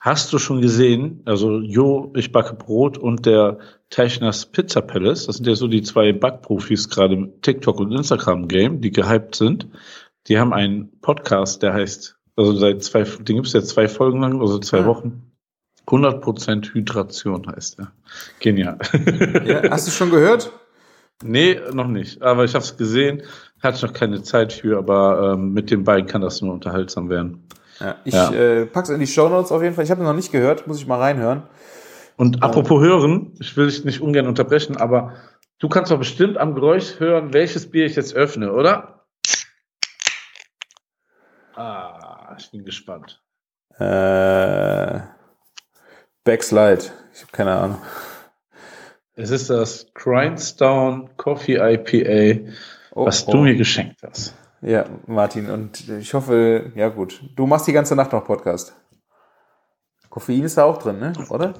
Hast 0.00 0.32
du 0.32 0.38
schon 0.38 0.60
gesehen, 0.60 1.22
also 1.26 1.60
Jo, 1.60 2.12
ich 2.16 2.32
backe 2.32 2.54
Brot 2.54 2.98
und 2.98 3.24
der 3.24 3.58
Teichners 3.90 4.46
Pizza 4.46 4.80
Palace, 4.80 5.26
das 5.26 5.36
sind 5.36 5.46
ja 5.46 5.54
so 5.54 5.68
die 5.68 5.82
zwei 5.82 6.12
Backprofis 6.12 6.88
gerade 6.88 7.14
im 7.14 7.40
TikTok 7.40 7.78
und 7.78 7.92
Instagram 7.92 8.48
Game, 8.48 8.80
die 8.80 8.90
gehypt 8.90 9.36
sind. 9.36 9.68
Die 10.26 10.38
haben 10.38 10.52
einen 10.52 11.00
Podcast, 11.00 11.62
der 11.62 11.74
heißt, 11.74 12.16
also 12.34 12.52
seit 12.54 12.82
zwei, 12.82 13.02
den 13.02 13.36
gibt's 13.36 13.52
jetzt 13.52 13.68
zwei 13.68 13.86
Folgen 13.86 14.20
lang, 14.20 14.40
also 14.40 14.58
zwei 14.58 14.78
ja. 14.78 14.86
Wochen. 14.86 15.32
100% 15.86 16.74
Hydration 16.74 17.46
heißt 17.46 17.78
er. 17.78 17.92
Genial. 18.40 18.78
Ja, 19.44 19.70
hast 19.70 19.86
du 19.86 19.92
schon 19.92 20.10
gehört? 20.10 20.50
Nee, 21.22 21.60
noch 21.72 21.88
nicht. 21.88 22.22
Aber 22.22 22.44
ich 22.44 22.54
habe 22.54 22.64
es 22.64 22.76
gesehen. 22.76 23.22
Hatte 23.62 23.76
ich 23.76 23.82
noch 23.82 23.92
keine 23.92 24.22
Zeit 24.22 24.52
für, 24.52 24.78
aber 24.78 25.34
ähm, 25.34 25.52
mit 25.52 25.70
den 25.70 25.84
beiden 25.84 26.06
kann 26.06 26.20
das 26.20 26.42
nur 26.42 26.52
unterhaltsam 26.52 27.08
werden. 27.08 27.46
Ja, 27.78 27.96
ich 28.04 28.14
ja. 28.14 28.32
äh, 28.32 28.66
pack's 28.66 28.88
in 28.90 29.00
die 29.00 29.06
Show 29.06 29.28
Notes 29.28 29.52
auf 29.52 29.62
jeden 29.62 29.74
Fall. 29.74 29.84
Ich 29.84 29.90
habe 29.90 30.02
noch 30.02 30.14
nicht 30.14 30.32
gehört, 30.32 30.66
muss 30.66 30.78
ich 30.78 30.86
mal 30.86 30.98
reinhören. 30.98 31.44
Und 32.16 32.36
ähm. 32.36 32.42
apropos 32.42 32.80
hören, 32.82 33.32
ich 33.40 33.56
will 33.56 33.66
dich 33.66 33.84
nicht 33.84 34.00
ungern 34.00 34.26
unterbrechen, 34.26 34.76
aber 34.76 35.14
du 35.58 35.68
kannst 35.68 35.90
doch 35.90 35.98
bestimmt 35.98 36.38
am 36.38 36.54
Geräusch 36.54 36.98
hören, 36.98 37.32
welches 37.32 37.70
Bier 37.70 37.86
ich 37.86 37.96
jetzt 37.96 38.14
öffne, 38.14 38.52
oder? 38.52 39.06
Ah, 41.54 42.34
ich 42.38 42.50
bin 42.50 42.64
gespannt. 42.64 43.22
Äh, 43.78 45.00
Backslide. 46.24 46.84
Ich 47.14 47.22
habe 47.22 47.32
keine 47.32 47.52
Ahnung. 47.52 47.82
Es 49.22 49.30
ist 49.30 49.50
das 49.50 49.86
Grindstone 49.94 51.10
Coffee 51.16 51.54
IPA, 51.54 52.40
oh, 52.90 53.06
was 53.06 53.28
oh. 53.28 53.30
du 53.30 53.38
mir 53.42 53.54
geschenkt 53.54 54.02
hast. 54.02 54.34
Ja, 54.60 54.84
Martin, 55.06 55.48
und 55.48 55.88
ich 55.88 56.12
hoffe, 56.12 56.72
ja 56.74 56.88
gut, 56.88 57.22
du 57.36 57.46
machst 57.46 57.68
die 57.68 57.72
ganze 57.72 57.94
Nacht 57.94 58.10
noch 58.10 58.24
Podcast. 58.24 58.74
Koffein 60.10 60.42
ist 60.42 60.58
da 60.58 60.64
auch 60.64 60.82
drin, 60.82 60.98
ne? 60.98 61.12
Oder? 61.30 61.54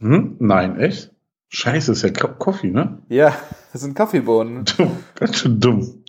Hm? 0.00 0.38
Nein, 0.40 0.80
echt? 0.80 1.12
Scheiße, 1.50 1.92
ist 1.92 2.02
ja 2.02 2.10
Kaffee, 2.10 2.72
ne? 2.72 2.98
Ja, 3.08 3.32
das 3.72 3.82
sind 3.82 3.94
Kaffeebohnen. 3.94 4.64
Dumm, 4.76 4.98
ganz 5.14 5.38
schön 5.38 5.60
dumm. 5.60 6.02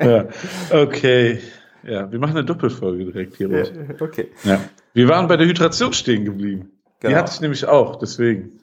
ja, 0.00 0.24
okay. 0.72 1.38
Ja, 1.84 2.10
wir 2.10 2.18
machen 2.18 2.36
eine 2.36 2.44
Doppelfolge 2.44 3.04
direkt 3.04 3.36
hier. 3.36 3.48
Ja, 3.48 3.64
okay. 4.00 4.32
Ja. 4.42 4.58
Wir 4.92 5.06
waren 5.06 5.28
bei 5.28 5.36
der 5.36 5.46
Hydration 5.46 5.92
stehen 5.92 6.24
geblieben. 6.24 6.72
Genau. 6.98 7.12
Die 7.12 7.16
hatte 7.16 7.30
ich 7.32 7.40
nämlich 7.40 7.64
auch, 7.66 7.94
deswegen. 7.94 8.58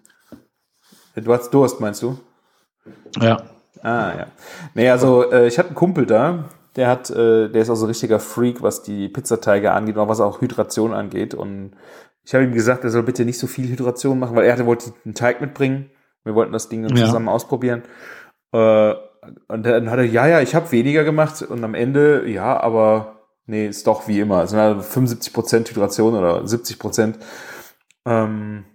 Du 1.15 1.33
hast 1.33 1.51
Durst, 1.51 1.79
meinst 1.79 2.01
du? 2.01 2.17
Ja. 3.19 3.43
Ah, 3.81 4.13
ja. 4.17 4.27
Nee, 4.73 4.89
also 4.89 5.31
äh, 5.31 5.47
ich 5.47 5.59
hatte 5.59 5.69
einen 5.69 5.75
Kumpel 5.75 6.05
da, 6.05 6.45
der 6.75 6.87
hat, 6.87 7.09
äh, 7.09 7.49
der 7.49 7.61
ist 7.61 7.69
auch 7.69 7.75
so 7.75 7.85
ein 7.85 7.89
richtiger 7.89 8.19
Freak, 8.19 8.61
was 8.61 8.81
die 8.81 9.09
Pizzateige 9.09 9.71
angeht 9.73 9.97
und 9.97 10.07
was 10.07 10.21
auch 10.21 10.41
Hydration 10.41 10.93
angeht. 10.93 11.33
Und 11.33 11.75
ich 12.23 12.33
habe 12.33 12.45
ihm 12.45 12.53
gesagt, 12.53 12.83
er 12.83 12.89
soll 12.89 13.03
bitte 13.03 13.25
nicht 13.25 13.37
so 13.37 13.47
viel 13.47 13.69
Hydration 13.69 14.17
machen, 14.17 14.35
weil 14.35 14.45
er 14.45 14.53
hatte, 14.53 14.65
wollte 14.65 14.93
einen 15.05 15.13
Teig 15.13 15.41
mitbringen. 15.41 15.91
Wir 16.23 16.35
wollten 16.35 16.53
das 16.53 16.69
Ding 16.69 16.87
ja. 16.87 17.05
zusammen 17.05 17.29
ausprobieren. 17.29 17.83
Äh, 18.53 18.93
und 19.47 19.65
dann 19.65 19.89
hat 19.89 19.99
er, 19.99 20.05
ja, 20.05 20.27
ja, 20.27 20.41
ich 20.41 20.55
habe 20.55 20.71
weniger 20.71 21.03
gemacht 21.03 21.41
und 21.41 21.63
am 21.63 21.75
Ende, 21.75 22.27
ja, 22.27 22.59
aber 22.59 23.21
nee, 23.45 23.67
ist 23.67 23.87
doch 23.87 24.07
wie 24.07 24.19
immer. 24.19 24.43
Es 24.43 24.49
sind 24.49 24.59
also 24.59 24.81
75% 24.81 25.69
Hydration 25.69 26.15
oder 26.15 26.41
70%. 26.43 27.15
Ähm, 28.05 28.65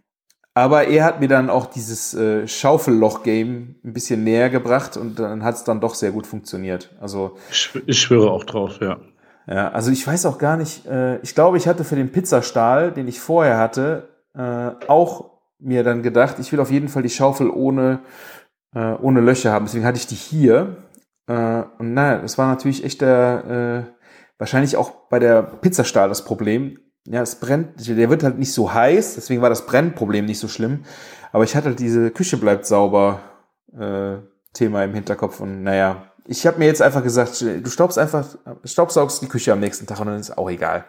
aber 0.59 0.89
er 0.89 1.05
hat 1.05 1.21
mir 1.21 1.29
dann 1.29 1.51
auch 1.51 1.67
dieses 1.67 2.15
äh, 2.15 2.49
Schaufelloch-Game 2.49 3.77
ein 3.85 3.93
bisschen 3.93 4.25
näher 4.25 4.51
gebracht 4.51 4.97
und 4.97 5.21
dann 5.21 5.45
hat 5.45 5.55
es 5.55 5.63
dann 5.63 5.81
doch 5.81 5.95
sehr 5.95 6.11
gut 6.11 6.27
funktioniert. 6.27 6.97
Also 7.01 7.37
ich, 7.49 7.71
ich, 7.87 8.01
schwöre 8.01 8.33
auch 8.33 8.43
drauf, 8.43 8.81
ja. 8.81 8.99
Ja, 9.47 9.71
also 9.71 9.93
ich 9.93 10.05
weiß 10.05 10.27
auch 10.27 10.37
gar 10.37 10.57
nicht, 10.57 10.85
äh, 10.87 11.19
ich 11.19 11.37
glaube, 11.37 11.59
ich 11.59 11.69
hatte 11.69 11.85
für 11.85 11.95
den 11.95 12.11
Pizzastahl, 12.11 12.91
den 12.91 13.07
ich 13.07 13.21
vorher 13.21 13.57
hatte, 13.57 14.09
äh, 14.35 14.71
auch 14.89 15.31
mir 15.61 15.85
dann 15.85 16.03
gedacht, 16.03 16.41
ich 16.41 16.51
will 16.51 16.59
auf 16.59 16.73
jeden 16.73 16.89
Fall 16.89 17.05
die 17.05 17.11
Schaufel 17.11 17.51
ohne, 17.51 18.01
äh, 18.75 18.95
ohne 18.95 19.21
Löcher 19.21 19.53
haben. 19.53 19.67
Deswegen 19.67 19.87
hatte 19.87 19.99
ich 19.99 20.09
die 20.09 20.17
hier. 20.17 20.77
Äh, 21.29 21.63
und 21.79 21.95
naja, 21.95 22.19
das 22.19 22.37
war 22.37 22.49
natürlich 22.49 22.83
echt 22.83 23.01
der, 23.01 23.87
äh, 23.87 24.03
wahrscheinlich 24.39 24.77
auch 24.77 24.91
bei 25.09 25.21
der 25.21 25.41
Pizzastahl 25.43 26.09
das 26.09 26.25
Problem 26.25 26.81
ja, 27.11 27.23
es 27.23 27.37
brennt, 27.37 27.89
der 27.89 28.11
wird 28.11 28.23
halt 28.23 28.39
nicht 28.39 28.53
so 28.53 28.73
heiß, 28.73 29.15
deswegen 29.15 29.41
war 29.41 29.49
das 29.49 29.67
Brennproblem 29.67 30.27
nicht 30.27 30.39
so 30.39 30.49
schlimm. 30.49 30.85
Aber 31.33 31.45
ich 31.45 31.57
hatte 31.57 31.69
halt 31.69 31.79
diese 31.79 32.11
Küche 32.11 32.37
bleibt 32.37 32.67
sauber 32.67 33.21
äh, 33.79 34.17
Thema 34.53 34.85
im 34.85 34.95
Hinterkopf 34.95 35.41
und 35.41 35.63
naja, 35.63 36.05
ich 36.27 36.47
habe 36.47 36.59
mir 36.59 36.67
jetzt 36.67 36.83
einfach 36.83 37.03
gesagt, 37.03 37.41
du 37.41 37.71
staubst 37.71 37.99
einfach, 37.99 38.27
staubsaugst 38.65 39.23
die 39.23 39.29
Küche 39.29 39.53
am 39.53 39.61
nächsten 39.61 39.87
Tag 39.87 40.01
und 40.01 40.09
dann 40.09 40.21
ist 40.21 40.37
auch 40.37 40.51
egal. 40.51 40.85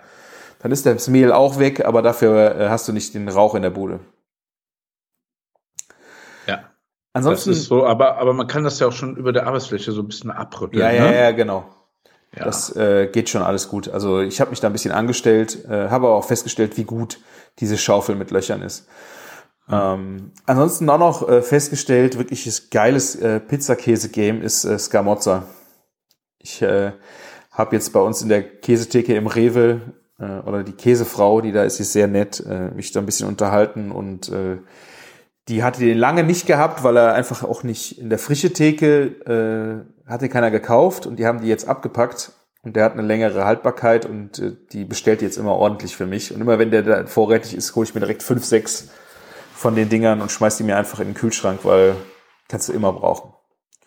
Dann 0.59 0.71
ist 0.73 0.85
das 0.85 1.07
Mehl 1.07 1.31
auch 1.31 1.59
weg, 1.59 1.85
aber 1.85 2.01
dafür 2.01 2.55
äh, 2.59 2.69
hast 2.69 2.87
du 2.89 2.91
nicht 2.93 3.13
den 3.13 3.29
Rauch 3.29 3.55
in 3.55 3.61
der 3.61 3.69
Bude. 3.69 4.01
Ja. 6.45 6.69
Ansonsten. 7.13 7.51
Das 7.51 7.59
ist 7.59 7.65
so, 7.67 7.85
aber, 7.85 8.17
aber 8.17 8.33
man 8.33 8.47
kann 8.47 8.65
das 8.65 8.79
ja 8.79 8.87
auch 8.87 8.91
schon 8.91 9.15
über 9.15 9.31
der 9.31 9.47
Arbeitsfläche 9.47 9.93
so 9.93 10.01
ein 10.01 10.07
bisschen 10.07 10.31
abrütteln. 10.31 10.81
ja, 10.81 10.91
ja, 10.91 11.09
ne? 11.09 11.15
ja, 11.15 11.31
genau. 11.31 11.63
Ja. 12.35 12.45
Das 12.45 12.75
äh, 12.75 13.07
geht 13.07 13.29
schon 13.29 13.41
alles 13.41 13.69
gut. 13.69 13.89
Also 13.89 14.21
ich 14.21 14.39
habe 14.39 14.51
mich 14.51 14.59
da 14.59 14.67
ein 14.67 14.73
bisschen 14.73 14.91
angestellt, 14.91 15.65
äh, 15.65 15.89
habe 15.89 16.07
aber 16.07 16.15
auch 16.15 16.25
festgestellt, 16.25 16.77
wie 16.77 16.83
gut 16.83 17.19
diese 17.59 17.77
Schaufel 17.77 18.15
mit 18.15 18.31
Löchern 18.31 18.61
ist. 18.61 18.87
Ähm, 19.71 20.31
ansonsten 20.45 20.89
auch 20.89 20.97
noch 20.97 21.29
äh, 21.29 21.41
festgestellt, 21.41 22.17
wirkliches 22.17 22.69
geiles 22.69 23.15
äh, 23.15 23.39
Pizzakäse-Game 23.39 24.41
ist 24.41 24.65
äh, 24.65 24.77
Scamozza. 24.79 25.43
Ich 26.39 26.61
äh, 26.61 26.93
habe 27.51 27.75
jetzt 27.75 27.93
bei 27.93 27.99
uns 27.99 28.21
in 28.21 28.29
der 28.29 28.43
Käsetheke 28.43 29.15
im 29.15 29.27
Rewe 29.27 29.81
äh, 30.19 30.39
oder 30.39 30.63
die 30.63 30.71
Käsefrau, 30.73 31.41
die 31.41 31.51
da 31.51 31.63
ist, 31.63 31.79
ist 31.79 31.93
sehr 31.93 32.07
nett, 32.07 32.43
äh, 32.47 32.71
mich 32.71 32.91
da 32.91 32.99
ein 32.99 33.05
bisschen 33.05 33.27
unterhalten 33.27 33.91
und 33.91 34.29
äh, 34.29 34.57
die 35.49 35.63
hatte 35.63 35.81
den 35.81 35.97
lange 35.97 36.23
nicht 36.23 36.45
gehabt, 36.45 36.83
weil 36.83 36.97
er 36.97 37.13
einfach 37.13 37.43
auch 37.43 37.63
nicht 37.63 37.99
in 37.99 38.09
der 38.09 38.19
frische 38.19 38.53
Theke 38.53 39.85
äh, 39.85 39.98
hatte 40.09 40.27
keiner 40.27 40.51
gekauft 40.51 41.05
und 41.05 41.17
die 41.17 41.25
haben 41.25 41.41
die 41.41 41.47
jetzt 41.47 41.67
abgepackt 41.67 42.33
und 42.63 42.75
der 42.75 42.83
hat 42.83 42.93
eine 42.93 43.03
längere 43.03 43.45
Haltbarkeit 43.45 44.05
und 44.05 44.39
äh, 44.39 44.55
die 44.71 44.83
bestellt 44.83 45.21
jetzt 45.21 45.37
immer 45.37 45.53
ordentlich 45.53 45.95
für 45.95 46.05
mich 46.05 46.33
und 46.33 46.41
immer 46.41 46.59
wenn 46.59 46.71
der 46.71 46.83
da 46.83 47.05
vorrätig 47.05 47.55
ist, 47.55 47.75
hole 47.75 47.85
ich 47.87 47.93
mir 47.93 48.01
direkt 48.01 48.23
fünf, 48.23 48.43
sechs 48.43 48.89
von 49.53 49.75
den 49.75 49.89
Dingern 49.89 50.21
und 50.21 50.31
schmeiß 50.31 50.57
die 50.57 50.63
mir 50.63 50.77
einfach 50.77 50.99
in 50.99 51.09
den 51.09 51.13
Kühlschrank, 51.13 51.59
weil 51.63 51.95
kannst 52.47 52.69
du 52.69 52.73
immer 52.73 52.91
brauchen. 52.91 53.33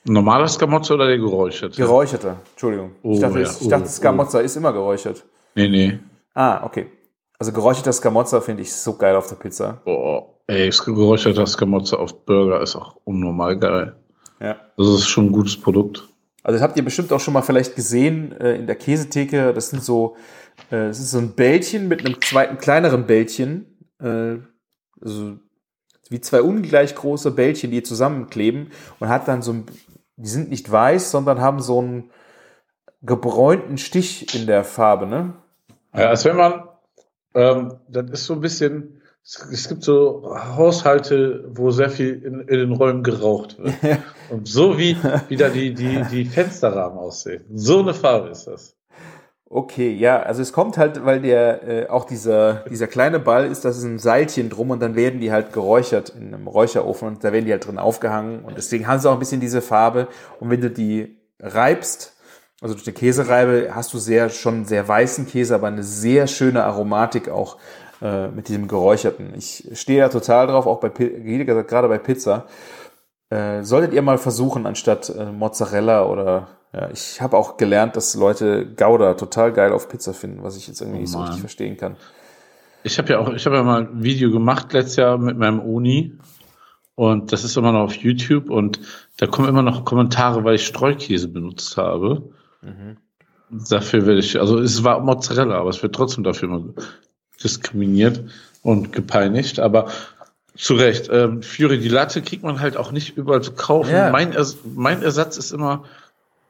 Normaler 0.05 0.49
Skamotze 0.49 0.95
oder 0.95 1.07
der 1.07 1.19
geräucherte? 1.19 1.77
Geräucherter, 1.77 2.37
Entschuldigung. 2.53 2.93
Oh, 3.03 3.13
ich 3.13 3.21
dachte, 3.21 3.41
ja. 3.41 3.51
ich 3.61 3.69
dachte 3.69 3.85
Oh, 3.85 3.89
Scamozza 3.89 4.41
ist 4.41 4.57
immer 4.57 4.73
geräuchert. 4.73 5.25
Nee, 5.55 5.69
nee. 5.69 5.99
Ah, 6.35 6.65
okay. 6.65 6.91
Also 7.39 7.53
geräucherter 7.53 7.93
Scamozza 7.93 8.41
finde 8.41 8.63
ich 8.63 8.73
so 8.73 8.97
geil 8.97 9.17
auf 9.17 9.29
der 9.29 9.37
Pizza. 9.37 9.81
Boah, 9.85 10.27
ey, 10.47 10.71
geräucherter 10.71 11.47
Skamotze 11.47 11.99
auf 11.99 12.25
Burger 12.25 12.61
ist 12.61 12.77
auch 12.77 12.97
unnormal 13.05 13.59
geil. 13.59 13.97
Ja. 14.41 14.57
Das 14.77 14.89
ist 14.89 15.07
schon 15.07 15.27
ein 15.27 15.33
gutes 15.33 15.61
Produkt. 15.61 16.09
Also 16.43 16.59
das 16.59 16.63
habt 16.63 16.77
ihr 16.77 16.85
bestimmt 16.85 17.13
auch 17.13 17.21
schon 17.21 17.35
mal 17.35 17.43
vielleicht 17.43 17.77
gesehen 17.77 18.33
äh, 18.41 18.57
in 18.57 18.67
der 18.67 18.77
Käsetheke. 18.77 19.53
Das 19.53 19.71
sind 19.71 19.83
so, 19.83 20.17
äh, 20.71 20.89
das 20.89 20.99
ist 20.99 21.13
so 21.13 21.19
ein 21.19 21.35
Bällchen 21.35 21.89
mit 21.89 22.05
einem 22.05 22.21
zweiten 22.21 22.59
kleineren 22.59 23.07
Bällchen. 23.07 23.79
Äh, 24.01 24.39
also 25.01 25.39
wie 26.09 26.21
zwei 26.21 26.43
ungleich 26.43 26.95
große 26.95 27.31
Bällchen, 27.31 27.71
die 27.71 27.83
zusammenkleben 27.83 28.71
und 29.01 29.09
hat 29.09 29.29
dann 29.29 29.43
so 29.43 29.53
ein, 29.53 29.67
die 30.17 30.29
sind 30.29 30.51
nicht 30.51 30.71
weiß, 30.71 31.11
sondern 31.11 31.41
haben 31.41 31.61
so 31.61 31.81
einen 31.81 32.11
gebräunten 33.03 33.79
Stich 33.79 34.35
in 34.35 34.47
der 34.47 34.65
Farbe, 34.65 35.07
ne? 35.07 35.35
Ja, 35.95 36.09
als 36.09 36.25
wenn 36.25 36.37
man, 36.37 36.69
ähm, 37.35 37.75
das 37.89 38.11
ist 38.11 38.27
so 38.27 38.35
ein 38.35 38.41
bisschen, 38.41 39.02
es, 39.25 39.69
gibt 39.69 39.85
so 39.85 40.35
Haushalte, 40.57 41.45
wo 41.55 41.71
sehr 41.71 41.91
viel 41.91 42.23
in, 42.25 42.41
in 42.41 42.59
den 42.59 42.73
Räumen 42.73 43.03
geraucht 43.03 43.57
wird. 43.59 44.01
Und 44.31 44.49
so 44.49 44.79
wie, 44.79 44.97
wie 45.29 45.37
da 45.37 45.49
die, 45.49 45.75
die, 45.75 46.03
die 46.11 46.25
Fensterrahmen 46.25 46.99
aussehen. 46.99 47.45
So 47.55 47.81
eine 47.81 47.95
Farbe 47.95 48.31
ist 48.31 48.47
das. 48.47 48.77
Okay, 49.55 49.93
ja, 49.93 50.23
also 50.23 50.41
es 50.41 50.51
kommt 50.55 50.79
halt, 50.79 51.05
weil 51.05 51.21
der 51.21 51.69
äh, 51.69 51.89
auch 51.91 52.07
dieser 52.07 52.65
dieser 52.71 52.87
kleine 52.87 53.19
Ball 53.21 53.45
ist, 53.45 53.67
das 53.67 53.77
ist 53.77 53.85
ein 53.85 53.99
Seilchen 53.99 54.49
drum 54.49 54.71
und 54.71 54.81
dann 54.81 54.97
werden 54.97 55.21
die 55.21 55.31
halt 55.31 55.53
geräuchert 55.53 56.09
in 56.09 56.33
einem 56.33 56.47
Räucherofen 56.47 57.07
und 57.07 57.23
da 57.23 57.35
werden 57.35 57.45
die 57.45 57.53
halt 57.53 57.67
drin 57.67 57.77
aufgehangen 57.77 58.47
und 58.47 58.57
deswegen 58.57 58.87
haben 58.87 58.99
sie 58.99 59.11
auch 59.11 59.13
ein 59.13 59.19
bisschen 59.19 59.43
diese 59.43 59.61
Farbe 59.61 60.09
und 60.41 60.49
wenn 60.49 60.63
du 60.63 60.71
die 60.71 61.19
reibst, 61.39 62.15
also 62.63 62.73
durch 62.73 62.85
die 62.85 62.93
Käsereibe 62.93 63.75
hast 63.75 63.93
du 63.93 63.99
sehr 63.99 64.31
schon 64.31 64.65
sehr 64.65 64.89
weißen 64.89 65.27
Käse, 65.27 65.55
aber 65.55 65.67
eine 65.67 65.83
sehr 65.83 66.29
schöne 66.29 66.65
Aromatik 66.65 67.29
auch 67.29 67.59
äh, 68.03 68.29
mit 68.29 68.49
diesem 68.49 68.69
geräucherten. 68.69 69.33
Ich 69.37 69.69
stehe 69.75 70.01
da 70.01 70.09
total 70.09 70.49
drauf, 70.49 70.67
auch 70.67 70.81
bei 70.81 70.89
gerade 70.89 71.89
bei 71.89 71.99
Pizza. 71.99 72.47
Äh, 73.31 73.63
solltet 73.63 73.95
ihr 73.95 74.03
mal 74.03 74.19
versuchen, 74.19 74.67
anstatt 74.67 75.09
äh, 75.09 75.33
Mozzarella 75.33 76.05
oder 76.07 76.49
ja, 76.75 76.91
ich 76.91 77.21
habe 77.21 77.37
auch 77.37 77.59
gelernt, 77.59 77.97
dass 77.97 78.15
Leute 78.15 78.67
Gouda 78.67 79.15
total 79.15 79.53
geil 79.53 79.73
auf 79.73 79.89
Pizza 79.89 80.15
finden, 80.15 80.43
was 80.43 80.57
ich 80.57 80.67
jetzt 80.67 80.81
irgendwie 80.81 80.99
Oh 80.99 81.01
nicht 81.03 81.11
so 81.11 81.19
Mann. 81.19 81.27
richtig 81.29 81.41
verstehen 81.41 81.77
kann. 81.77 81.97
Ich 82.83 82.99
habe 82.99 83.13
ja 83.13 83.19
auch, 83.21 83.33
ich 83.33 83.47
habe 83.47 83.57
ja 83.57 83.63
mal 83.63 83.83
ein 83.83 84.03
Video 84.03 84.31
gemacht 84.31 84.73
letztes 84.73 84.97
Jahr 84.97 85.19
mit 85.19 85.39
meinem 85.39 85.61
Uni. 85.61 86.19
Und 86.95 87.33
das 87.33 87.45
ist 87.45 87.57
immer 87.57 87.73
noch 87.73 87.85
auf 87.85 87.95
YouTube 87.95 88.51
und 88.51 88.81
da 89.17 89.27
kommen 89.27 89.49
immer 89.49 89.63
noch 89.63 89.85
Kommentare, 89.85 90.45
weil 90.45 90.57
ich 90.57 90.67
Streukäse 90.67 91.29
benutzt 91.29 91.77
habe. 91.77 92.31
Dafür 93.71 94.07
werde 94.07 94.21
ich, 94.21 94.39
also 94.39 94.59
es 94.59 94.85
war 94.85 95.01
Mozzarella, 95.01 95.59
aber 95.59 95.71
es 95.71 95.83
wird 95.83 95.95
trotzdem 95.95 96.25
dafür 96.25 96.49
immer 96.49 96.75
diskriminiert 97.43 98.23
und 98.63 98.93
gepeinigt. 98.93 99.61
Aber 99.61 99.89
zu 100.57 100.75
Recht, 100.75 101.09
ähm, 101.11 101.43
Fury 101.43 101.79
die 101.79 101.89
Latte 101.89 102.23
kriegt 102.23 102.43
man 102.43 102.61
halt 102.61 102.77
auch 102.77 102.93
nicht 102.93 103.17
überall 103.17 103.43
zu 103.43 103.53
kaufen. 103.53 103.93
Ja. 103.93 104.11
Mein, 104.11 104.33
Ers 104.33 104.59
mein 104.75 105.03
Ersatz 105.03 105.37
ist 105.37 105.53
immer 105.53 105.85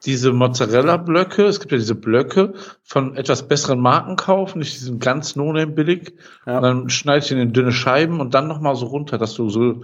diese 0.05 0.33
Mozzarella-Blöcke. 0.33 1.45
Es 1.45 1.59
gibt 1.59 1.71
ja 1.71 1.77
diese 1.77 1.95
Blöcke 1.95 2.53
von 2.83 3.15
etwas 3.15 3.47
besseren 3.47 3.79
Marken 3.79 4.17
kaufen, 4.17 4.59
nicht 4.59 4.73
diesen 4.75 4.99
ganz 4.99 5.35
no 5.35 5.53
billig. 5.67 6.13
Ja. 6.45 6.57
Und 6.57 6.63
dann 6.63 6.89
schneide 6.89 7.25
ich 7.25 7.31
ihn 7.31 7.37
in 7.37 7.53
dünne 7.53 7.71
Scheiben 7.71 8.19
und 8.19 8.33
dann 8.33 8.47
nochmal 8.47 8.75
so 8.75 8.87
runter, 8.87 9.17
dass 9.17 9.33
du 9.35 9.49
so 9.49 9.81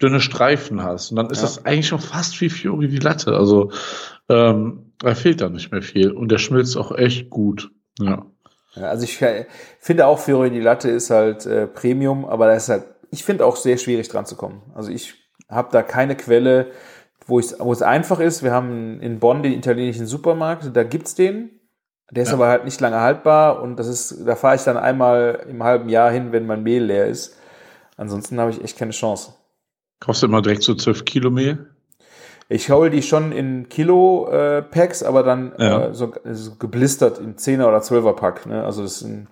dünne 0.00 0.20
Streifen 0.20 0.82
hast. 0.82 1.10
Und 1.10 1.16
dann 1.16 1.30
ist 1.30 1.38
Ja. 1.38 1.46
das 1.46 1.64
eigentlich 1.64 1.88
schon 1.88 2.00
fast 2.00 2.40
wie 2.40 2.48
Fury 2.50 2.88
die 2.88 2.98
Latte. 2.98 3.34
Also 3.34 3.72
ähm, 4.28 4.92
da 4.98 5.14
fehlt 5.14 5.40
da 5.40 5.48
nicht 5.48 5.72
mehr 5.72 5.82
viel. 5.82 6.12
Und 6.12 6.30
der 6.30 6.38
schmilzt 6.38 6.76
auch 6.76 6.96
echt 6.96 7.30
gut. 7.30 7.70
Ja. 7.98 8.26
Ja, 8.76 8.84
also 8.88 9.04
ich 9.04 9.20
äh, 9.22 9.46
finde 9.78 10.06
auch 10.06 10.18
Fiori 10.18 10.50
die 10.50 10.60
Latte 10.60 10.90
ist 10.90 11.10
halt 11.10 11.46
äh, 11.46 11.66
Premium, 11.66 12.24
aber 12.24 12.46
das 12.46 12.64
ist 12.64 12.68
halt, 12.68 12.84
ich 13.10 13.24
finde 13.24 13.44
auch 13.46 13.56
sehr 13.56 13.78
schwierig 13.78 14.08
dran 14.08 14.26
zu 14.26 14.36
kommen. 14.36 14.62
Also 14.74 14.90
ich 14.90 15.14
habe 15.48 15.68
da 15.72 15.82
keine 15.82 16.16
Quelle, 16.16 16.70
wo, 17.26 17.38
ich, 17.40 17.58
wo 17.58 17.72
es 17.72 17.82
einfach 17.82 18.20
ist. 18.20 18.42
Wir 18.42 18.52
haben 18.52 19.00
in 19.00 19.18
Bonn 19.18 19.42
den 19.42 19.52
italienischen 19.52 20.06
Supermarkt, 20.06 20.70
da 20.74 20.82
gibt's 20.84 21.14
den. 21.14 21.50
Der 22.12 22.22
ist 22.22 22.28
Ja. 22.28 22.34
aber 22.36 22.46
halt 22.48 22.64
nicht 22.64 22.80
lange 22.80 23.00
haltbar 23.00 23.60
und 23.62 23.76
das 23.76 23.88
ist, 23.88 24.26
da 24.26 24.36
fahre 24.36 24.54
ich 24.56 24.62
dann 24.62 24.76
einmal 24.76 25.44
im 25.48 25.62
halben 25.64 25.88
Jahr 25.88 26.10
hin, 26.12 26.30
wenn 26.30 26.46
mein 26.46 26.62
Mehl 26.62 26.84
leer 26.84 27.06
ist. 27.06 27.36
Ansonsten 27.96 28.38
habe 28.38 28.50
ich 28.50 28.62
echt 28.62 28.78
keine 28.78 28.92
Chance. 28.92 29.32
Kaufst 29.98 30.22
du 30.22 30.26
immer 30.26 30.42
direkt 30.42 30.62
so 30.62 30.74
12 30.74 31.04
Kilo 31.04 31.30
Mehl? 31.30 31.74
Ich 32.48 32.70
hole 32.70 32.90
die 32.90 33.02
schon 33.02 33.32
in 33.32 33.68
Kilo-Packs, 33.68 35.02
aber 35.02 35.22
dann 35.22 35.52
Ja. 35.58 35.86
äh, 35.88 35.94
so, 35.94 36.12
so 36.24 36.54
geblistert 36.56 37.18
in 37.18 37.36
10er 37.36 37.66
oder 37.66 37.78
12er 37.78 38.12
Pack. 38.14 38.46
Ne? 38.46 38.64
Also 38.64 38.82
das 38.82 39.00
sind 39.00 39.26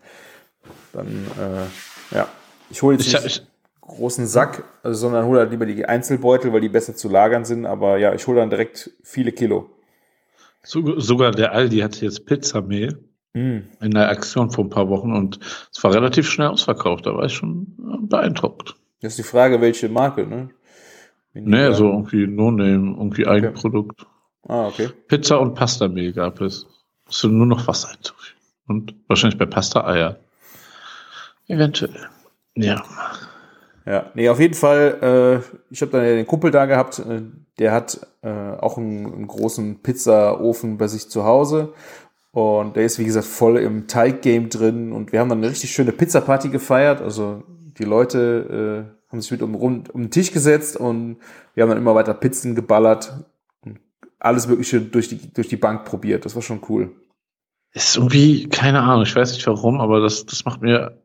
dann, 0.92 1.06
äh, 1.38 2.14
ja. 2.16 2.26
Ich 2.70 2.82
hole 2.82 2.96
jetzt 2.96 3.06
Ich, 3.06 3.12
nicht 3.14 3.26
ich, 3.26 3.38
einen 3.40 3.48
großen 3.80 4.26
Sack, 4.26 4.64
also, 4.82 4.98
sondern 5.02 5.26
hole 5.26 5.38
halt 5.40 5.50
lieber 5.52 5.66
die 5.66 5.84
Einzelbeutel, 5.86 6.52
weil 6.52 6.60
die 6.60 6.68
besser 6.68 6.96
zu 6.96 7.08
lagern 7.08 7.44
sind. 7.44 7.66
Aber 7.66 7.98
ja, 7.98 8.12
ich 8.14 8.26
hole 8.26 8.40
dann 8.40 8.50
direkt 8.50 8.90
viele 9.02 9.30
Kilo. 9.32 9.70
so- 10.66 10.98
sogar 10.98 11.30
der 11.30 11.52
Aldi 11.52 11.78
hatte 11.80 12.04
jetzt 12.04 12.24
Pizzamehl 12.26 12.98
Mm. 13.34 13.58
in 13.80 13.90
der 13.90 14.08
Aktion 14.08 14.50
vor 14.50 14.64
ein 14.64 14.70
paar 14.70 14.88
Wochen 14.88 15.12
und 15.12 15.38
es 15.72 15.82
war 15.84 15.92
relativ 15.92 16.28
schnell 16.30 16.46
ausverkauft. 16.48 17.04
Da 17.04 17.14
war 17.14 17.24
ich 17.24 17.34
schon 17.34 17.66
äh, 17.80 18.06
beeindruckt. 18.06 18.74
Das 19.02 19.12
ist 19.12 19.18
die 19.18 19.22
Frage, 19.24 19.60
welche 19.60 19.88
Marke, 19.88 20.26
ne? 20.26 20.50
Nee, 21.34 21.72
so 21.72 21.90
irgendwie 21.90 22.26
No-Name, 22.26 22.96
irgendwie 22.96 23.26
Eigenprodukt. 23.26 24.06
Ah, 24.46 24.68
okay. 24.68 24.90
Pizza 25.08 25.40
und 25.40 25.54
Pastamehl 25.54 26.12
gab 26.12 26.40
es. 26.40 26.66
Musst 27.06 27.24
du 27.24 27.28
nur 27.28 27.46
noch 27.46 27.66
Wasser 27.66 27.90
hinzufügen. 27.90 28.38
Und 28.66 28.94
wahrscheinlich 29.08 29.38
bei 29.38 29.46
Pasta 29.46 29.86
Eier. 29.86 30.16
Eventuell. 31.48 32.08
Ja. 32.54 32.82
Ja, 33.86 34.10
nee, 34.14 34.30
auf 34.30 34.40
jeden 34.40 34.54
Fall, 34.54 35.42
äh, 35.42 35.54
ich 35.70 35.82
habe 35.82 35.92
dann 35.92 36.04
den 36.04 36.26
Kumpel 36.26 36.50
da 36.50 36.64
gehabt, 36.64 37.00
äh, 37.00 37.20
der 37.58 37.72
hat 37.72 38.06
äh, 38.22 38.30
auch 38.30 38.78
einen, 38.78 39.12
einen 39.12 39.26
großen 39.26 39.82
Pizzaofen 39.82 40.78
bei 40.78 40.86
sich 40.88 41.10
zu 41.10 41.24
Hause 41.24 41.74
und 42.30 42.76
der 42.76 42.86
ist, 42.86 42.98
wie 42.98 43.04
gesagt, 43.04 43.26
voll 43.26 43.58
im 43.58 43.86
Teiggame 43.86 44.48
drin 44.48 44.92
und 44.92 45.12
wir 45.12 45.20
haben 45.20 45.28
dann 45.28 45.38
eine 45.38 45.50
richtig 45.50 45.70
schöne 45.70 45.92
Pizzaparty 45.92 46.48
gefeiert, 46.48 47.02
also 47.02 47.42
die 47.78 47.84
Leute 47.84 48.88
äh, 48.88 49.03
haben 49.14 49.20
sich 49.22 49.30
mit 49.30 49.42
um, 49.42 49.54
rund, 49.54 49.90
um 49.94 50.02
den 50.02 50.10
Tisch 50.10 50.32
gesetzt 50.32 50.76
und 50.76 51.16
wir 51.54 51.62
haben 51.62 51.70
dann 51.70 51.78
immer 51.78 51.94
weiter 51.94 52.14
Pizzen 52.14 52.54
geballert 52.54 53.24
und 53.64 53.78
alles 54.18 54.46
Mögliche 54.48 54.80
durch 54.80 55.08
die, 55.08 55.32
durch 55.32 55.48
die 55.48 55.56
Bank 55.56 55.84
probiert, 55.84 56.24
das 56.24 56.34
war 56.34 56.42
schon 56.42 56.60
cool. 56.68 56.90
Ist 57.72 57.96
irgendwie, 57.96 58.48
keine 58.48 58.80
Ahnung, 58.80 59.02
ich 59.04 59.14
weiß 59.14 59.32
nicht 59.32 59.46
warum, 59.46 59.80
aber 59.80 60.00
das, 60.00 60.26
das 60.26 60.44
macht 60.44 60.62
mir 60.62 61.00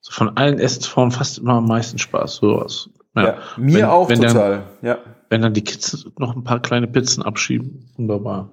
so 0.00 0.12
von 0.12 0.36
allen 0.36 0.58
Essensformen 0.58 1.10
fast 1.10 1.38
immer 1.38 1.54
am 1.54 1.66
meisten 1.66 1.98
Spaß. 1.98 2.36
Sowas. 2.36 2.90
Ja. 3.16 3.22
Ja, 3.24 3.38
mir 3.56 3.78
Wenn- 3.78 3.84
auch 3.86 4.08
wenn 4.08 4.20
total, 4.22 4.50
Dann, 4.80 4.88
ja. 4.88 4.98
wenn 5.28 5.42
dann 5.42 5.54
die 5.54 5.64
Kids 5.64 6.06
noch 6.18 6.36
ein 6.36 6.44
paar 6.44 6.60
kleine 6.60 6.86
Pizzen 6.86 7.22
abschieben, 7.22 7.90
wunderbar. 7.96 8.50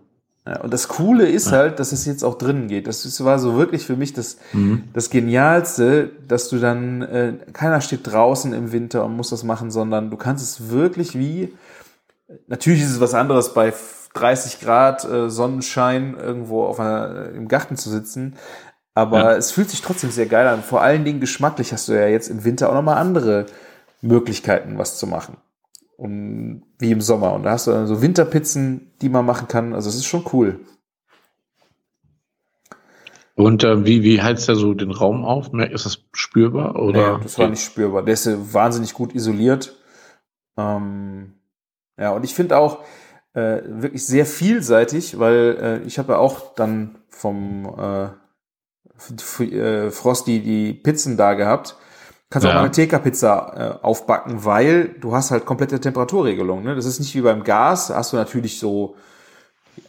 Ja, 0.47 0.61
und 0.61 0.71
das 0.71 0.87
Coole 0.87 1.27
ist 1.27 1.51
halt, 1.51 1.79
dass 1.79 1.91
es 1.91 2.05
jetzt 2.05 2.23
auch 2.23 2.37
drinnen 2.37 2.67
geht. 2.67 2.85
Das 2.85 3.03
ist, 3.03 3.23
war 3.25 3.39
so 3.39 3.57
wirklich 3.57 3.85
für 3.85 3.95
mich 3.95 4.13
das, 4.13 4.37
das 4.93 5.09
Genialste, 5.09 6.11
dass 6.27 6.49
du 6.49 6.59
dann, 6.59 7.01
äh, 7.01 7.33
keiner 7.51 7.81
steht 7.81 8.01
draußen 8.05 8.53
im 8.53 8.71
Winter 8.71 9.03
und 9.05 9.15
muss 9.15 9.29
das 9.31 9.43
machen, 9.43 9.71
sondern 9.71 10.11
du 10.11 10.17
kannst 10.17 10.43
es 10.43 10.69
wirklich 10.69 11.17
wie, 11.17 11.51
natürlich 12.47 12.81
ist 12.83 12.91
es 12.91 12.99
was 12.99 13.15
anderes 13.15 13.53
bei 13.55 13.73
30 14.13 14.59
Grad 14.59 15.03
äh, 15.03 15.29
Sonnenschein 15.31 16.15
irgendwo 16.15 16.65
auf 16.65 16.79
einer, 16.79 17.29
im 17.31 17.47
Garten 17.47 17.75
zu 17.75 17.89
sitzen, 17.89 18.35
aber 18.93 19.31
Ja. 19.31 19.35
es 19.37 19.51
fühlt 19.51 19.69
sich 19.71 19.81
trotzdem 19.81 20.11
sehr 20.11 20.27
geil 20.27 20.47
an. 20.47 20.61
Vor 20.61 20.81
allen 20.81 21.03
Dingen 21.05 21.19
geschmacklich 21.19 21.73
hast 21.73 21.87
du 21.87 21.93
ja 21.93 22.07
jetzt 22.07 22.29
im 22.29 22.43
Winter 22.43 22.69
auch 22.69 22.75
nochmal 22.75 22.97
andere 22.97 23.47
Möglichkeiten, 24.01 24.77
was 24.77 24.97
zu 24.99 25.07
machen. 25.07 25.37
Und 25.97 26.61
wie 26.79 26.91
im 26.91 27.01
Sommer. 27.01 27.33
Und 27.33 27.43
da 27.43 27.51
hast 27.51 27.67
du 27.67 27.71
dann 27.71 27.87
so 27.87 28.01
Winterpizzen, 28.01 28.91
die 29.01 29.09
man 29.09 29.25
machen 29.25 29.47
kann. 29.47 29.73
Also 29.73 29.89
es 29.89 29.95
ist 29.95 30.05
schon 30.05 30.25
cool. 30.33 30.59
Und 33.35 33.63
äh, 33.65 33.85
wie, 33.85 34.01
wie 34.03 34.21
heizt 34.21 34.47
er 34.47 34.55
so 34.55 34.73
den 34.73 34.91
Raum 34.91 35.25
auf? 35.25 35.53
Ist 35.53 35.85
das 35.85 35.99
spürbar? 36.13 36.75
Oder? 36.77 37.17
Nee, 37.17 37.23
das 37.23 37.37
war 37.37 37.49
nicht 37.49 37.63
spürbar. 37.63 38.03
Der 38.03 38.13
ist 38.13 38.25
äh, 38.27 38.53
wahnsinnig 38.53 38.93
gut 38.93 39.13
isoliert. 39.13 39.75
Ähm, 40.57 41.33
ja, 41.99 42.11
und 42.11 42.23
ich 42.23 42.33
finde 42.33 42.57
auch 42.57 42.79
äh, 43.33 43.61
wirklich 43.65 44.05
sehr 44.05 44.25
vielseitig, 44.25 45.19
weil 45.19 45.57
äh, 45.61 45.87
ich 45.87 45.99
habe 45.99 46.13
ja 46.13 46.19
auch 46.19 46.55
dann 46.55 46.99
vom 47.09 47.65
äh, 47.77 49.43
äh, 49.43 49.91
Frosty 49.91 50.39
die 50.39 50.73
Pizzen 50.73 51.17
da 51.17 51.33
gehabt. 51.33 51.75
Kannst 52.29 52.45
ja. 52.45 52.51
auch 52.51 52.55
mal 52.55 52.63
eine 52.63 52.71
TK-Pizza 52.71 53.79
äh, 53.81 53.85
aufbacken, 53.85 54.43
weil 54.45 54.89
du 54.99 55.13
hast 55.13 55.31
halt 55.31 55.45
komplette 55.45 55.79
Temperaturregelung. 55.79 56.63
Ne? 56.63 56.75
Das 56.75 56.85
ist 56.85 56.99
nicht 56.99 57.13
wie 57.15 57.21
beim 57.21 57.43
Gas. 57.43 57.87
Da 57.87 57.95
hast 57.95 58.13
du 58.13 58.17
natürlich 58.17 58.59
so 58.59 58.95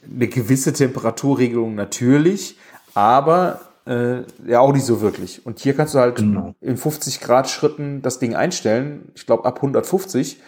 eine 0.05 0.29
gewisse 0.29 0.73
Temperaturregelung 0.73 1.75
natürlich, 1.75 2.59
aber 2.95 3.61
äh, 3.87 4.23
ja 4.47 4.61
auch 4.61 4.73
nicht 4.73 4.85
so 4.85 5.01
wirklich. 5.01 5.47
Und 5.47 5.61
hier 5.61 5.75
kannst 5.75 5.95
du 5.95 5.99
halt 5.99 6.17
genau. 6.17 6.55
in 6.61 6.77
50 6.77 7.21
Grad 7.21 7.49
Schritten 7.49 8.03
das 8.03 8.19
Ding 8.19 8.35
einstellen. 8.35 9.13
Ich 9.15 9.27
glaube 9.27 9.45
ab 9.45 9.57
150. 9.57 10.41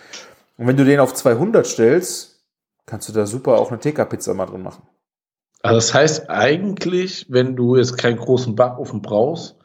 Und 0.59 0.67
wenn 0.67 0.77
du 0.77 0.85
den 0.85 1.01
auf 1.01 1.15
200 1.15 1.67
stellst, 1.67 2.41
kannst 2.85 3.09
du 3.09 3.13
da 3.13 3.27
super 3.27 3.59
auch 3.59 3.71
eine 3.71 3.81
TK-Pizza 3.81 4.35
mal 4.35 4.47
drin 4.47 4.63
machen. 4.63 4.83
Also 5.63 5.77
das 5.77 5.95
heißt 5.95 6.31
eigentlich, 6.31 7.27
wenn 7.29 7.57
du 7.57 7.77
jetzt 7.77 7.97
keinen 7.97 8.17
großen 8.17 8.55
Backofen 8.55 9.03
brauchst 9.03 9.58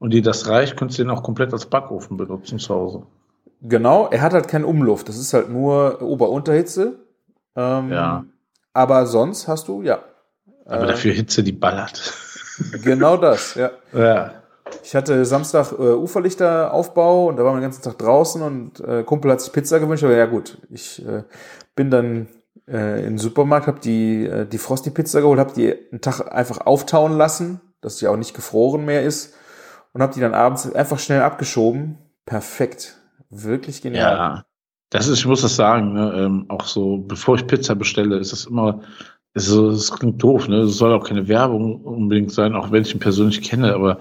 und 0.00 0.10
dir 0.10 0.22
das 0.22 0.48
reicht, 0.48 0.76
könntest 0.76 0.98
du 0.98 1.04
den 1.04 1.10
auch 1.10 1.22
komplett 1.22 1.52
als 1.52 1.66
Backofen 1.66 2.16
benutzen 2.16 2.58
zu 2.58 2.74
Hause. 2.74 3.02
Genau, 3.62 4.08
er 4.08 4.22
hat 4.22 4.32
halt 4.32 4.48
keinen 4.48 4.64
Umluft. 4.64 5.08
Das 5.08 5.18
ist 5.18 5.34
halt 5.34 5.50
nur 5.50 6.00
Ober-Unterhitze. 6.00 6.98
Ähm, 7.54 7.92
ja. 7.92 8.24
Aber 8.72 9.06
sonst 9.06 9.46
hast 9.46 9.68
du, 9.68 9.82
ja, 9.82 10.00
aber 10.64 10.84
äh, 10.84 10.86
dafür 10.86 11.12
Hitze, 11.12 11.42
die 11.42 11.52
ballert. 11.52 12.14
Genau 12.82 13.16
das, 13.16 13.54
ja. 13.54 13.70
ja. 13.92 14.32
Ich 14.82 14.94
hatte 14.94 15.24
Samstag 15.24 15.72
äh, 15.72 15.92
Uferlichteraufbau 15.92 17.26
und 17.26 17.36
da 17.36 17.44
war 17.44 17.52
man 17.52 17.60
den 17.60 17.66
ganzen 17.66 17.82
Tag 17.82 17.98
draußen 17.98 18.40
und 18.40 18.80
äh, 18.80 19.02
Kumpel 19.02 19.32
hat 19.32 19.40
sich 19.40 19.52
Pizza 19.52 19.80
gewünscht, 19.80 20.04
aber 20.04 20.16
ja 20.16 20.26
gut, 20.26 20.58
ich 20.70 21.04
äh, 21.04 21.24
bin 21.74 21.90
dann 21.90 22.28
äh, 22.68 23.00
in 23.00 23.14
den 23.14 23.18
Supermarkt, 23.18 23.66
habe 23.66 23.80
die, 23.80 24.24
äh, 24.24 24.46
die 24.46 24.58
Frosty-Pizza 24.58 25.20
geholt, 25.20 25.40
habe 25.40 25.52
die 25.52 25.74
einen 25.90 26.00
Tag 26.00 26.32
einfach 26.32 26.64
auftauen 26.64 27.18
lassen, 27.18 27.60
dass 27.80 27.98
sie 27.98 28.06
auch 28.06 28.16
nicht 28.16 28.32
gefroren 28.32 28.84
mehr 28.84 29.02
ist 29.02 29.34
und 29.92 30.02
habe 30.02 30.12
die 30.14 30.20
dann 30.20 30.34
abends 30.34 30.72
einfach 30.72 30.98
schnell 30.98 31.22
abgeschoben. 31.22 31.98
Perfekt. 32.26 32.96
Wirklich 33.30 33.82
genial. 33.82 34.16
Ja, 34.16 34.44
das 34.90 35.08
ist, 35.08 35.20
ich 35.20 35.26
muss 35.26 35.42
das 35.42 35.56
sagen, 35.56 35.92
ne, 35.92 36.12
ähm, 36.16 36.46
auch 36.48 36.64
so, 36.64 36.98
bevor 36.98 37.36
ich 37.36 37.46
Pizza 37.46 37.74
bestelle, 37.74 38.18
ist 38.18 38.32
das 38.32 38.46
immer 38.46 38.80
es 39.34 39.92
klingt 39.92 40.22
doof, 40.22 40.48
ne? 40.48 40.62
Es 40.62 40.76
soll 40.76 40.92
auch 40.92 41.06
keine 41.06 41.28
Werbung 41.28 41.82
unbedingt 41.82 42.32
sein, 42.32 42.54
auch 42.54 42.72
wenn 42.72 42.82
ich 42.82 42.94
ihn 42.94 43.00
persönlich 43.00 43.42
kenne, 43.42 43.74
aber 43.74 43.98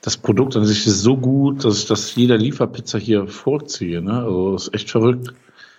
das 0.00 0.16
Produkt 0.16 0.56
an 0.56 0.64
sich 0.64 0.86
ist 0.86 1.02
so 1.02 1.16
gut, 1.16 1.64
dass 1.64 1.78
ich 1.78 1.86
das 1.86 2.14
jeder 2.14 2.36
Lieferpizza 2.36 2.98
hier 2.98 3.28
vorziehe, 3.28 4.00
ne? 4.00 4.22
Also, 4.22 4.56
ist 4.56 4.74
echt 4.74 4.90
verrückt. 4.90 5.34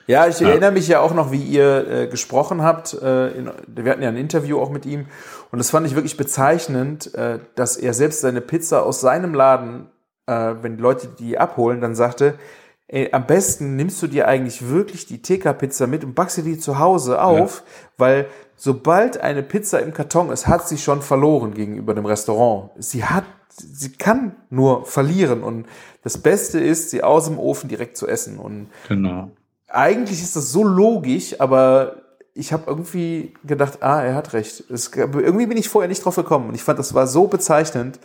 Ja, 0.05 0.27
ich 0.27 0.39
ja. 0.39 0.49
erinnere 0.49 0.71
mich 0.71 0.87
ja 0.87 0.99
auch 0.99 1.13
noch, 1.13 1.31
wie 1.31 1.41
ihr 1.41 1.87
äh, 1.87 2.07
gesprochen 2.07 2.61
habt. 2.61 2.93
Äh, 2.93 3.29
in, 3.29 3.49
wir 3.67 3.91
hatten 3.91 4.03
ja 4.03 4.09
ein 4.09 4.17
Interview 4.17 4.59
auch 4.59 4.69
mit 4.69 4.85
ihm. 4.85 5.05
Und 5.53 5.59
das 5.59 5.69
fand 5.69 5.85
ich 5.85 5.93
wirklich 5.93 6.17
bezeichnend, 6.17 7.13
äh, 7.13 7.37
dass 7.53 7.77
er 7.77 7.93
selbst 7.93 8.21
seine 8.21 8.41
Pizza 8.41 8.83
aus 8.83 9.01
seinem 9.01 9.35
Laden, 9.35 9.85
äh, 10.25 10.55
wenn 10.63 10.79
Leute 10.79 11.07
die 11.19 11.37
abholen, 11.37 11.79
dann 11.79 11.93
sagte, 11.93 12.39
ey, 12.87 13.09
am 13.11 13.27
besten 13.27 13.75
nimmst 13.75 14.01
du 14.01 14.07
dir 14.07 14.27
eigentlich 14.27 14.67
wirklich 14.67 15.05
die 15.05 15.21
TK-Pizza 15.21 15.85
mit 15.85 16.03
und 16.03 16.15
backst 16.15 16.37
dir 16.37 16.43
die 16.43 16.57
zu 16.57 16.79
Hause 16.79 17.21
auf, 17.21 17.59
ja. 17.59 17.83
weil 17.97 18.27
sobald 18.55 19.21
eine 19.21 19.43
Pizza 19.43 19.79
im 19.79 19.93
Karton 19.93 20.31
ist, 20.31 20.47
hat 20.47 20.67
sie 20.67 20.79
schon 20.79 21.03
verloren 21.03 21.53
gegenüber 21.53 21.93
dem 21.93 22.07
Restaurant. 22.07 22.71
Sie 22.79 23.05
hat, 23.05 23.25
sie 23.49 23.91
kann 23.91 24.35
nur 24.49 24.87
verlieren 24.87 25.43
und 25.43 25.67
das 26.01 26.17
Beste 26.17 26.59
ist, 26.59 26.89
sie 26.89 27.03
aus 27.03 27.25
dem 27.25 27.37
Ofen 27.37 27.69
direkt 27.69 27.95
zu 27.95 28.07
essen 28.07 28.39
und 28.39 28.69
genau. 28.89 29.29
Eigentlich 29.67 30.23
ist 30.23 30.35
das 30.35 30.51
so 30.51 30.63
logisch, 30.63 31.39
aber 31.39 32.02
ich 32.35 32.51
habe 32.51 32.63
irgendwie 32.67 33.33
gedacht, 33.43 33.83
ah, 33.83 34.01
er 34.01 34.15
hat 34.15 34.33
recht. 34.33 34.63
Es, 34.69 34.91
irgendwie 34.95 35.45
bin 35.45 35.57
ich 35.57 35.69
vorher 35.69 35.89
nicht 35.89 36.03
drauf 36.03 36.15
gekommen 36.15 36.49
und 36.49 36.55
ich 36.55 36.63
fand, 36.63 36.79
das 36.79 36.93
war 36.93 37.07
so 37.07 37.27
bezeichnend, 37.27 37.99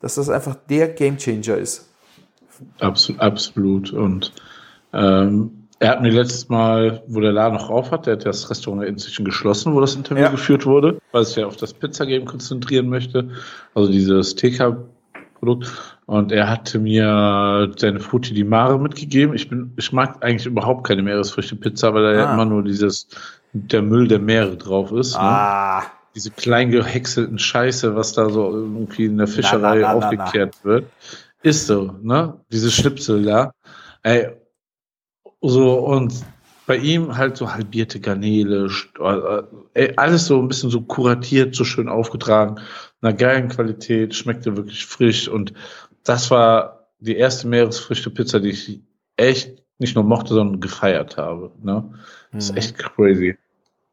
dass 0.00 0.14
das 0.16 0.28
einfach 0.28 0.56
der 0.68 0.88
Gamechanger 0.88 1.56
ist. 1.56 1.88
Absolut, 2.78 3.20
absolut. 3.20 3.92
Und 3.92 4.32
ähm, 4.92 5.62
er 5.80 5.90
hat 5.90 6.02
mir 6.02 6.12
letztes 6.12 6.48
Mal, 6.48 7.02
wo 7.08 7.20
der 7.20 7.32
Laden 7.32 7.54
noch 7.54 7.70
auf 7.70 7.90
hat, 7.90 8.06
der 8.06 8.14
hat 8.14 8.24
das 8.24 8.48
Restaurant 8.50 8.84
inzwischen 8.84 9.24
geschlossen, 9.24 9.74
wo 9.74 9.80
das 9.80 9.96
Interview 9.96 10.22
ja. 10.22 10.30
geführt 10.30 10.64
wurde, 10.64 10.98
weil 11.10 11.22
es 11.22 11.34
ja 11.34 11.46
auf 11.46 11.56
das 11.56 11.74
Pizzagame 11.74 12.24
konzentrieren 12.24 12.88
möchte, 12.88 13.30
also 13.74 13.90
dieses 13.90 14.36
TK-Produkt. 14.36 15.72
Und 16.06 16.30
er 16.30 16.48
hatte 16.48 16.78
mir 16.78 17.72
seine 17.76 17.98
Frutti 17.98 18.32
di 18.32 18.44
Mare 18.44 18.78
mitgegeben. 18.78 19.34
Ich 19.34 19.48
bin, 19.48 19.72
ich 19.76 19.92
mag 19.92 20.22
eigentlich 20.22 20.46
überhaupt 20.46 20.86
keine 20.86 21.02
Meeresfrüchte-Pizza, 21.02 21.92
weil 21.94 22.02
da 22.02 22.10
ah. 22.10 22.14
ja 22.14 22.34
immer 22.34 22.44
nur 22.44 22.62
dieses, 22.62 23.08
der 23.52 23.82
Müll 23.82 24.08
der 24.08 24.18
Meere 24.18 24.56
drauf 24.56 24.92
ist. 24.92 25.14
Ne? 25.14 25.20
Ah. 25.20 25.80
Ne? 25.80 25.86
Diese 26.14 26.30
klein 26.30 26.70
gehäckselten 26.70 27.38
Scheiße, 27.38 27.96
was 27.96 28.12
da 28.12 28.28
so 28.28 28.50
irgendwie 28.50 29.06
in 29.06 29.16
der 29.16 29.26
Fischerei 29.26 29.78
na, 29.78 29.94
na, 29.94 29.94
na, 29.94 30.06
aufgekehrt 30.06 30.62
wird. 30.62 30.86
Ist 31.42 31.66
so, 31.66 31.96
ne? 32.02 32.38
Diese 32.52 32.70
Schnipsel 32.70 33.24
da. 33.24 33.52
Ey, 34.02 34.28
so, 35.40 35.74
und 35.74 36.12
bei 36.66 36.76
ihm 36.76 37.16
halt 37.16 37.36
so 37.36 37.52
halbierte 37.52 37.98
Garnele, 37.98 38.70
äh, 39.74 39.94
alles 39.96 40.26
so 40.26 40.40
ein 40.40 40.48
bisschen 40.48 40.70
so 40.70 40.82
kuratiert, 40.82 41.54
so 41.54 41.64
schön 41.64 41.88
aufgetragen, 41.88 42.60
einer 43.00 43.12
geilen 43.12 43.48
Qualität, 43.48 44.14
schmeckte 44.14 44.56
wirklich 44.56 44.86
frisch 44.86 45.28
und 45.28 45.52
das 46.04 46.30
war 46.30 46.88
die 47.00 47.16
erste 47.16 47.48
Meeresfrüchte-Pizza, 47.48 48.40
die 48.40 48.50
ich 48.50 48.80
echt 49.16 49.62
nicht 49.78 49.96
nur 49.96 50.04
mochte, 50.04 50.34
sondern 50.34 50.60
gefeiert 50.60 51.16
habe. 51.16 51.50
Ne? 51.62 51.92
Das 52.32 52.44
ist 52.44 52.52
mhm. 52.52 52.58
echt 52.58 52.78
crazy. 52.78 53.36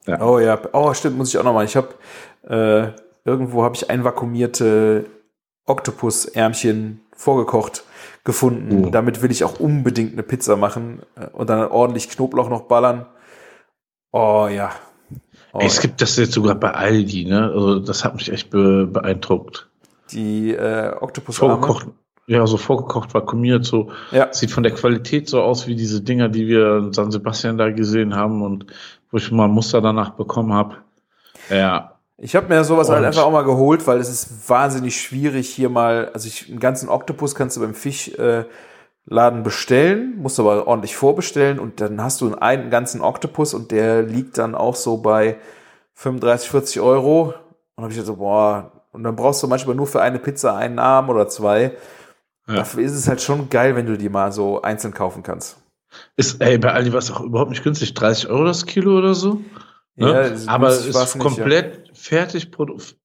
Ja. 0.09 0.21
Oh 0.21 0.39
ja, 0.39 0.59
oh 0.73 0.93
stimmt, 0.93 1.17
muss 1.17 1.29
ich 1.29 1.37
auch 1.37 1.43
nochmal. 1.43 1.65
Ich 1.65 1.75
habe 1.75 1.89
äh, 2.47 2.91
irgendwo 3.25 3.63
habe 3.63 3.75
ich 3.75 3.89
einvakuumierte 3.89 5.05
Oktopus-Ärmchen 5.65 7.01
vorgekocht 7.15 7.83
gefunden. 8.23 8.85
Oh. 8.85 8.89
Damit 8.89 9.21
will 9.21 9.31
ich 9.31 9.43
auch 9.43 9.59
unbedingt 9.59 10.13
eine 10.13 10.23
Pizza 10.23 10.55
machen 10.55 11.01
äh, 11.15 11.27
und 11.27 11.49
dann 11.49 11.67
ordentlich 11.67 12.09
Knoblauch 12.09 12.49
noch 12.49 12.61
ballern. 12.61 13.05
Oh 14.11 14.47
ja. 14.51 14.71
Oh, 15.51 15.59
es 15.61 15.79
gibt 15.79 16.01
das 16.01 16.15
jetzt 16.17 16.33
sogar 16.33 16.55
bei 16.55 16.71
Aldi, 16.71 17.25
ne? 17.25 17.51
Also 17.53 17.79
das 17.79 18.03
hat 18.05 18.15
mich 18.15 18.31
echt 18.31 18.49
be 18.49 18.85
beeindruckt. 18.85 19.67
Die 20.11 20.51
äh, 20.51 20.93
Oktopus 20.99 21.37
vorgekocht, 21.37 21.87
ja, 22.27 22.45
so 22.45 22.57
vorgekocht, 22.57 23.13
vakuumiert, 23.13 23.65
so 23.65 23.91
ja. 24.11 24.31
sieht 24.31 24.51
von 24.51 24.61
der 24.63 24.73
Qualität 24.73 25.27
so 25.27 25.41
aus 25.41 25.65
wie 25.65 25.75
diese 25.75 26.01
Dinger, 26.01 26.29
die 26.29 26.47
wir 26.47 26.77
in 26.77 26.93
San 26.93 27.11
Sebastian 27.11 27.57
da 27.57 27.71
gesehen 27.71 28.15
haben 28.15 28.43
und 28.43 28.67
wo 29.11 29.17
ich 29.17 29.31
mal 29.31 29.45
ein 29.45 29.51
Muster 29.51 29.81
danach 29.81 30.11
bekommen 30.11 30.53
habe. 30.53 30.77
Ja, 31.49 31.99
ich 32.21 32.35
habe 32.35 32.47
mir 32.47 32.63
sowas 32.65 32.89
halt 32.89 33.05
einfach 33.05 33.23
auch 33.23 33.31
mal 33.31 33.43
geholt, 33.43 33.87
weil 33.87 33.99
es 33.99 34.09
ist 34.09 34.49
wahnsinnig 34.49 34.99
schwierig 34.99 35.49
hier 35.49 35.69
mal, 35.69 36.09
also 36.13 36.27
ich, 36.27 36.49
einen 36.49 36.59
ganzen 36.59 36.89
Oktopus 36.89 37.33
kannst 37.33 37.55
du 37.55 37.61
beim 37.61 37.73
Fischladen 37.73 38.45
äh, 39.07 39.41
bestellen, 39.41 40.17
musst 40.17 40.37
du 40.37 40.49
aber 40.49 40.67
ordentlich 40.67 40.97
vorbestellen 40.97 41.59
und 41.59 41.79
dann 41.79 42.03
hast 42.03 42.19
du 42.19 42.35
einen 42.35 42.69
ganzen 42.69 43.01
Oktopus 43.01 43.53
und 43.53 43.71
der 43.71 44.03
liegt 44.03 44.37
dann 44.37 44.53
auch 44.53 44.75
so 44.75 44.97
bei 44.97 45.37
35, 45.95 46.49
40 46.49 46.81
Euro. 46.81 47.33
Und 47.75 47.83
habe 47.83 47.93
ich 47.93 48.01
so, 48.01 48.17
boah, 48.17 48.71
und 48.91 49.03
dann 49.03 49.15
brauchst 49.15 49.41
du 49.41 49.47
manchmal 49.47 49.75
nur 49.75 49.87
für 49.87 50.01
eine 50.01 50.19
Pizza 50.19 50.57
einen 50.57 50.79
Arm 50.79 51.09
oder 51.09 51.29
zwei. 51.29 51.73
Ja. 52.47 52.55
Dafür 52.55 52.83
ist 52.83 52.93
es 52.93 53.07
halt 53.07 53.21
schon 53.21 53.49
geil, 53.49 53.77
wenn 53.77 53.85
du 53.85 53.97
die 53.97 54.09
mal 54.09 54.33
so 54.33 54.61
einzeln 54.61 54.93
kaufen 54.93 55.23
kannst. 55.23 55.57
Ist, 56.15 56.41
ey, 56.41 56.57
bei 56.57 56.73
Aldi 56.73 56.91
war 56.91 56.99
es 56.99 57.11
auch 57.11 57.21
überhaupt 57.21 57.49
nicht 57.49 57.63
günstig. 57.63 57.93
30 57.93 58.29
Euro 58.29 58.45
das 58.45 58.65
Kilo 58.65 58.97
oder 58.97 59.13
so? 59.13 59.41
Ne? 59.95 60.33
Ja, 60.45 60.51
aber 60.51 60.69
es 60.69 60.85
ist 60.85 61.19
komplett 61.19 61.79
nicht, 61.79 61.87
ja. 61.87 61.93
fertig 61.93 62.51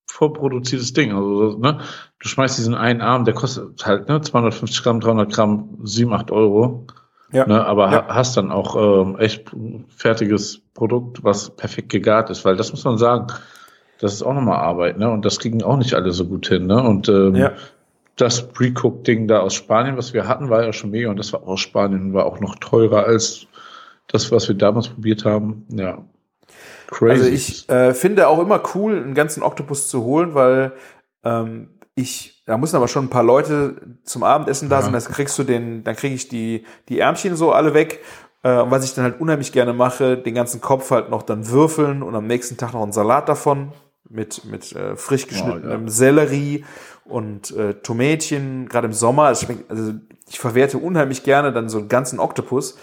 vorproduziertes 0.06 0.92
Ding. 0.92 1.12
Also, 1.12 1.58
ne? 1.58 1.80
Du 2.20 2.28
schmeißt 2.28 2.56
diesen 2.56 2.74
einen 2.74 3.00
Arm, 3.00 3.24
der 3.24 3.34
kostet 3.34 3.84
halt 3.84 4.08
ne, 4.08 4.20
250 4.20 4.82
Gramm, 4.82 5.00
300 5.00 5.32
Gramm, 5.32 5.78
7, 5.82 6.12
8 6.12 6.30
Euro. 6.30 6.86
Ja. 7.32 7.46
Ne? 7.46 7.66
Aber 7.66 7.90
ja. 7.90 8.06
hast 8.08 8.36
dann 8.36 8.52
auch 8.52 8.76
ähm, 8.76 9.18
echt 9.18 9.50
fertiges 9.88 10.62
Produkt, 10.72 11.24
was 11.24 11.50
perfekt 11.56 11.88
gegart 11.88 12.30
ist, 12.30 12.44
weil 12.44 12.54
das 12.56 12.70
muss 12.70 12.84
man 12.84 12.96
sagen, 12.96 13.26
das 13.98 14.14
ist 14.14 14.22
auch 14.22 14.34
nochmal 14.34 14.58
Arbeit, 14.58 14.98
ne? 14.98 15.10
Und 15.10 15.24
das 15.24 15.38
kriegen 15.38 15.62
auch 15.62 15.76
nicht 15.76 15.94
alle 15.94 16.12
so 16.12 16.26
gut 16.26 16.48
hin, 16.48 16.66
ne? 16.66 16.82
Und 16.82 17.08
ähm, 17.08 17.34
ja. 17.34 17.52
Das 18.16 18.48
Pre-Cook-Ding 18.48 19.26
da 19.28 19.40
aus 19.40 19.54
Spanien, 19.54 19.96
was 19.96 20.12
wir 20.14 20.28
hatten, 20.28 20.50
war 20.50 20.64
ja 20.64 20.72
schon 20.72 20.90
mega 20.90 21.10
und 21.10 21.18
das 21.18 21.32
war 21.32 21.42
aus 21.46 21.60
Spanien, 21.60 22.14
war 22.14 22.26
auch 22.26 22.40
noch 22.40 22.56
teurer 22.56 23.04
als 23.04 23.46
das, 24.08 24.30
was 24.30 24.48
wir 24.48 24.54
damals 24.54 24.88
probiert 24.88 25.24
haben. 25.24 25.66
Ja, 25.70 26.04
Crazy. 26.88 27.12
Also 27.12 27.30
ich 27.30 27.68
äh, 27.68 27.94
finde 27.94 28.28
auch 28.28 28.38
immer 28.38 28.62
cool, 28.74 28.96
einen 28.96 29.14
ganzen 29.14 29.42
Oktopus 29.42 29.88
zu 29.88 30.04
holen, 30.04 30.34
weil 30.34 30.72
ähm, 31.24 31.70
ich, 31.94 32.42
da 32.46 32.58
müssen 32.58 32.76
aber 32.76 32.88
schon 32.88 33.06
ein 33.06 33.10
paar 33.10 33.22
Leute 33.22 33.98
zum 34.04 34.22
Abendessen 34.22 34.68
da 34.68 34.76
ja. 34.76 34.82
sein, 34.82 34.92
dann 34.92 35.02
kriegst 35.02 35.38
du 35.38 35.44
den, 35.44 35.84
dann 35.84 35.96
kriege 35.96 36.14
ich 36.14 36.28
die, 36.28 36.64
die 36.88 37.00
Ärmchen 37.00 37.36
so 37.36 37.52
alle 37.52 37.74
weg 37.74 38.00
Äh, 38.44 38.70
was 38.70 38.84
ich 38.84 38.92
dann 38.92 39.04
halt 39.04 39.20
unheimlich 39.22 39.52
gerne 39.52 39.72
mache, 39.72 40.18
den 40.18 40.34
ganzen 40.34 40.60
Kopf 40.60 40.90
halt 40.90 41.08
noch 41.08 41.22
dann 41.22 41.48
würfeln 41.48 42.02
und 42.02 42.14
am 42.14 42.26
nächsten 42.26 42.58
Tag 42.58 42.74
noch 42.74 42.82
einen 42.82 42.92
Salat 42.92 43.26
davon 43.26 43.72
mit, 44.14 44.44
mit 44.44 44.72
äh, 44.72 44.96
frisch 44.96 45.26
geschnittenem 45.26 45.82
Oh, 45.82 45.84
ja. 45.84 45.90
Sellerie 45.90 46.64
und 47.04 47.50
äh, 47.50 47.74
Tomätchen, 47.74 48.68
gerade 48.68 48.86
im 48.86 48.92
Sommer. 48.92 49.34
Schmeckt, 49.34 49.70
also 49.70 49.94
ich 50.28 50.38
verwerte 50.38 50.78
unheimlich 50.78 51.22
gerne 51.24 51.52
dann 51.52 51.68
so 51.68 51.78
einen 51.78 51.88
ganzen 51.88 52.20
Oktopus. 52.20 52.78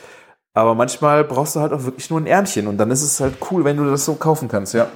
Aber 0.54 0.76
manchmal 0.76 1.24
brauchst 1.24 1.56
du 1.56 1.62
halt 1.62 1.72
auch 1.72 1.86
wirklich 1.86 2.10
nur 2.10 2.20
ein 2.20 2.28
Ärmchen 2.28 2.68
und 2.68 2.78
dann 2.78 2.92
ist 2.92 3.04
es 3.04 3.22
halt 3.22 3.36
cool, 3.50 3.64
wenn 3.64 3.78
du 3.78 3.86
das 3.86 4.04
so 4.04 4.16
kaufen 4.16 4.50
kannst, 4.50 4.74
ja. 4.74 4.88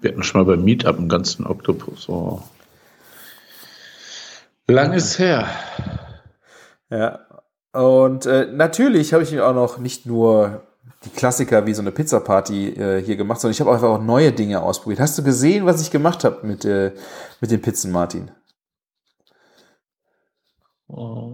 Wir 0.00 0.10
hatten 0.12 0.22
schon 0.22 0.42
mal 0.42 0.44
beim 0.44 0.64
Meetup 0.64 0.98
einen 0.98 1.08
ganzen 1.08 1.46
Oktopus. 1.46 2.08
Oh. 2.08 2.42
Lang 4.66 4.92
ist 4.92 5.18
her. 5.18 5.48
Ja. 6.90 7.20
Und 7.72 8.26
äh, 8.26 8.46
natürlich 8.52 9.12
habe 9.12 9.22
ich 9.22 9.32
mir 9.32 9.46
auch 9.46 9.54
noch 9.54 9.78
nicht 9.78 10.04
nur 10.04 10.62
die 11.04 11.10
Klassiker 11.10 11.64
wie 11.66 11.74
so 11.74 11.80
eine 11.80 11.92
Pizza-Party 11.92 12.68
äh, 12.70 13.02
hier 13.02 13.16
gemacht, 13.16 13.40
sondern 13.40 13.52
ich 13.52 13.60
habe 13.60 13.72
einfach 13.72 13.88
auch 13.88 14.02
neue 14.02 14.32
Dinge 14.32 14.62
ausprobiert. 14.62 15.00
Hast 15.00 15.18
du 15.18 15.22
gesehen, 15.22 15.64
was 15.64 15.80
ich 15.80 15.90
gemacht 15.90 16.24
habe 16.24 16.46
mit, 16.46 16.64
äh, 16.64 16.92
mit 17.40 17.50
den 17.50 17.62
Pizzen, 17.62 17.90
Martin? 17.90 18.30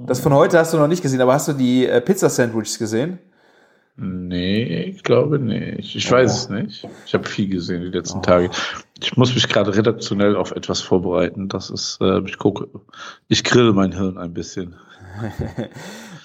Das 0.07 0.21
von 0.21 0.35
heute 0.35 0.59
hast 0.59 0.73
du 0.73 0.77
noch 0.77 0.87
nicht 0.87 1.03
gesehen, 1.03 1.21
aber 1.21 1.33
hast 1.33 1.49
du 1.49 1.53
die 1.53 1.87
äh, 1.87 2.01
Pizza-Sandwiches 2.01 2.79
gesehen? 2.79 3.19
Nee, 3.97 4.83
ich 4.85 5.03
glaube 5.03 5.39
nicht. 5.39 5.97
Ich 5.97 6.11
weiß 6.11 6.37
es 6.37 6.49
nicht. 6.51 6.87
Ich 7.07 7.15
habe 7.15 7.27
viel 7.27 7.49
gesehen 7.49 7.81
die 7.81 7.89
letzten 7.89 8.23
Tage. 8.23 8.51
Ich 9.01 9.17
muss 9.17 9.35
mich 9.35 9.49
gerade 9.49 9.75
redaktionell 9.75 10.37
auf 10.37 10.51
etwas 10.53 10.83
vorbereiten. 10.83 11.49
Das 11.49 11.71
ist, 11.71 11.99
äh, 12.03 12.21
ich 12.27 12.37
gucke, 12.37 12.69
ich 13.29 13.43
grille 13.43 13.73
mein 13.73 13.93
Hirn 13.93 14.19
ein 14.19 14.35
bisschen. 14.35 14.77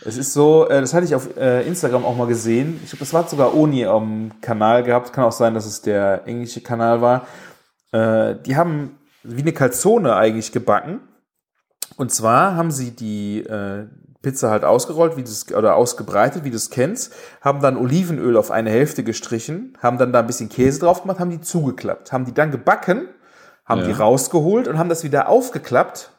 Es 0.05 0.17
ist 0.17 0.33
so, 0.33 0.67
äh, 0.67 0.81
das 0.81 0.93
hatte 0.93 1.05
ich 1.05 1.13
auf 1.15 1.37
äh, 1.37 1.65
Instagram 1.67 2.05
auch 2.05 2.15
mal 2.15 2.27
gesehen. 2.27 2.79
Ich 2.83 2.89
glaube, 2.89 3.01
das 3.01 3.13
war 3.13 3.27
sogar 3.27 3.55
Oni 3.55 3.85
am 3.85 4.31
Kanal 4.41 4.83
gehabt. 4.83 5.13
Kann 5.13 5.23
auch 5.25 5.31
sein, 5.31 5.53
dass 5.53 5.65
es 5.65 5.81
der 5.81 6.23
englische 6.25 6.61
Kanal 6.61 7.01
war. 7.01 7.27
Äh, 7.91 8.35
die 8.45 8.55
haben 8.55 8.97
wie 9.23 9.41
eine 9.41 9.53
Calzone 9.53 10.15
eigentlich 10.15 10.51
gebacken. 10.51 11.01
Und 11.97 12.11
zwar 12.11 12.55
haben 12.55 12.71
sie 12.71 12.91
die 12.91 13.45
Pizza 14.21 14.49
halt 14.51 14.63
ausgerollt, 14.63 15.17
wie 15.17 15.23
du 15.23 15.29
es 15.29 15.51
oder 15.53 15.75
ausgebreitet, 15.75 16.43
wie 16.43 16.51
du 16.51 16.55
es 16.55 16.69
kennst, 16.69 17.13
haben 17.41 17.59
dann 17.61 17.75
Olivenöl 17.77 18.37
auf 18.37 18.51
eine 18.51 18.69
Hälfte 18.69 19.03
gestrichen, 19.03 19.77
haben 19.81 19.97
dann 19.97 20.13
da 20.13 20.19
ein 20.19 20.27
bisschen 20.27 20.49
Käse 20.49 20.79
drauf 20.79 21.01
gemacht, 21.01 21.19
haben 21.19 21.31
die 21.31 21.41
zugeklappt, 21.41 22.11
haben 22.11 22.25
die 22.25 22.33
dann 22.33 22.51
gebacken, 22.51 23.07
haben 23.65 23.81
Ja. 23.81 23.87
die 23.87 23.93
rausgeholt 23.93 24.67
und 24.67 24.77
haben 24.77 24.89
das 24.89 25.03
wieder 25.03 25.27
aufgeklappt. 25.27 26.11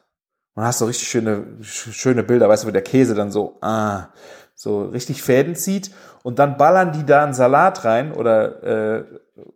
Und 0.55 0.64
hast 0.64 0.78
so 0.80 0.86
richtig 0.86 1.09
schöne, 1.09 1.46
sch- 1.62 1.92
schöne 1.92 2.22
Bilder, 2.22 2.48
weißt 2.48 2.64
du, 2.64 2.68
wo 2.68 2.72
der 2.72 2.82
Käse 2.82 3.14
dann 3.14 3.30
so, 3.30 3.57
ah, 3.62 4.09
so 4.55 4.84
richtig 4.84 5.22
Fäden 5.22 5.57
zieht 5.57 5.90
und 6.22 6.38
dann 6.38 6.57
ballern 6.59 6.92
die 6.92 7.07
da 7.07 7.24
einen 7.24 7.34
Salat 7.34 7.84
rein 7.84 8.12
oder 8.12 8.62
äh, 8.62 9.05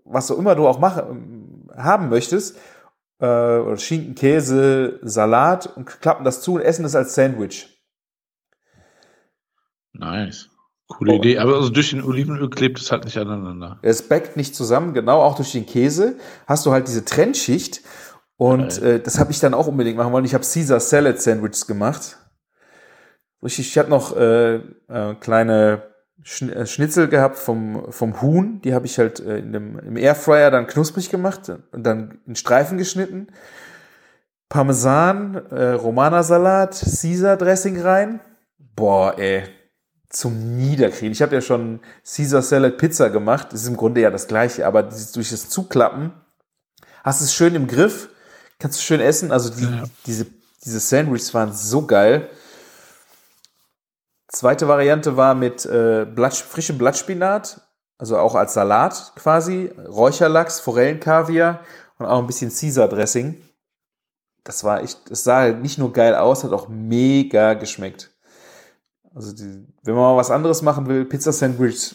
was 0.04 0.30
auch 0.30 0.38
immer 0.38 0.54
du 0.54 0.66
auch 0.66 0.78
machen, 0.78 1.68
haben 1.76 2.08
möchtest, 2.08 2.56
äh, 3.20 3.26
oder 3.26 3.76
Schinken, 3.76 4.14
Käse, 4.14 4.98
Salat 5.02 5.66
und 5.76 5.84
klappen 6.00 6.24
das 6.24 6.40
zu 6.40 6.54
und 6.54 6.62
essen 6.62 6.82
das 6.82 6.96
als 6.96 7.14
Sandwich. 7.14 7.68
Nice. 9.92 10.48
Coole 10.88 11.12
Oh. 11.12 11.16
Idee. 11.16 11.38
Aber 11.38 11.56
also 11.56 11.70
durch 11.70 11.90
den 11.90 12.02
Olivenöl 12.02 12.48
klebt 12.48 12.78
es 12.78 12.92
halt 12.92 13.04
nicht 13.04 13.18
aneinander. 13.18 13.78
Es 13.82 14.08
backt 14.08 14.36
nicht 14.36 14.54
zusammen, 14.54 14.94
genau, 14.94 15.20
auch 15.22 15.34
durch 15.36 15.52
den 15.52 15.66
Käse 15.66 16.16
hast 16.46 16.64
du 16.64 16.72
halt 16.72 16.86
diese 16.88 17.04
Trennschicht 17.04 17.80
und 18.36 18.82
äh, 18.82 19.00
das 19.00 19.18
habe 19.18 19.32
ich 19.32 19.40
dann 19.40 19.54
auch 19.54 19.66
unbedingt 19.66 19.96
machen 19.96 20.12
wollen. 20.12 20.24
Ich 20.24 20.34
habe 20.34 20.44
Caesar 20.44 20.80
Salad 20.80 21.20
Sandwiches 21.20 21.66
gemacht. 21.66 22.18
Richtig, 23.42 23.68
ich 23.68 23.78
hatte 23.78 23.90
noch 23.90 24.16
äh, 24.16 24.56
äh, 24.56 25.14
kleine 25.20 25.82
äh, 26.40 26.66
Schnitzel 26.66 27.08
gehabt 27.08 27.38
vom, 27.38 27.92
vom 27.92 28.20
Huhn, 28.20 28.60
die 28.62 28.74
habe 28.74 28.86
ich 28.86 28.98
halt 28.98 29.20
äh, 29.20 29.38
in 29.38 29.52
dem, 29.52 29.78
im 29.78 29.96
Airfryer 29.96 30.50
dann 30.50 30.66
knusprig 30.66 31.10
gemacht 31.10 31.50
und 31.72 31.82
dann 31.84 32.18
in 32.26 32.36
Streifen 32.36 32.78
geschnitten. 32.78 33.28
Parmesan, 34.48 35.34
äh, 35.50 35.70
Romana-Salat, 35.72 36.80
Caesar 36.80 37.36
Dressing 37.36 37.80
rein. 37.80 38.20
Boah, 38.58 39.18
ey, 39.18 39.44
zum 40.08 40.56
Niederkriegen. 40.56 41.12
Ich 41.12 41.22
habe 41.22 41.34
ja 41.34 41.40
schon 41.40 41.80
Caesar 42.04 42.42
Salad 42.42 42.78
Pizza 42.78 43.10
gemacht. 43.10 43.48
Das 43.52 43.62
ist 43.62 43.68
im 43.68 43.76
Grunde 43.76 44.00
ja 44.00 44.10
das 44.10 44.28
gleiche, 44.28 44.66
aber 44.66 44.82
durch 44.82 45.30
das 45.30 45.48
Zuklappen 45.48 46.12
hast 47.04 47.20
du 47.20 47.24
es 47.24 47.34
schön 47.34 47.54
im 47.54 47.66
Griff, 47.66 48.08
kannst 48.58 48.78
du 48.78 48.82
schön 48.82 49.00
essen. 49.00 49.32
Also 49.32 49.50
die, 49.50 49.64
Ja. 49.64 49.84
diese, 50.06 50.26
diese 50.64 50.80
Sandwiches 50.80 51.32
waren 51.34 51.52
so 51.52 51.86
geil. 51.86 52.28
Zweite 54.28 54.68
Variante 54.68 55.16
war 55.16 55.34
mit 55.34 55.64
äh, 55.66 56.04
Blatt, 56.04 56.34
frischem 56.34 56.78
Blattspinat, 56.78 57.60
also 57.96 58.18
auch 58.18 58.34
als 58.34 58.54
Salat 58.54 59.12
quasi, 59.16 59.72
Räucherlachs, 59.86 60.60
Forellenkaviar 60.60 61.60
und 61.98 62.06
auch 62.06 62.18
ein 62.18 62.26
bisschen 62.26 62.50
Caesar 62.52 62.88
Dressing. 62.88 63.40
Das 64.44 64.64
war 64.64 64.82
echt, 64.82 65.10
es 65.10 65.24
sah 65.24 65.38
halt 65.38 65.62
nicht 65.62 65.78
nur 65.78 65.92
geil 65.92 66.14
aus, 66.14 66.44
hat 66.44 66.52
auch 66.52 66.68
mega 66.68 67.54
geschmeckt. 67.54 68.10
Also 69.14 69.32
die, 69.32 69.66
wenn 69.82 69.94
man 69.94 70.02
mal 70.02 70.16
was 70.16 70.30
anderes 70.30 70.60
machen 70.60 70.86
will, 70.86 71.04
Pizza 71.04 71.32
Sandwich 71.32 71.94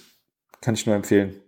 kann 0.61 0.73
ich 0.73 0.85
nur 0.85 0.95
empfehlen. 0.95 1.40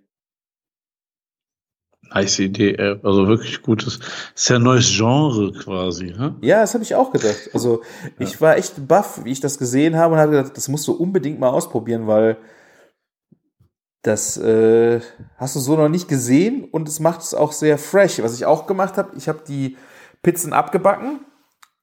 Ey. 2.14 3.00
Also 3.04 3.28
wirklich 3.28 3.62
gutes. 3.62 4.00
Ist 4.36 4.50
ja 4.50 4.58
ein 4.58 4.64
neues 4.64 4.90
Genre 4.96 5.52
quasi, 5.54 6.14
hä? 6.18 6.32
Ja, 6.42 6.62
das 6.62 6.74
habe 6.74 6.84
ich 6.84 6.96
auch 6.96 7.12
gedacht. 7.12 7.50
Also 7.54 7.82
ich 8.20 8.40
war 8.40 8.58
echt 8.58 8.88
baff, 8.88 9.22
wie 9.24 9.32
ich 9.32 9.40
das 9.40 9.58
gesehen 9.58 9.98
habe 9.98 10.14
und 10.14 10.20
habe 10.20 10.32
gedacht, 10.32 10.56
das 10.56 10.68
musst 10.68 10.88
du 10.88 10.94
unbedingt 10.94 11.40
mal 11.40 11.50
ausprobieren, 11.50 12.08
weil 12.08 12.38
das 14.04 14.38
äh, 14.38 15.00
hast 15.38 15.56
du 15.56 15.60
so 15.60 15.76
noch 15.76 15.90
nicht 15.90 16.08
gesehen 16.08 16.66
und 16.66 16.88
es 16.88 17.00
macht 17.00 17.22
es 17.22 17.34
auch 17.34 17.54
sehr 17.54 17.78
fresh. 17.78 18.22
Was 18.22 18.36
ich 18.36 18.46
auch 18.46 18.68
gemacht 18.68 18.98
habe, 18.98 19.16
ich 19.18 19.28
habe 19.28 19.40
die 19.48 19.78
Pizzen 20.22 20.54
abgebacken 20.54 21.22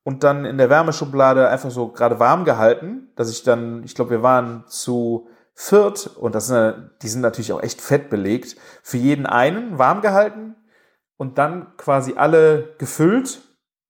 und 0.05 0.23
dann 0.23 0.45
in 0.45 0.59
der 0.59 0.71
Wärmeschublade 0.71 1.49
einfach 1.49 1.71
so 1.71 1.89
gerade 1.89 2.21
warm 2.21 2.45
gehalten, 2.45 3.09
dass 3.17 3.31
ich 3.31 3.43
dann, 3.43 3.83
ich 3.85 3.95
glaube, 3.95 4.11
wir 4.11 4.23
waren 4.23 4.65
zu 4.69 5.29
viert 5.61 6.07
und 6.07 6.35
das 6.35 6.47
sind, 6.47 6.91
die 7.03 7.09
sind 7.09 7.21
natürlich 7.21 7.53
auch 7.53 7.63
echt 7.63 7.83
fett 7.83 8.09
belegt, 8.09 8.57
für 8.83 8.97
jeden 8.97 9.27
einen 9.27 9.79
warm 9.79 10.01
gehalten 10.01 10.57
und 11.19 11.37
dann 11.37 11.77
quasi 11.77 12.15
alle 12.17 12.75
gefüllt 12.79 13.43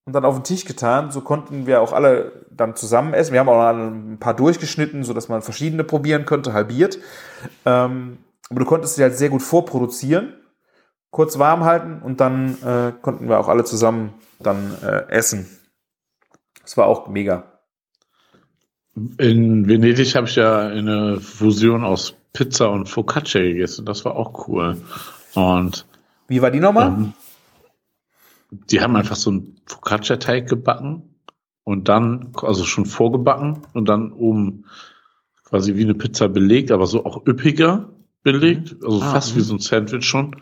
und 0.05 0.13
dann 0.15 0.25
auf 0.25 0.35
den 0.35 0.43
Tisch 0.43 0.65
getan. 0.65 1.13
So 1.13 1.21
konnten 1.21 1.67
wir 1.67 1.81
auch 1.81 1.93
alle 1.93 2.45
dann 2.51 2.75
zusammen 2.75 3.15
essen. 3.15 3.33
Wir 3.33 3.41
haben 3.41 3.49
auch 3.49 3.69
ein 3.69 4.19
paar 4.19 4.35
durchgeschnitten, 4.35 5.05
so 5.05 5.13
dass 5.13 5.29
man 5.29 5.43
verschiedene 5.43 5.85
probieren 5.85 6.27
könnte, 6.27 6.53
halbiert. 6.53 6.99
Ähm, 7.65 8.19
aber 8.51 8.61
du 8.61 8.67
konntest 8.67 8.97
sie 8.97 9.05
halt 9.05 9.17
sehr 9.17 9.29
gut 9.29 9.43
vorproduzieren, 9.43 10.35
kurz 11.13 11.39
warm 11.39 11.63
halten 11.63 12.03
und 12.03 12.21
dann 12.21 12.61
äh, 12.63 12.93
konnten 13.01 13.29
wir 13.29 13.39
auch 13.39 13.49
alle 13.49 13.63
zusammen 13.63 14.15
dann 14.41 14.77
äh, 14.83 15.09
essen. 15.09 15.49
Das 16.63 16.77
war 16.77 16.87
auch 16.87 17.07
mega. 17.07 17.60
In 19.19 19.69
Venedig 19.69 20.15
habe 20.17 20.27
ich 20.27 20.37
ja 20.37 20.59
eine 20.69 21.21
Fusion 21.21 21.85
aus 21.85 22.15
Pizza 22.33 22.71
und 22.71 22.89
Focaccia 22.89 23.41
gegessen. 23.41 23.87
Das 23.87 24.05
war 24.05 24.17
auch 24.17 24.49
cool. 24.49 24.77
Und 25.35 25.87
Wie 26.29 26.43
war 26.43 26.51
die 26.51 26.61
nochmal? 26.61 26.89
ähm, 26.89 27.13
die 28.51 28.81
haben 28.81 28.97
einfach 28.97 29.17
so 29.17 29.31
einen 29.31 29.61
Focaccia-Teig 29.67 30.49
gebacken 30.49 31.15
und 31.65 31.89
dann, 31.89 32.33
also 32.43 32.65
schon 32.65 32.85
vorgebacken 32.87 33.63
und 33.75 33.89
dann 33.89 34.13
oben 34.13 34.65
quasi 35.45 35.77
wie 35.77 35.85
eine 35.85 35.95
Pizza 35.95 36.29
belegt, 36.29 36.73
aber 36.73 36.87
so 36.87 37.05
auch 37.05 37.27
üppiger 37.27 37.91
belegt, 38.23 38.77
also 38.83 39.01
Ah, 39.03 39.13
fast 39.13 39.35
mhm. 39.35 39.39
wie 39.39 39.43
so 39.43 39.55
ein 39.55 39.61
Sandwich 39.61 40.05
schon. 40.05 40.37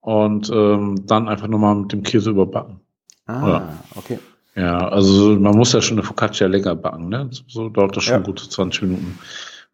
Und 0.00 0.50
ähm, 0.50 1.06
dann 1.06 1.28
einfach 1.28 1.48
nochmal 1.48 1.74
mit 1.76 1.92
dem 1.92 2.02
Käse 2.02 2.30
überbacken. 2.30 2.80
Ah, 3.26 3.48
ja. 3.48 3.84
okay. 3.96 4.18
Ja, 4.56 4.88
also 4.88 5.36
man 5.38 5.56
muss 5.56 5.72
ja 5.72 5.80
schon 5.80 5.98
eine 5.98 6.06
Focaccia 6.06 6.46
länger 6.48 6.74
backen, 6.74 7.08
ne? 7.08 7.30
So- 7.46 7.68
dauert 7.68 7.96
das 7.96 8.04
schon 8.04 8.14
Ja. 8.14 8.20
gute 8.20 8.48
20 8.48 8.82
Minuten. 8.82 9.18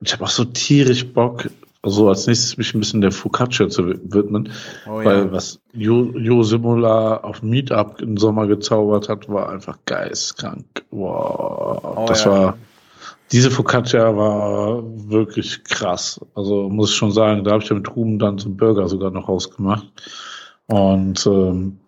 Und 0.00 0.06
ich 0.06 0.12
habe 0.12 0.24
auch 0.24 0.28
so 0.30 0.44
tierisch 0.44 1.06
Bock, 1.12 1.48
also 1.82 2.08
als 2.08 2.26
nächstes 2.26 2.56
mich 2.58 2.74
ein 2.74 2.80
bisschen 2.80 3.00
der 3.00 3.12
Focaccia 3.12 3.68
zu 3.68 3.86
wi- 3.88 3.98
widmen, 4.04 4.50
Oh, 4.86 4.96
weil 5.04 5.18
ja. 5.26 5.32
was 5.32 5.60
Jo, 5.72 6.12
jo 6.18 6.42
Simula 6.42 7.18
auf 7.18 7.42
Meetup 7.42 8.00
im 8.02 8.16
Sommer 8.18 8.46
gezaubert 8.46 9.08
hat, 9.08 9.28
war 9.28 9.48
einfach 9.48 9.78
geistkrank. 9.86 10.64
Wow, 10.90 11.80
Oh, 11.82 12.04
das 12.06 12.24
ja. 12.24 12.30
war, 12.30 12.58
diese 13.32 13.50
Focaccia 13.50 14.14
war 14.16 14.82
wirklich 15.08 15.64
krass. 15.64 16.20
Also 16.34 16.68
muss 16.68 16.90
ich 16.90 16.96
schon 16.96 17.12
sagen, 17.12 17.44
da 17.44 17.52
habe 17.52 17.62
ich 17.62 17.70
ja 17.70 17.76
mit 17.76 17.94
Ruben 17.96 18.18
dann 18.18 18.38
so 18.38 18.48
einen 18.48 18.56
Burger 18.58 18.88
sogar 18.88 19.10
noch 19.10 19.28
rausgemacht. 19.28 19.86
Und 20.66 21.26
ähm, 21.26 21.78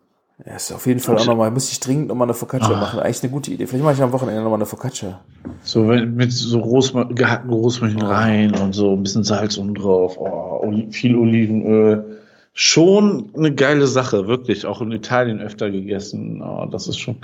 Ja, 0.47 0.55
ist 0.55 0.71
auf 0.73 0.87
jeden 0.87 1.01
Fall 1.01 1.17
auch 1.19 1.27
nochmal, 1.27 1.51
muss 1.51 1.71
ich 1.73 1.81
dringend 1.81 2.09
nochmal 2.09 2.27
eine 2.27 2.35
Focaccia 2.35 2.73
Ah. 2.73 2.81
machen. 2.81 3.01
Eigentlich 3.01 3.23
eine 3.25 3.33
gute 3.33 3.51
Idee. 3.51 3.67
Vielleicht 3.67 3.85
mache 3.85 3.95
ich 3.95 4.03
am 4.03 4.13
Wochenende 4.13 4.41
nochmal 4.41 4.59
eine 4.59 4.67
Focaccia. 4.67 5.21
So 5.63 5.83
mit 5.83 6.33
so 6.33 6.61
Rosma 6.61 7.05
gehackten 7.05 7.53
Rosmarin 7.53 8.03
rein 8.03 8.55
und 8.55 8.73
so 8.73 8.95
ein 8.95 9.03
bisschen 9.03 9.25
Salz 9.25 9.59
oben 9.59 9.75
drauf. 9.75 10.17
Oh, 10.17 10.73
viel 10.91 11.17
Olivenöl, 11.17 12.21
schon 12.55 13.31
eine 13.37 13.53
geile 13.53 13.89
Sache, 13.89 14.29
wirklich. 14.29 14.65
Auch 14.65 14.81
in 14.81 14.93
Italien 14.93 15.41
öfter 15.41 15.71
gegessen. 15.71 16.41
Oh, 16.41 16.67
das 16.71 16.87
ist 16.87 16.99
schon 16.99 17.17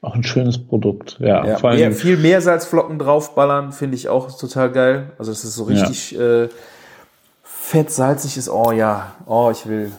auch 0.00 0.14
ein 0.14 0.24
schönes 0.24 0.58
Produkt. 0.58 1.18
Ja, 1.20 1.44
ja 1.44 1.56
vor 1.58 1.70
allem, 1.70 1.80
mehr, 1.80 1.92
viel 1.92 2.16
Meersalzflocken 2.16 2.98
draufballern, 2.98 3.72
finde 3.72 3.96
ich 3.96 4.08
auch 4.08 4.36
total 4.38 4.70
geil. 4.70 5.10
Also 5.18 5.30
es 5.30 5.44
ist 5.44 5.56
so 5.56 5.64
richtig 5.64 6.12
ja. 6.12 6.44
äh, 6.44 6.48
fett, 7.42 7.90
salzig 7.90 8.36
ist. 8.36 8.48
Oh 8.48 8.72
ja, 8.72 9.14
oh, 9.26 9.50
ich 9.50 9.66
will. 9.66 9.92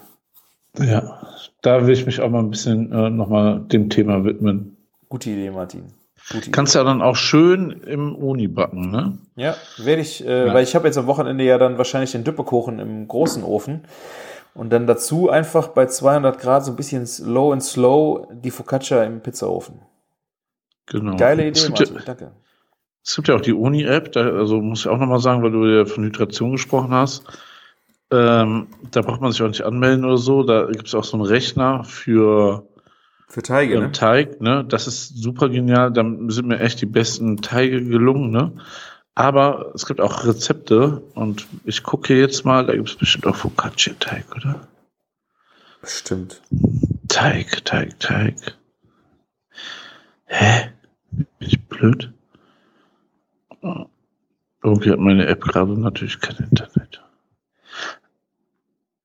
Ja, 0.80 1.22
da 1.62 1.86
will 1.86 1.93
ich 1.93 2.05
mich 2.05 2.22
auch 2.22 2.30
mal 2.30 2.39
ein 2.39 2.49
bisschen 2.49 2.91
äh, 2.91 3.10
nochmal 3.10 3.60
dem 3.60 3.89
Thema 3.89 4.24
widmen. 4.24 4.78
Gute 5.10 5.30
Idee, 5.30 5.51
Martin. 5.51 5.84
Gute 6.32 6.51
Kannst 6.51 6.76
ja 6.76 6.84
dann 6.84 7.01
auch 7.01 7.16
schön 7.16 7.72
im 7.72 8.16
Uni 8.16 8.47
backen, 8.47 8.91
ne? 8.91 9.18
Ja, 9.36 9.55
werde 9.78 10.01
ich, 10.01 10.26
äh, 10.26 10.47
ja. 10.47 10.53
weil 10.53 10.64
ich 10.64 10.76
habe 10.76 10.88
jetzt 10.88 10.97
am 10.97 11.08
Wochenende 11.08 11.43
ja 11.43 11.58
dann 11.58 11.78
wahrscheinlich 11.78 12.12
den 12.12 12.24
Düppekuchen 12.24 12.80
im 12.80 13.08
großen 13.08 13.43
Ofen. 13.43 13.84
Und 14.53 14.72
dann 14.72 14.88
dazu 14.88 15.30
einfach 15.30 15.70
bei 15.70 15.86
200 15.86 16.39
Grad 16.39 16.66
so 16.66 16.72
ein 16.72 16.76
bisschen 16.76 17.08
low 17.26 17.51
and 17.51 17.64
slow 17.64 18.28
die 18.32 18.51
Focaccia 18.51 19.03
im 19.03 19.22
Pizzaofen. 19.22 19.82
Genau. 20.88 21.16
Geile 21.16 21.47
Idee, 21.47 21.70
Martin. 21.70 21.95
Ja, 21.95 22.01
danke. 22.05 22.32
Es 23.05 23.16
gibt 23.16 23.30
ja 23.30 23.36
auch 23.36 23.41
die 23.41 23.53
Uni-App, 23.53 24.18
also 24.18 24.60
muss 24.60 24.82
ich 24.82 24.88
auch 24.88 24.97
nochmal 24.97 25.20
sagen, 25.20 25.41
weil 25.43 25.51
du 25.51 25.66
ja 25.66 25.86
von 25.86 26.03
Hydration 26.03 26.51
gesprochen 26.51 26.91
hast. 26.91 27.24
Ähm, 28.10 28.68
da 28.91 29.01
braucht 29.01 29.22
man 29.22 29.32
sich 29.32 29.41
auch 29.41 29.47
nicht 29.47 29.64
anmelden 29.64 30.05
oder 30.05 30.18
so. 30.18 30.43
Da 30.43 30.66
gibt 30.66 30.88
es 30.88 30.95
auch 30.95 31.03
so 31.03 31.18
einen 31.18 31.26
Rechner 31.26 31.84
für, 31.84 32.68
für 33.28 33.41
Teige. 33.41 33.76
Ähm, 33.76 33.82
ne? 33.82 33.91
Teig, 33.91 34.41
ne? 34.41 34.66
Das 34.68 34.88
ist 34.88 35.22
super 35.22 35.49
genial. 35.49 35.91
Da 35.91 36.03
sind 36.28 36.47
mir 36.47 36.60
echt 36.60 36.82
die 36.82 36.86
besten 36.86 37.38
Teige 37.38 37.84
gelungen, 37.84 38.32
ne? 38.32 38.53
Aber 39.16 39.72
es 39.74 39.88
gibt 39.88 39.99
auch 39.99 40.26
Rezepte 40.26 41.01
und 41.16 41.47
ich 41.66 41.82
gucke 41.82 42.16
jetzt 42.16 42.45
mal, 42.45 42.66
da 42.68 42.76
gibt 42.76 42.88
es 42.88 42.95
bestimmt 42.95 43.26
auch 43.26 43.36
Focaccia-Teig, 43.36 44.26
oder? 44.36 44.68
Bestimmt. 45.82 46.41
Teig, 47.08 47.66
Teig, 47.66 47.99
Teig. 47.99 48.36
Hä? 50.26 50.70
Bin 51.12 51.28
ich 51.39 51.60
blöd? 51.68 52.14
Irgendwie 54.62 54.91
hat 54.91 54.99
meine 54.99 55.26
App 55.26 55.41
gerade 55.41 55.80
natürlich 55.80 56.20
kein 56.20 56.38
Internet. 56.38 57.01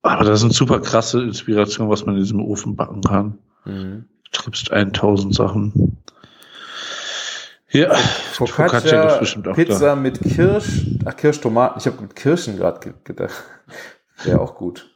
Aber 0.02 0.24
das 0.24 0.40
sind 0.40 0.52
super 0.52 0.80
krasse 0.80 1.22
Inspirationen, 1.22 1.90
was 1.90 2.04
man 2.04 2.16
in 2.16 2.22
diesem 2.22 2.40
Ofen 2.40 2.76
backen 2.76 3.02
kann. 3.02 3.38
Mhm. 3.64 4.04
Du 4.24 4.30
trippst 4.32 4.72
1000 4.72 5.34
Sachen. 5.34 5.98
Ja, 7.70 7.94
Focaccia, 7.94 8.66
Focaccia 8.66 9.18
bestimmt 9.18 9.48
auch 9.48 9.54
Pizza 9.54 9.86
da. 9.86 9.96
mit 9.96 10.20
Kirsch, 10.20 10.86
ach 11.06 11.16
Kirschtomaten, 11.16 11.78
ich 11.78 11.86
habe 11.86 12.02
mit 12.02 12.14
Kirschen 12.14 12.58
gerade 12.58 12.94
gedacht. 13.02 13.42
Wäre 14.24 14.40
auch 14.40 14.54
gut. 14.56 14.90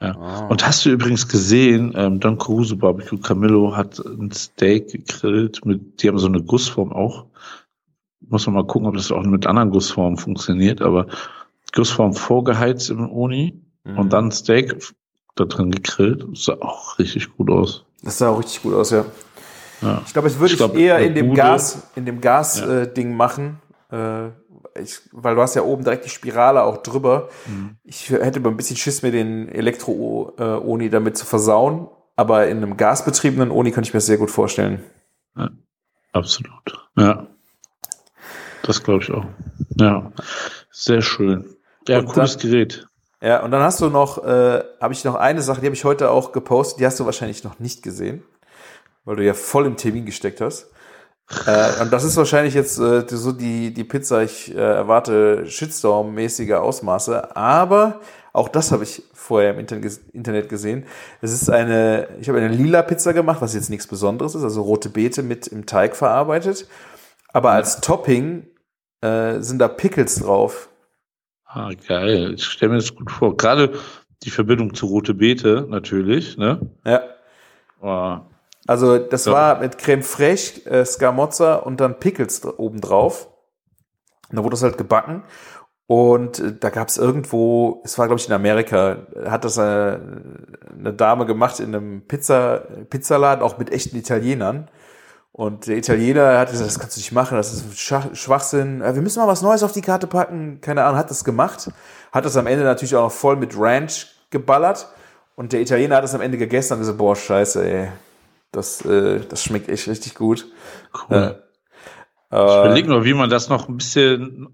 Ja. 0.00 0.16
Oh. 0.16 0.50
Und 0.50 0.66
hast 0.66 0.84
du 0.84 0.90
übrigens 0.90 1.28
gesehen, 1.28 1.92
ähm, 1.94 2.18
Don 2.18 2.38
Caruso 2.38 2.74
Barbecue 2.76 3.18
Camillo 3.18 3.76
hat 3.76 4.00
ein 4.00 4.32
Steak 4.32 4.88
gegrillt 4.88 5.64
mit, 5.64 6.02
die 6.02 6.08
haben 6.08 6.18
so 6.18 6.26
eine 6.26 6.42
Gussform 6.42 6.92
auch. 6.92 7.26
Muss 8.28 8.46
man 8.46 8.56
mal 8.56 8.66
gucken, 8.66 8.88
ob 8.88 8.96
das 8.96 9.12
auch 9.12 9.22
mit 9.22 9.46
anderen 9.46 9.70
Gussformen 9.70 10.18
funktioniert, 10.18 10.82
aber 10.82 11.06
Gussform 11.72 12.14
vorgeheizt 12.14 12.90
im 12.90 13.08
Uni 13.08 13.60
mhm. 13.84 13.98
und 13.98 14.12
dann 14.12 14.30
Steak 14.30 14.76
da 15.36 15.44
drin 15.44 15.70
gegrillt. 15.70 16.26
Das 16.30 16.44
sah 16.44 16.54
auch 16.54 16.98
richtig 16.98 17.36
gut 17.36 17.50
aus. 17.50 17.84
Das 18.02 18.18
sah 18.18 18.28
auch 18.28 18.38
richtig 18.38 18.62
gut 18.62 18.74
aus, 18.74 18.90
ja. 18.90 19.04
Ja. 19.82 20.02
Ich 20.06 20.12
glaube, 20.12 20.28
es 20.28 20.38
würde 20.38 20.52
ich, 20.52 20.58
glaub, 20.58 20.76
eher 20.76 20.98
in 20.98 21.14
dem 21.14 21.28
Bude. 21.28 21.40
Gas, 21.40 21.82
in 21.96 22.04
dem 22.04 22.20
Gas-Ding 22.20 23.08
ja. 23.08 23.12
äh, 23.12 23.16
machen, 23.16 23.60
äh, 23.90 24.28
ich, 24.80 25.00
weil 25.12 25.34
du 25.34 25.40
hast 25.40 25.54
ja 25.54 25.62
oben 25.62 25.84
direkt 25.84 26.04
die 26.04 26.10
Spirale 26.10 26.62
auch 26.62 26.78
drüber. 26.78 27.28
Mhm. 27.46 27.76
Ich 27.82 28.10
hätte 28.10 28.40
mal 28.40 28.50
ein 28.50 28.56
bisschen 28.56 28.76
Schiss, 28.76 29.02
mir 29.02 29.10
den 29.10 29.48
Elektro-Oni 29.48 30.90
damit 30.90 31.16
zu 31.16 31.26
versauen, 31.26 31.88
aber 32.16 32.46
in 32.48 32.58
einem 32.58 32.76
gasbetriebenen 32.76 33.50
Oni 33.50 33.72
könnte 33.72 33.88
ich 33.88 33.94
mir 33.94 33.98
das 33.98 34.06
sehr 34.06 34.18
gut 34.18 34.30
vorstellen. 34.30 34.82
Ja, 35.36 35.50
absolut. 36.12 36.88
Ja. 36.96 37.26
Das 38.62 38.82
glaube 38.82 39.02
ich 39.02 39.10
auch. 39.10 39.24
Ja. 39.76 40.12
Sehr 40.70 41.02
schön. 41.02 41.56
Ja, 41.88 41.98
und 41.98 42.06
cooles 42.06 42.36
dann, 42.36 42.50
Gerät. 42.50 42.86
Ja, 43.22 43.42
und 43.42 43.50
dann 43.50 43.62
hast 43.62 43.80
du 43.80 43.90
noch, 43.90 44.24
äh, 44.24 44.62
habe 44.80 44.92
ich 44.92 45.04
noch 45.04 45.14
eine 45.14 45.42
Sache, 45.42 45.60
die 45.60 45.66
habe 45.66 45.76
ich 45.76 45.84
heute 45.84 46.10
auch 46.10 46.32
gepostet, 46.32 46.80
die 46.80 46.86
hast 46.86 46.98
du 46.98 47.04
wahrscheinlich 47.04 47.44
noch 47.44 47.58
nicht 47.58 47.82
gesehen 47.82 48.22
weil 49.04 49.16
du 49.16 49.24
ja 49.24 49.34
voll 49.34 49.66
im 49.66 49.76
Termin 49.76 50.06
gesteckt 50.06 50.40
hast. 50.40 50.68
Äh, 51.46 51.82
und 51.82 51.92
das 51.92 52.04
ist 52.04 52.16
wahrscheinlich 52.16 52.54
jetzt 52.54 52.78
äh, 52.78 53.04
so 53.08 53.32
die, 53.32 53.72
die 53.72 53.84
Pizza, 53.84 54.22
ich 54.22 54.54
äh, 54.54 54.58
erwarte 54.58 55.46
Shitstorm-mäßige 55.46 56.54
Ausmaße, 56.54 57.36
aber 57.36 58.00
auch 58.32 58.48
das 58.48 58.72
habe 58.72 58.84
ich 58.84 59.02
vorher 59.12 59.50
im 59.52 59.58
Internet 59.58 60.48
gesehen. 60.48 60.86
Es 61.20 61.32
ist 61.32 61.50
eine, 61.50 62.08
ich 62.20 62.28
habe 62.28 62.38
eine 62.38 62.48
lila 62.48 62.82
Pizza 62.82 63.12
gemacht, 63.12 63.40
was 63.40 63.54
jetzt 63.54 63.70
nichts 63.70 63.86
Besonderes 63.86 64.34
ist, 64.34 64.44
also 64.44 64.62
rote 64.62 64.88
Beete 64.88 65.22
mit 65.22 65.46
im 65.48 65.66
Teig 65.66 65.96
verarbeitet. 65.96 66.68
Aber 67.32 67.50
als 67.50 67.80
Topping 67.80 68.46
äh, 69.00 69.40
sind 69.40 69.58
da 69.58 69.68
Pickles 69.68 70.16
drauf. 70.16 70.68
Ah, 71.52 71.70
geil. 71.88 72.34
Ich 72.34 72.44
stelle 72.44 72.70
mir 72.72 72.78
das 72.78 72.94
gut 72.94 73.10
vor. 73.10 73.36
Gerade 73.36 73.72
die 74.22 74.30
Verbindung 74.30 74.74
zu 74.74 74.86
rote 74.86 75.14
Beete 75.14 75.66
natürlich, 75.68 76.36
ne? 76.36 76.60
Ja. 76.84 77.02
Oh, 77.80 78.20
also 78.66 78.98
das 78.98 79.24
ja. 79.24 79.32
war 79.32 79.60
mit 79.60 79.78
Creme 79.78 80.02
fraiche, 80.02 80.64
äh, 80.70 80.84
Scamozza 80.84 81.56
und 81.56 81.80
dann 81.80 81.98
Pickles 81.98 82.44
obendrauf. 82.44 83.28
Und 84.28 84.36
da 84.36 84.44
wurde 84.44 84.54
das 84.54 84.62
halt 84.62 84.78
gebacken. 84.78 85.24
Und 85.86 86.38
äh, 86.38 86.54
da 86.58 86.70
gab 86.70 86.86
es 86.86 86.98
irgendwo, 86.98 87.82
es 87.84 87.98
war 87.98 88.06
glaube 88.06 88.20
ich 88.20 88.28
in 88.28 88.34
Amerika, 88.34 88.98
hat 89.24 89.44
das 89.44 89.58
eine, 89.58 90.00
äh, 90.68 90.78
eine 90.78 90.92
Dame 90.92 91.26
gemacht 91.26 91.58
in 91.58 91.74
einem 91.74 92.02
Pizza, 92.06 92.58
Pizzaladen, 92.90 93.42
auch 93.42 93.58
mit 93.58 93.72
echten 93.72 93.96
Italienern. 93.96 94.68
Und 95.32 95.68
der 95.68 95.76
Italiener 95.76 96.38
hat 96.38 96.50
gesagt, 96.50 96.68
das 96.68 96.78
kannst 96.78 96.96
du 96.96 97.00
nicht 97.00 97.12
machen, 97.12 97.36
das 97.36 97.52
ist 97.54 97.78
Schwachsinn. 97.78 98.80
Wir 98.80 99.00
müssen 99.00 99.20
mal 99.20 99.28
was 99.28 99.42
Neues 99.42 99.62
auf 99.62 99.72
die 99.72 99.80
Karte 99.80 100.06
packen. 100.06 100.60
Keine 100.60 100.84
Ahnung, 100.84 100.98
hat 100.98 101.10
das 101.10 101.24
gemacht. 101.24 101.70
Hat 102.12 102.24
das 102.24 102.36
am 102.36 102.46
Ende 102.46 102.64
natürlich 102.64 102.96
auch 102.96 103.04
noch 103.04 103.12
voll 103.12 103.36
mit 103.36 103.56
Ranch 103.56 104.08
geballert. 104.30 104.88
Und 105.36 105.52
der 105.52 105.60
Italiener 105.60 105.96
hat 105.96 106.04
das 106.04 106.14
am 106.14 106.20
Ende 106.20 106.36
gegessen 106.36 106.74
und 106.74 106.80
gesagt, 106.80 106.98
boah, 106.98 107.14
scheiße, 107.14 107.64
ey, 107.64 107.88
das, 108.52 108.84
äh, 108.84 109.20
das 109.20 109.44
schmeckt 109.44 109.68
echt 109.68 109.88
richtig 109.88 110.14
gut. 110.14 110.46
Cool. 110.92 111.40
Äh, 112.30 112.36
ich 112.36 112.58
überlege 112.58 112.88
nur, 112.88 113.04
wie 113.04 113.14
man 113.14 113.30
das 113.30 113.48
noch 113.48 113.68
ein 113.68 113.76
bisschen, 113.76 114.48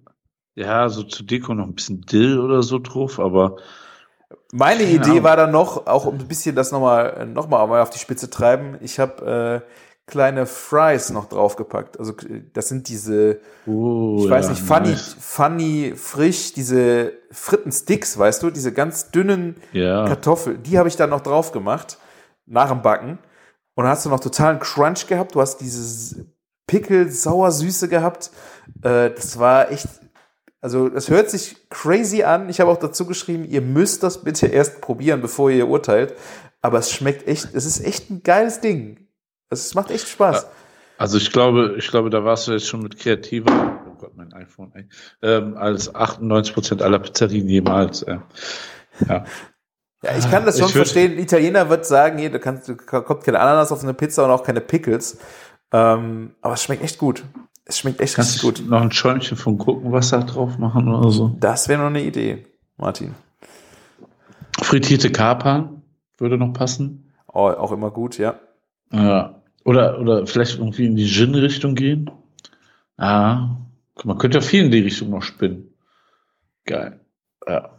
ja, 0.54 0.88
so 0.88 1.02
zu 1.02 1.24
Deko 1.24 1.54
noch 1.54 1.66
ein 1.66 1.74
bisschen 1.74 2.02
Dill 2.02 2.38
oder 2.38 2.62
so 2.62 2.78
drauf, 2.78 3.18
aber. 3.18 3.56
Meine 4.52 4.84
Idee 4.84 5.22
war 5.22 5.36
dann 5.36 5.50
noch, 5.50 5.86
auch 5.86 6.06
ein 6.06 6.28
bisschen 6.28 6.54
das 6.54 6.72
nochmal 6.72 7.26
noch 7.26 7.48
mal 7.48 7.80
auf 7.80 7.90
die 7.90 7.98
Spitze 7.98 8.30
treiben. 8.30 8.78
Ich 8.80 8.98
habe 8.98 9.62
äh, 9.64 9.85
kleine 10.06 10.46
Fries 10.46 11.10
noch 11.10 11.26
draufgepackt. 11.26 11.98
Also 11.98 12.14
das 12.52 12.68
sind 12.68 12.88
diese, 12.88 13.40
oh, 13.66 14.16
ich 14.18 14.30
weiß 14.30 14.46
ja, 14.46 14.50
nicht, 14.52 14.62
funny, 14.62 14.90
nice. 14.90 15.16
funny, 15.18 15.92
frisch, 15.96 16.52
diese 16.52 17.12
Frittensticks, 17.32 18.16
weißt 18.16 18.42
du, 18.42 18.50
diese 18.50 18.72
ganz 18.72 19.10
dünnen 19.10 19.56
ja. 19.72 20.06
Kartoffeln, 20.06 20.62
die 20.62 20.78
habe 20.78 20.88
ich 20.88 20.96
dann 20.96 21.10
noch 21.10 21.20
drauf 21.20 21.50
gemacht, 21.50 21.98
nach 22.46 22.70
dem 22.70 22.82
Backen. 22.82 23.18
Und 23.74 23.84
dann 23.84 23.88
hast 23.88 24.06
du 24.06 24.10
noch 24.10 24.20
totalen 24.20 24.58
Crunch 24.58 25.06
gehabt. 25.06 25.34
Du 25.34 25.40
hast 25.40 25.58
dieses 25.58 26.24
Pickel, 26.66 27.10
Sauersüße 27.10 27.88
gehabt. 27.88 28.30
Äh, 28.82 29.10
das 29.10 29.38
war 29.38 29.70
echt, 29.70 29.88
also 30.60 30.88
das 30.88 31.10
hört 31.10 31.30
sich 31.30 31.68
crazy 31.68 32.22
an. 32.22 32.48
Ich 32.48 32.60
habe 32.60 32.70
auch 32.70 32.78
dazu 32.78 33.06
geschrieben, 33.06 33.44
ihr 33.44 33.60
müsst 33.60 34.02
das 34.02 34.22
bitte 34.22 34.46
erst 34.46 34.80
probieren, 34.80 35.20
bevor 35.20 35.50
ihr 35.50 35.68
urteilt. 35.68 36.14
Aber 36.62 36.78
es 36.78 36.90
schmeckt 36.90 37.28
echt, 37.28 37.48
es 37.52 37.66
ist 37.66 37.84
echt 37.84 38.08
ein 38.10 38.22
geiles 38.22 38.60
Ding. 38.60 39.05
Es 39.50 39.74
macht 39.74 39.90
echt 39.90 40.08
Spaß. 40.08 40.46
Also 40.98 41.18
ich 41.18 41.30
glaube, 41.30 41.74
ich 41.78 41.88
glaube, 41.88 42.10
da 42.10 42.24
warst 42.24 42.48
du 42.48 42.52
jetzt 42.52 42.66
schon 42.66 42.82
mit 42.82 42.98
kreativer, 42.98 43.80
oh 43.86 43.94
Gott, 43.98 44.16
mein 44.16 44.32
iPhone, 44.32 44.72
ähm, 45.22 45.56
als 45.56 45.94
98 45.94 46.54
Prozent 46.54 46.82
aller 46.82 46.98
Pizzerien 46.98 47.48
jemals. 47.48 48.02
Äh. 48.02 48.18
Ja. 49.06 49.24
Ja, 50.02 50.16
ich 50.16 50.30
kann 50.30 50.44
das 50.44 50.58
schon 50.58 50.68
verstehen. 50.68 51.12
Ein 51.12 51.18
Italiener 51.18 51.68
wird 51.68 51.84
sagen, 51.86 52.18
hier, 52.18 52.30
da, 52.30 52.38
kannst, 52.38 52.68
da 52.68 52.74
kommt 52.74 53.24
keine 53.24 53.40
Ananas 53.40 53.72
auf 53.72 53.82
eine 53.82 53.94
Pizza 53.94 54.24
und 54.24 54.30
auch 54.30 54.44
keine 54.44 54.60
Pickles. 54.60 55.18
Ähm, 55.72 56.34
aber 56.42 56.54
es 56.54 56.62
schmeckt 56.62 56.84
echt 56.84 56.98
gut. 56.98 57.24
Es 57.64 57.78
schmeckt 57.78 58.00
echt 58.00 58.14
Kannst 58.14 58.40
gut. 58.40 58.62
Noch 58.66 58.80
ein 58.80 58.92
Schäumchen 58.92 59.36
von 59.36 59.58
Gurkenwasser 59.58 60.20
drauf 60.20 60.58
machen 60.58 60.88
oder 60.88 61.10
so. 61.10 61.34
Das 61.40 61.68
wäre 61.68 61.80
noch 61.80 61.88
eine 61.88 62.02
Idee, 62.02 62.46
Martin. 62.76 63.14
Frittierte 64.62 65.10
Kapern 65.10 65.82
würde 66.18 66.38
noch 66.38 66.52
passen. 66.52 67.12
Oh, 67.26 67.48
auch 67.48 67.72
immer 67.72 67.90
gut, 67.90 68.16
ja. 68.18 68.38
Ja. 68.92 69.35
Oder, 69.66 69.98
oder 69.98 70.26
vielleicht 70.28 70.58
irgendwie 70.58 70.86
in 70.86 70.94
die 70.94 71.08
Gin-Richtung 71.08 71.74
gehen. 71.74 72.08
Ah, 72.96 73.56
man 74.04 74.16
könnte 74.16 74.38
ja 74.38 74.40
viel 74.40 74.64
in 74.64 74.70
die 74.70 74.78
Richtung 74.78 75.10
noch 75.10 75.22
spinnen. 75.22 75.74
Geil. 76.64 77.00
Ja. 77.48 77.70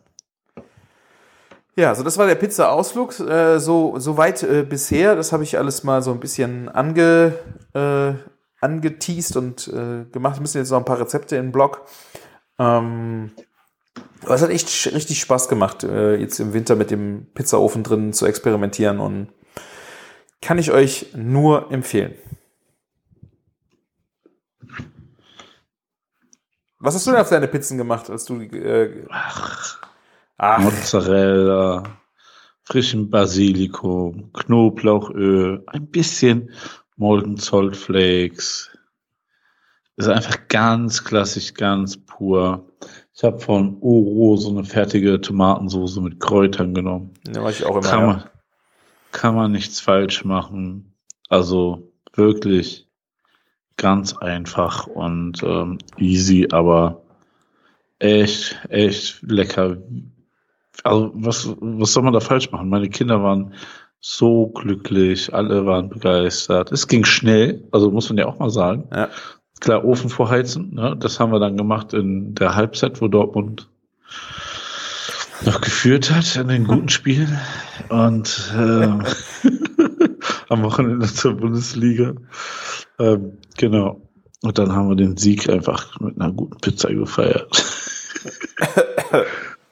Ja, 1.77 1.95
so 1.95 2.03
das 2.03 2.17
war 2.17 2.27
der 2.27 2.35
Pizza-Ausflug. 2.35 3.17
Äh, 3.21 3.59
so, 3.59 3.97
so 3.99 4.17
weit 4.17 4.43
äh, 4.43 4.65
bisher. 4.67 5.15
Das 5.15 5.31
habe 5.31 5.43
ich 5.43 5.57
alles 5.57 5.85
mal 5.85 6.01
so 6.01 6.11
ein 6.11 6.19
bisschen 6.19 6.67
ange, 6.67 7.35
äh, 7.73 8.13
angeteased 8.59 9.37
und 9.37 9.69
äh, 9.69 10.03
gemacht. 10.11 10.37
Wir 10.37 10.41
müssen 10.41 10.57
jetzt 10.57 10.71
noch 10.71 10.79
ein 10.79 10.85
paar 10.85 10.99
Rezepte 10.99 11.35
den 11.35 11.53
Blog. 11.53 11.85
Ähm, 12.59 13.31
Aber 14.25 14.35
es 14.35 14.41
hat 14.41 14.49
echt 14.49 14.67
richtig 14.93 15.21
Spaß 15.21 15.47
gemacht, 15.47 15.85
äh, 15.85 16.15
jetzt 16.15 16.39
im 16.39 16.51
Winter 16.51 16.75
mit 16.75 16.91
dem 16.91 17.27
Pizzaofen 17.33 17.83
drin 17.83 18.11
zu 18.11 18.25
experimentieren 18.25 18.99
und 18.99 19.29
kann 20.41 20.57
ich 20.57 20.71
euch 20.71 21.07
nur 21.15 21.71
empfehlen. 21.71 22.15
Was 26.79 26.93
hast 26.93 27.07
du 27.07 27.11
denn 27.11 27.21
auf 27.21 27.29
deine 27.29 27.47
Pizzen 27.47 27.77
gemacht, 27.77 28.09
als 28.09 28.25
du 28.25 28.39
äh, 28.39 29.05
Ach, 29.09 29.79
Ach, 30.37 30.59
Mozzarella, 30.59 31.83
frischen 32.63 33.09
Basilikum, 33.09 34.31
Knoblauchöl, 34.33 35.63
ein 35.67 35.87
bisschen 35.87 36.51
Molten 36.95 37.37
Salt 37.37 37.75
Flakes. 37.75 38.69
Ist 39.95 40.07
einfach 40.07 40.47
ganz 40.47 41.03
klassisch, 41.03 41.55
ganz 41.55 41.97
pur. 41.97 42.67
Ich 43.15 43.23
habe 43.23 43.39
von 43.39 43.77
Oro 43.81 44.37
so 44.37 44.49
eine 44.49 44.63
fertige 44.63 45.19
Tomatensoße 45.19 46.01
mit 46.01 46.19
Kräutern 46.19 46.75
genommen. 46.75 47.13
ne, 47.27 47.39
mach 47.39 47.49
ich 47.49 47.65
auch 47.65 47.77
immer. 47.77 47.81
Kann 47.81 47.99
ja. 48.01 48.31
Kann 49.17 49.33
man 49.33 49.51
nichts 49.51 49.79
falsch 49.79 50.23
machen. 50.25 50.93
Also 51.27 51.91
wirklich 52.13 52.87
ganz 53.75 54.15
einfach 54.15 54.85
und 54.85 55.41
ähm, 55.41 55.79
easy, 55.97 56.47
aber 56.51 57.01
echt, 57.97 58.59
echt 58.69 59.23
lecker. 59.23 59.77
Also 60.83 61.11
was, 61.15 61.49
was 61.59 61.93
soll 61.93 62.03
man 62.03 62.13
da 62.13 62.19
falsch 62.19 62.51
machen? 62.51 62.69
Meine 62.69 62.89
Kinder 62.89 63.23
waren 63.23 63.55
so 63.99 64.49
glücklich, 64.49 65.33
alle 65.33 65.65
waren 65.65 65.89
begeistert. 65.89 66.71
Es 66.71 66.87
ging 66.87 67.03
schnell, 67.03 67.67
also 67.71 67.89
muss 67.89 68.09
man 68.09 68.19
ja 68.19 68.27
auch 68.27 68.37
mal 68.37 68.51
sagen. 68.51 68.87
Ja. 68.93 69.09
Klar, 69.59 69.83
Ofen 69.83 70.11
vorheizen, 70.11 70.75
ne? 70.75 70.95
das 70.95 71.19
haben 71.19 71.31
wir 71.31 71.39
dann 71.39 71.57
gemacht 71.57 71.91
in 71.91 72.35
der 72.35 72.53
Halbzeit, 72.53 73.01
wo 73.01 73.07
Dortmund 73.07 73.67
noch 75.45 75.61
geführt 75.61 76.11
hat 76.11 76.35
in 76.35 76.47
den 76.47 76.65
guten 76.65 76.89
Spielen. 76.89 77.39
Und 77.89 78.53
ähm, 78.55 79.03
am 80.49 80.63
Wochenende 80.63 81.07
zur 81.07 81.35
Bundesliga. 81.35 82.13
Ähm, 82.99 83.37
genau. 83.57 84.01
Und 84.41 84.57
dann 84.57 84.71
haben 84.73 84.89
wir 84.89 84.95
den 84.95 85.17
Sieg 85.17 85.49
einfach 85.49 85.99
mit 85.99 86.19
einer 86.19 86.31
guten 86.31 86.57
Pizza 86.57 86.89
gefeiert. 86.93 87.65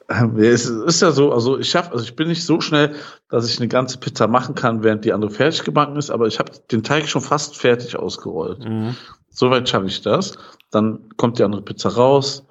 Ähm, 0.08 0.38
es 0.38 0.66
ist 0.66 1.02
ja 1.02 1.10
so, 1.10 1.32
also 1.32 1.58
ich 1.58 1.68
schaff, 1.68 1.90
also 1.90 2.04
ich 2.04 2.14
bin 2.14 2.28
nicht 2.28 2.44
so 2.44 2.60
schnell, 2.60 2.94
dass 3.28 3.50
ich 3.50 3.58
eine 3.58 3.66
ganze 3.68 3.98
Pizza 3.98 4.28
machen 4.28 4.54
kann, 4.54 4.84
während 4.84 5.04
die 5.04 5.12
andere 5.12 5.30
fertig 5.30 5.64
gebacken 5.64 5.96
ist, 5.96 6.10
aber 6.10 6.28
ich 6.28 6.38
habe 6.38 6.52
den 6.70 6.84
Teig 6.84 7.08
schon 7.08 7.22
fast 7.22 7.56
fertig 7.56 7.96
ausgerollt. 7.96 8.64
Mhm. 8.64 8.94
Soweit 9.30 9.68
schaffe 9.68 9.86
ich 9.86 10.02
das. 10.02 10.38
Dann 10.70 11.08
kommt 11.16 11.38
die 11.38 11.42
andere 11.42 11.62
Pizza 11.62 11.88
raus, 11.88 12.46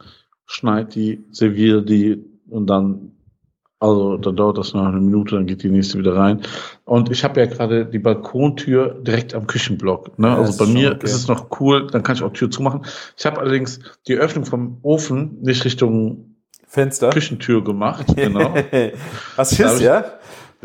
schneid 0.45 0.95
die, 0.95 1.23
serviere 1.31 1.81
die 1.81 2.34
und 2.49 2.67
dann, 2.67 3.11
also 3.79 4.17
dann 4.17 4.35
dauert 4.35 4.57
das 4.57 4.73
noch 4.73 4.85
eine 4.85 4.99
Minute, 4.99 5.35
dann 5.35 5.45
geht 5.45 5.63
die 5.63 5.69
nächste 5.69 5.97
wieder 5.99 6.15
rein. 6.15 6.41
Und 6.85 7.11
ich 7.11 7.23
habe 7.23 7.39
ja 7.39 7.45
gerade 7.45 7.85
die 7.85 7.99
Balkontür 7.99 8.99
direkt 9.01 9.33
am 9.35 9.47
Küchenblock. 9.47 10.17
Ne? 10.17 10.29
Also 10.35 10.51
ist 10.51 10.57
bei 10.57 10.65
mir 10.65 10.91
okay. 10.93 11.05
ist 11.05 11.13
es 11.13 11.27
noch 11.27 11.59
cool, 11.59 11.87
dann 11.87 12.03
kann 12.03 12.15
ich 12.15 12.23
auch 12.23 12.31
Tür 12.33 12.49
zumachen. 12.49 12.85
Ich 13.17 13.25
habe 13.25 13.39
allerdings 13.39 13.79
die 14.07 14.15
Öffnung 14.15 14.45
vom 14.45 14.77
Ofen 14.81 15.37
nicht 15.41 15.65
Richtung 15.65 16.35
Fenster. 16.67 17.09
Küchentür 17.09 17.63
gemacht. 17.63 18.05
Genau. 18.15 18.53
Hab 19.37 19.51
ich- 19.51 19.57
ja? 19.81 20.03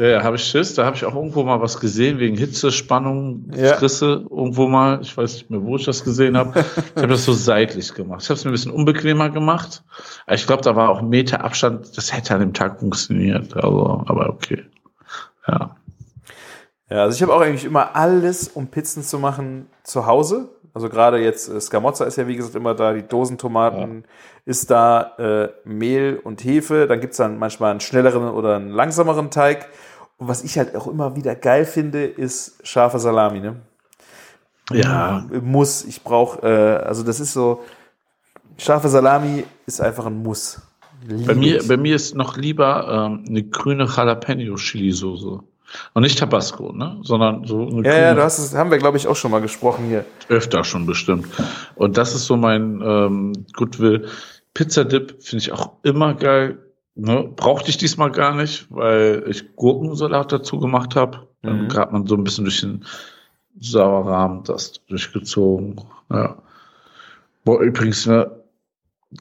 Ja, 0.01 0.09
ja 0.09 0.23
habe 0.23 0.37
ich 0.37 0.45
Schiss. 0.45 0.75
Da 0.75 0.87
habe 0.87 0.97
ich 0.97 1.05
auch 1.05 1.15
irgendwo 1.15 1.43
mal 1.43 1.61
was 1.61 1.79
gesehen, 1.79 2.19
wegen 2.19 2.35
Hitze, 2.35 2.73
Spannung, 2.73 3.51
Ja. 3.55 3.75
Frisse, 3.75 4.25
irgendwo 4.31 4.67
mal. 4.67 5.01
Ich 5.03 5.15
weiß 5.15 5.35
nicht 5.35 5.51
mehr, 5.51 5.63
wo 5.63 5.77
ich 5.77 5.85
das 5.85 6.03
gesehen 6.05 6.39
habe. 6.39 6.65
Ich 6.97 7.03
habe 7.03 7.09
das 7.09 7.25
so 7.25 7.35
seitlich 7.35 7.93
gemacht. 7.95 8.23
Ich 8.23 8.31
habe 8.31 8.39
es 8.39 8.45
mir 8.45 8.51
ein 8.51 8.53
bisschen 8.53 8.73
unbequemer 8.73 9.29
gemacht. 9.29 9.85
Aber 10.27 10.35
ich 10.35 10.47
glaube, 10.47 10.63
da 10.63 10.75
war 10.75 10.89
auch 10.89 11.01
ein 11.01 11.09
Meter 11.09 11.45
Abstand. 11.45 11.97
Das 11.97 12.15
hätte 12.15 12.35
an 12.35 12.41
dem 12.41 12.55
Tag 12.55 12.81
funktioniert. 12.81 13.55
Also, 13.55 14.03
aber 14.07 14.31
okay. 14.31 14.65
Ja. 15.47 15.77
Ja, 16.89 17.03
also 17.03 17.15
ich 17.15 17.23
habe 17.23 17.35
auch 17.35 17.41
eigentlich 17.41 17.65
immer 17.65 17.95
alles, 17.95 18.49
um 18.49 18.69
Pizzen 18.69 19.03
zu 19.03 19.19
machen, 19.19 19.67
zu 19.85 20.07
Hause. 20.07 20.49
Also 20.73 20.89
gerade 20.89 21.19
jetzt, 21.19 21.49
äh, 21.49 21.61
Scamozza 21.61 22.05
ist 22.05 22.17
ja 22.17 22.27
wie 22.27 22.37
gesagt 22.37 22.55
immer 22.55 22.75
da, 22.75 22.93
die 22.93 23.07
Dosentomaten 23.07 24.05
ist 24.45 24.71
da, 24.71 25.13
äh, 25.19 25.49
Mehl 25.65 26.21
und 26.23 26.43
Hefe. 26.43 26.87
Dann 26.87 27.01
gibt's 27.01 27.19
dann 27.19 27.39
manchmal 27.39 27.73
einen 27.73 27.81
schnelleren 27.81 28.29
oder 28.31 28.57
einen 28.57 28.71
langsameren 28.71 29.31
Teig. 29.31 29.69
Und 30.21 30.29
was 30.29 30.45
ich 30.45 30.59
halt 30.59 30.77
auch 30.77 30.87
immer 30.87 31.17
wieder 31.17 31.35
geil 31.35 31.65
finde, 31.65 32.05
ist 32.05 32.59
scharfe 32.63 32.99
Salami. 32.99 33.41
Ne? 33.41 33.57
Ja. 34.71 35.27
Muss, 35.43 35.83
ich 35.85 36.03
brauche, 36.05 36.47
äh, 36.47 36.85
also 36.85 37.03
das 37.03 37.21
ist 37.21 37.33
so, 37.33 37.65
scharfe 38.59 38.91
Salami 38.91 39.45
ist 39.67 39.81
einfach 39.81 40.05
ein 40.05 40.23
Muss. 40.23 40.61
Lieb 41.09 41.27
Bei 41.27 41.35
mir, 41.35 41.57
ich. 41.57 41.69
bei 41.69 41.79
mir 41.79 41.97
ist 41.97 42.15
noch 42.15 42.37
lieber 42.37 43.09
ähm, 43.11 43.25
eine 43.27 43.43
grüne 43.45 43.87
Jalapeno-Chili-Soße. 43.87 45.41
Und 45.95 46.03
nicht 46.03 46.19
Tabasco, 46.19 46.73
ne? 46.73 46.99
Sondern 47.03 47.47
so 47.47 47.67
eine 47.67 47.89
ja, 47.89 47.99
ja, 47.99 48.15
du 48.15 48.23
hast 48.23 48.39
es, 48.39 48.55
haben 48.55 48.71
wir 48.71 48.79
glaube 48.79 48.99
ich 48.99 49.07
auch 49.07 49.17
schon 49.17 49.31
mal 49.31 49.41
gesprochen 49.41 49.87
hier. 49.87 50.05
Öfter 50.29 50.65
schon 50.65 50.85
bestimmt. 50.85 51.29
Und 51.77 51.97
das 51.97 52.15
ist 52.15 52.27
so 52.27 52.37
mein 52.37 52.83
ähm, 52.85 53.47
Goodwill. 53.55 54.09
Pizza 54.53 54.85
Dip 54.85 55.23
finde 55.23 55.45
ich 55.45 55.53
auch 55.53 55.73
immer 55.83 56.15
geil. 56.15 56.59
Ne? 57.01 57.31
Brauchte 57.35 57.71
ich 57.71 57.79
diesmal 57.79 58.11
gar 58.11 58.35
nicht, 58.35 58.67
weil 58.69 59.25
ich 59.27 59.57
Gurkensalat 59.57 60.33
dazu 60.33 60.59
gemacht 60.59 60.97
habe. 60.97 61.29
Dann 61.43 61.65
Mhm. 61.65 61.69
gerade 61.69 61.93
man 61.93 62.07
so 62.07 62.15
ein 62.15 62.25
bisschen 62.25 62.45
durch 62.45 62.61
den 62.61 62.85
Sauerrahmen 63.59 64.45
das 64.45 64.85
durchgezogen. 64.87 65.81
Ja. 66.11 66.37
Boah, 67.45 67.61
übrigens, 67.63 68.07
ne, 68.07 68.31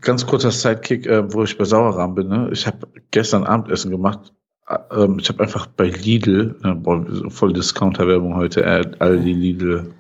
ganz 0.02 0.28
kurzer 0.28 0.52
Sidekick, 0.52 1.06
äh, 1.06 1.34
wo 1.34 1.44
ich 1.44 1.58
bei 1.58 1.64
Sauerrahmen 1.64 2.16
bin. 2.16 2.28
Ne? 2.28 2.50
Ich 2.52 2.68
habe 2.68 2.88
gestern 3.12 3.46
Abendessen 3.46 3.92
gemacht. 3.92 4.34
Äh, 4.68 4.78
ähm, 4.92 5.20
ich 5.20 5.30
habe 5.30 5.42
einfach 5.42 5.68
bei 5.68 5.86
Lidl, 5.86 6.58
äh, 6.64 6.74
boah, 6.74 7.06
voll 7.30 7.54
Discounter-Werbung 7.54 8.36
heute, 8.36 8.64
äh, 8.64 8.92
Aldi, 9.00 9.32
Lidl. 9.34 9.94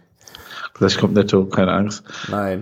Gleich 0.73 0.97
kommt 0.97 1.13
Netto, 1.13 1.45
keine 1.45 1.71
Angst. 1.71 2.03
Nein. 2.29 2.61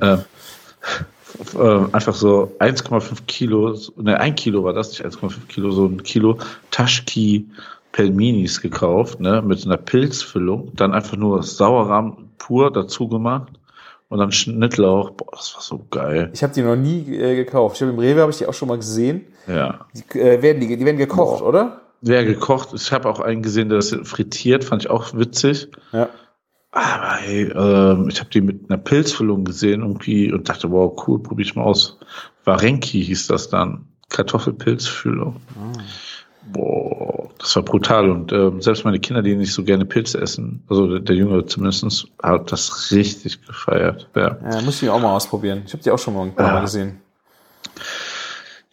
Äh, 1.55 1.93
einfach 1.93 2.15
so 2.15 2.51
1,5 2.59 3.25
Kilo, 3.27 3.77
ne, 3.97 4.19
ein 4.19 4.35
Kilo 4.35 4.63
war 4.63 4.73
das, 4.73 4.89
nicht 4.89 5.05
1,5 5.05 5.47
Kilo, 5.47 5.71
so 5.71 5.85
ein 5.85 6.03
Kilo 6.03 6.37
Taschki 6.71 7.47
Pelminis 7.91 8.61
gekauft, 8.61 9.19
ne, 9.19 9.41
mit 9.41 9.65
einer 9.65 9.77
Pilzfüllung, 9.77 10.71
dann 10.75 10.93
einfach 10.93 11.17
nur 11.17 11.43
Sauerrahm 11.43 12.29
pur 12.37 12.71
dazu 12.71 13.07
gemacht 13.07 13.53
und 14.09 14.19
dann 14.19 14.31
Schnittlauch, 14.31 15.11
boah, 15.11 15.31
das 15.31 15.53
war 15.55 15.61
so 15.61 15.85
geil. 15.89 16.29
Ich 16.33 16.43
habe 16.43 16.53
die 16.53 16.61
noch 16.61 16.75
nie 16.75 17.15
äh, 17.15 17.35
gekauft. 17.35 17.75
Ich 17.75 17.81
habe 17.81 17.91
im 17.91 17.99
Rewe 17.99 18.21
habe 18.21 18.31
ich 18.31 18.37
die 18.37 18.45
auch 18.45 18.53
schon 18.53 18.67
mal 18.67 18.77
gesehen. 18.77 19.25
Ja. 19.47 19.85
Die, 19.93 20.19
äh, 20.19 20.41
werden 20.41 20.61
die, 20.61 20.77
die 20.77 20.85
werden 20.85 20.97
gekocht, 20.97 21.41
oder? 21.41 21.81
Ja, 22.01 22.23
gekocht. 22.23 22.69
Ich 22.73 22.91
habe 22.91 23.09
auch 23.09 23.19
einen 23.19 23.41
gesehen, 23.41 23.69
der 23.69 23.77
das 23.79 23.95
frittiert, 24.03 24.63
fand 24.63 24.83
ich 24.83 24.89
auch 24.89 25.13
witzig. 25.13 25.69
Ja. 25.91 26.09
Aber 26.77 27.15
hey, 27.15 27.43
ähm, 27.43 28.07
ich 28.09 28.19
habe 28.19 28.29
die 28.29 28.41
mit 28.41 28.69
einer 28.69 28.77
Pilzfüllung 28.77 29.45
gesehen 29.45 29.81
irgendwie 29.81 30.31
und 30.31 30.47
dachte, 30.47 30.69
wow, 30.69 30.95
cool, 31.07 31.21
probier 31.21 31.45
ich 31.45 31.55
mal 31.55 31.63
aus. 31.63 31.97
Varenki 32.45 33.03
hieß 33.03 33.27
das 33.27 33.49
dann. 33.49 33.85
Kartoffelpilzfüllung. 34.09 35.37
Boah, 36.53 37.29
das 37.39 37.55
war 37.55 37.63
brutal. 37.63 38.09
Und 38.09 38.31
ähm, 38.31 38.61
selbst 38.61 38.85
meine 38.85 38.99
Kinder, 38.99 39.21
die 39.23 39.35
nicht 39.35 39.53
so 39.53 39.63
gerne 39.63 39.85
Pilze 39.85 40.21
essen, 40.21 40.63
also 40.69 40.87
der, 40.87 40.99
der 40.99 41.15
Jüngere 41.15 41.45
zumindest, 41.47 42.07
hat 42.21 42.51
das 42.51 42.91
richtig 42.91 43.45
gefeiert. 43.45 44.07
Ja, 44.15 44.37
Ja, 44.49 44.61
muss 44.61 44.81
ich 44.81 44.89
auch 44.89 45.01
mal 45.01 45.15
ausprobieren. 45.15 45.63
Ich 45.65 45.73
habe 45.73 45.83
die 45.83 45.91
auch 45.91 45.99
schon 45.99 46.13
mal 46.13 46.23
ein 46.23 46.35
paar 46.35 46.47
Ja. 46.47 46.53
Mal 46.53 46.61
gesehen. 46.61 47.01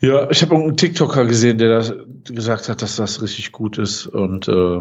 ja 0.00 0.30
ich 0.30 0.42
habe 0.42 0.55
irgendeinen 0.55 0.76
TikToker 0.76 1.24
gesehen, 1.24 1.59
der 1.59 1.78
das 1.78 1.94
gesagt 2.24 2.68
hat, 2.68 2.82
dass 2.82 2.96
das 2.96 3.22
richtig 3.22 3.50
gut 3.50 3.78
ist. 3.78 4.07
Und 4.07 4.46
äh, 4.46 4.80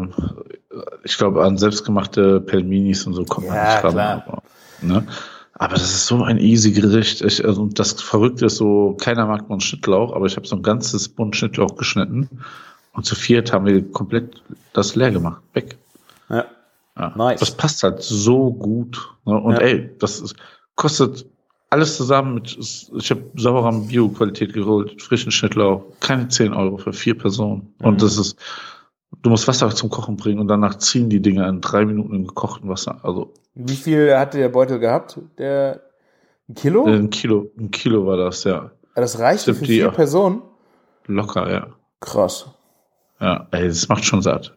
ich 1.04 1.16
glaube, 1.18 1.44
an 1.44 1.56
selbstgemachte 1.58 2.40
Pelminis 2.40 3.06
und 3.06 3.14
so 3.14 3.24
kommt 3.24 3.46
man 3.48 3.56
Ja, 3.56 3.74
nicht 3.74 3.84
ran. 3.84 3.92
klar. 3.92 4.24
Aber, 4.26 4.42
ne? 4.80 5.06
aber 5.54 5.74
das 5.74 5.82
ist 5.94 6.06
so 6.06 6.22
ein 6.22 6.38
easy 6.38 6.72
Gericht. 6.72 7.20
Ich, 7.22 7.44
also 7.44 7.66
das 7.66 7.92
Verrückte 8.00 8.46
ist 8.46 8.56
so, 8.56 8.96
keiner 9.00 9.26
mag 9.26 9.42
mal 9.48 9.54
einen 9.54 9.60
Schnittlauch, 9.60 10.14
aber 10.14 10.26
ich 10.26 10.36
habe 10.36 10.46
so 10.46 10.56
ein 10.56 10.62
ganzes 10.62 11.08
Bund 11.08 11.36
Schnittlauch 11.36 11.76
geschnitten. 11.76 12.28
Und 12.92 13.04
zu 13.06 13.14
viert 13.16 13.52
haben 13.52 13.66
wir 13.66 13.82
komplett 13.90 14.40
das 14.72 14.94
leer 14.94 15.10
gemacht. 15.10 15.42
Weg. 15.52 15.76
Ja. 16.28 16.44
Ja. 16.96 17.12
Nice. 17.16 17.40
Das 17.40 17.50
passt 17.50 17.82
halt 17.82 18.02
so 18.02 18.52
gut. 18.52 19.10
Ne? 19.24 19.34
Und 19.40 19.54
Ja. 19.54 19.60
ey, 19.62 19.90
das 19.98 20.20
ist, 20.20 20.36
kostet 20.76 21.26
alles 21.70 21.96
zusammen 21.96 22.34
mit, 22.34 22.56
ich 22.56 23.10
habe 23.10 23.24
Sauerrahm 23.34 23.88
Bio-Qualität 23.88 24.52
geholt, 24.52 25.02
frischen 25.02 25.32
Schnittlauch, 25.32 25.82
keine 25.98 26.28
10 26.28 26.54
Euro 26.54 26.76
für 26.78 26.92
vier 26.92 27.18
Personen. 27.18 27.74
Und 27.82 27.94
Mhm. 27.94 27.98
das 27.98 28.16
ist, 28.16 28.36
du 29.22 29.30
musst 29.30 29.48
Wasser 29.48 29.70
zum 29.70 29.90
Kochen 29.90 30.16
bringen 30.16 30.40
und 30.40 30.48
danach 30.48 30.78
ziehen 30.78 31.08
die 31.08 31.20
Dinger 31.20 31.48
in 31.48 31.60
drei 31.60 31.84
Minuten 31.84 32.14
im 32.14 32.26
gekochten 32.26 32.68
Wasser. 32.68 33.00
Also 33.02 33.32
Wie 33.54 33.76
viel 33.76 34.16
hatte 34.16 34.38
der 34.38 34.48
Beutel 34.48 34.78
gehabt? 34.78 35.20
Der 35.38 35.80
ein 36.48 36.54
Kilo? 36.54 36.84
ein 36.84 37.10
Kilo, 37.10 37.50
ein 37.58 37.70
Kilo 37.70 38.06
war 38.06 38.16
das, 38.16 38.44
ja. 38.44 38.70
das 38.94 39.18
reichte 39.18 39.42
stimmt, 39.42 39.58
für 39.58 39.64
die 39.64 39.74
vier. 39.74 39.90
Personen? 39.90 40.42
Locker, 41.06 41.50
ja. 41.50 41.66
Krass. 42.00 42.50
Ja, 43.20 43.46
ey, 43.50 43.68
das 43.68 43.88
macht 43.88 44.04
schon 44.04 44.20
satt. 44.20 44.56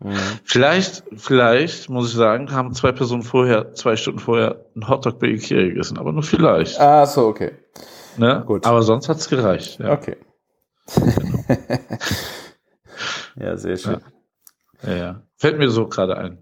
Mhm. 0.00 0.14
Vielleicht, 0.44 1.04
vielleicht, 1.16 1.88
muss 1.88 2.10
ich 2.10 2.16
sagen, 2.16 2.50
haben 2.52 2.74
zwei 2.74 2.92
Personen 2.92 3.22
vorher, 3.22 3.72
zwei 3.74 3.96
Stunden 3.96 4.18
vorher 4.18 4.66
einen 4.74 4.88
Hotdog 4.88 5.18
bei 5.18 5.28
Ikea 5.28 5.68
gegessen, 5.68 5.98
aber 5.98 6.12
nur 6.12 6.22
vielleicht. 6.22 6.78
Ah, 6.80 7.06
so, 7.06 7.26
okay. 7.26 7.52
Ne? 8.18 8.42
Gut. 8.46 8.66
Aber 8.66 8.82
sonst 8.82 9.08
hat's 9.08 9.28
gereicht. 9.28 9.78
Ja. 9.78 9.92
Okay. 9.92 10.16
Genau. 10.94 11.16
ja, 13.36 13.56
sehr 13.56 13.76
schön. 13.76 14.00
Ja. 14.82 14.90
ja, 14.90 14.96
ja. 14.96 15.22
Fällt 15.36 15.58
mir 15.58 15.70
so 15.70 15.88
gerade 15.88 16.16
ein. 16.16 16.38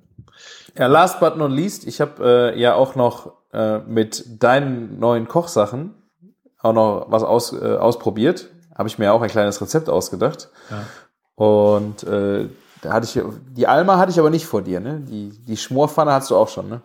Ja, 0.78 0.86
last 0.86 1.20
but 1.20 1.36
not 1.36 1.50
least, 1.50 1.86
ich 1.86 2.00
habe 2.00 2.52
äh, 2.54 2.60
ja 2.60 2.74
auch 2.74 2.94
noch 2.94 3.32
äh, 3.52 3.78
mit 3.80 4.42
deinen 4.42 4.98
neuen 5.00 5.26
Kochsachen 5.28 5.94
auch 6.62 6.72
noch 6.72 7.06
was 7.08 7.22
aus, 7.22 7.52
äh, 7.52 7.76
ausprobiert. 7.76 8.50
Habe 8.76 8.88
ich 8.88 8.98
mir 8.98 9.12
auch 9.12 9.22
ein 9.22 9.30
kleines 9.30 9.60
Rezept 9.60 9.88
ausgedacht. 9.88 10.48
Ja. 10.70 10.86
Und 11.34 12.02
äh, 12.04 12.48
da 12.82 12.92
hatte 12.92 13.06
ich 13.06 13.22
die 13.56 13.66
Alma 13.66 13.98
hatte 13.98 14.10
ich 14.10 14.18
aber 14.18 14.30
nicht 14.30 14.46
vor 14.46 14.62
dir, 14.62 14.80
ne? 14.80 15.00
Die 15.00 15.30
die 15.30 15.56
Schmorpfanne 15.56 16.12
hast 16.12 16.30
du 16.30 16.36
auch 16.36 16.48
schon, 16.48 16.68
ne? 16.68 16.82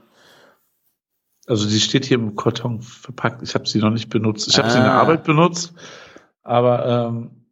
Also 1.47 1.67
die 1.67 1.79
steht 1.79 2.05
hier 2.05 2.17
im 2.17 2.35
Karton 2.35 2.81
verpackt. 2.81 3.41
Ich 3.43 3.53
habe 3.53 3.67
sie 3.67 3.79
noch 3.79 3.91
nicht 3.91 4.09
benutzt. 4.09 4.47
Ich 4.47 4.57
habe 4.57 4.69
sie 4.69 4.77
in 4.77 4.83
der 4.83 4.93
Ah. 4.93 5.01
Arbeit 5.01 5.23
benutzt, 5.23 5.73
aber 6.43 6.85
ähm, 7.09 7.44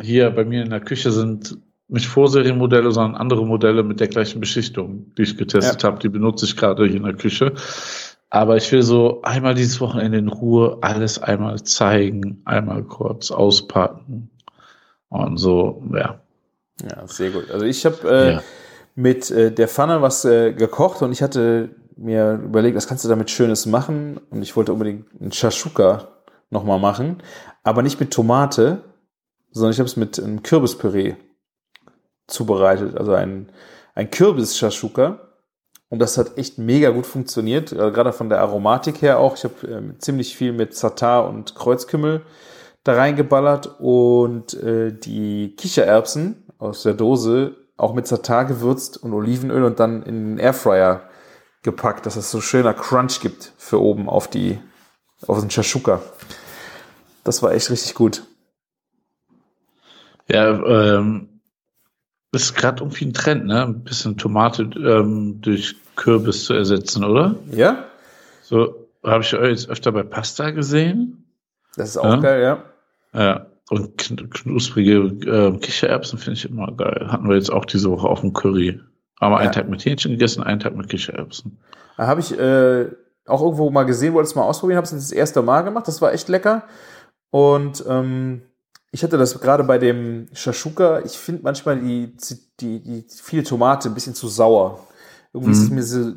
hier 0.00 0.30
bei 0.30 0.44
mir 0.44 0.62
in 0.62 0.70
der 0.70 0.80
Küche 0.80 1.10
sind 1.10 1.58
nicht 1.88 2.06
Vorserienmodelle, 2.06 2.92
sondern 2.92 3.20
andere 3.20 3.44
Modelle 3.44 3.82
mit 3.82 3.98
der 3.98 4.08
gleichen 4.08 4.40
Beschichtung, 4.40 5.12
die 5.18 5.22
ich 5.22 5.36
getestet 5.36 5.82
habe. 5.82 5.98
Die 5.98 6.08
benutze 6.08 6.46
ich 6.46 6.56
gerade 6.56 6.86
hier 6.86 6.96
in 6.96 7.02
der 7.04 7.14
Küche. 7.14 7.52
Aber 8.30 8.56
ich 8.56 8.70
will 8.70 8.82
so 8.82 9.22
einmal 9.22 9.54
dieses 9.54 9.80
Wochenende 9.80 10.18
in 10.18 10.28
Ruhe 10.28 10.78
alles 10.82 11.20
einmal 11.20 11.60
zeigen, 11.64 12.42
einmal 12.44 12.84
kurz 12.84 13.32
auspacken 13.32 14.30
und 15.08 15.36
so, 15.36 15.82
ja. 15.92 16.20
Ja, 16.82 17.06
sehr 17.06 17.30
gut. 17.30 17.50
Also 17.50 17.66
ich 17.66 17.84
habe 17.84 18.08
äh, 18.08 18.32
Ja. 18.34 18.42
mit 18.94 19.30
äh, 19.32 19.50
der 19.50 19.66
Pfanne 19.66 20.00
was 20.00 20.24
äh, 20.24 20.52
gekocht 20.52 21.02
und 21.02 21.10
ich 21.10 21.22
hatte 21.22 21.70
mir 21.96 22.40
überlegt, 22.42 22.76
was 22.76 22.86
kannst 22.86 23.04
du 23.04 23.08
damit 23.08 23.30
Schönes 23.30 23.66
machen? 23.66 24.20
Und 24.30 24.42
ich 24.42 24.54
wollte 24.56 24.72
unbedingt 24.72 25.06
einen 25.20 25.32
Shashuka 25.32 26.08
nochmal 26.50 26.78
machen, 26.78 27.16
aber 27.64 27.82
nicht 27.82 27.98
mit 27.98 28.12
Tomate, 28.12 28.82
sondern 29.52 29.72
ich 29.72 29.78
habe 29.78 29.88
es 29.88 29.96
mit 29.96 30.18
einem 30.18 30.42
Kürbispüree 30.42 31.16
zubereitet, 32.26 32.96
also 32.96 33.12
ein, 33.12 33.50
ein 33.94 34.10
Kürbis-Shashuka. 34.10 35.26
Und 35.88 35.98
das 35.98 36.16
hat 36.18 36.38
echt 36.38 36.56
mega 36.56 36.90
gut 36.90 37.06
funktioniert, 37.06 37.72
äh, 37.72 37.90
gerade 37.90 38.12
von 38.12 38.28
der 38.28 38.40
Aromatik 38.40 39.02
her 39.02 39.18
auch. 39.18 39.36
Ich 39.36 39.42
habe 39.42 39.66
ähm, 39.66 39.96
ziemlich 39.98 40.36
viel 40.36 40.52
mit 40.52 40.76
Satar 40.76 41.28
und 41.28 41.56
Kreuzkümmel 41.56 42.22
da 42.84 42.94
reingeballert 42.94 43.80
und 43.80 44.54
äh, 44.54 44.92
die 44.92 45.54
Kichererbsen 45.56 46.46
aus 46.58 46.84
der 46.84 46.94
Dose 46.94 47.56
auch 47.76 47.92
mit 47.92 48.06
Satar 48.06 48.44
gewürzt 48.44 49.02
und 49.02 49.12
Olivenöl 49.12 49.64
und 49.64 49.80
dann 49.80 50.02
in 50.02 50.36
den 50.36 50.38
Airfryer 50.38 51.02
gepackt, 51.62 52.06
dass 52.06 52.16
es 52.16 52.30
so 52.30 52.40
schöner 52.40 52.74
Crunch 52.74 53.20
gibt 53.20 53.52
für 53.58 53.80
oben 53.80 54.08
auf 54.08 54.28
die 54.28 54.60
auf 55.26 55.40
den 55.40 55.50
Shashuka. 55.50 56.00
Das 57.24 57.42
war 57.42 57.52
echt 57.52 57.70
richtig 57.70 57.94
gut. 57.94 58.22
Ja, 60.32 60.96
ähm, 60.98 61.28
ist 62.32 62.54
gerade 62.54 62.82
irgendwie 62.82 63.06
ein 63.06 63.12
Trend, 63.12 63.46
ne? 63.46 63.64
Ein 63.64 63.82
bisschen 63.82 64.16
Tomate 64.16 64.62
ähm, 64.76 65.40
durch 65.40 65.76
Kürbis 65.96 66.44
zu 66.44 66.54
ersetzen, 66.54 67.04
oder? 67.04 67.34
Ja, 67.50 67.84
So 68.42 68.86
habe 69.04 69.22
ich 69.24 69.32
jetzt 69.32 69.68
öfter 69.68 69.92
bei 69.92 70.02
Pasta 70.04 70.50
gesehen. 70.50 71.24
das 71.76 71.90
ist 71.90 71.96
auch 71.98 72.04
Ja. 72.04 72.16
geil, 72.16 72.42
ja. 72.42 72.64
Ja. 73.20 73.46
Und 73.70 74.00
kn- 74.00 74.28
knusprige 74.30 74.96
äh, 75.26 75.56
Kichererbsen 75.58 76.18
finde 76.18 76.38
ich 76.38 76.44
immer 76.48 76.70
geil. 76.72 77.06
Hatten 77.10 77.28
wir 77.28 77.36
jetzt 77.36 77.50
auch 77.52 77.64
diese 77.64 77.90
Woche 77.90 78.08
auf 78.08 78.20
dem 78.20 78.32
Curry. 78.32 78.80
Haben 79.20 79.32
wir 79.32 79.38
einen 79.38 79.46
Ja. 79.52 79.52
Tag 79.52 79.68
mit 79.68 79.84
Hähnchen 79.84 80.12
gegessen, 80.12 80.42
einen 80.42 80.60
Tag 80.60 80.76
mit 80.76 80.88
Kichererbsen. 80.88 81.58
Da 81.96 82.06
habe 82.06 82.20
ich 82.20 82.36
äh, 82.38 82.86
auch 83.26 83.42
irgendwo 83.42 83.70
mal 83.70 83.84
gesehen, 83.84 84.14
wollte 84.14 84.28
es 84.28 84.34
mal 84.34 84.42
ausprobieren, 84.42 84.76
habe 84.78 84.84
es 84.86 84.90
das 84.92 85.12
erste 85.12 85.42
Mal 85.42 85.62
gemacht. 85.62 85.86
Das 85.88 86.00
war 86.02 86.12
echt 86.12 86.28
lecker. 86.28 86.64
Und 87.30 87.84
ähm, 87.88 88.42
ich 88.92 89.02
hatte 89.02 89.18
das 89.18 89.38
gerade 89.40 89.64
bei 89.64 89.78
dem 89.78 90.28
Shashuka. 90.32 91.00
Ich 91.04 91.18
finde 91.18 91.42
manchmal 91.42 91.78
die, 91.80 92.14
die, 92.60 92.80
die 92.80 93.06
viele 93.08 93.44
Tomate 93.44 93.88
ein 93.88 93.94
bisschen 93.94 94.14
zu 94.14 94.28
sauer. 94.28 94.86
Irgendwie 95.32 95.52
ist 95.52 95.62
es 95.62 95.70
Mhm. 95.70 95.74
mir 95.74 95.82
so, 95.82 96.12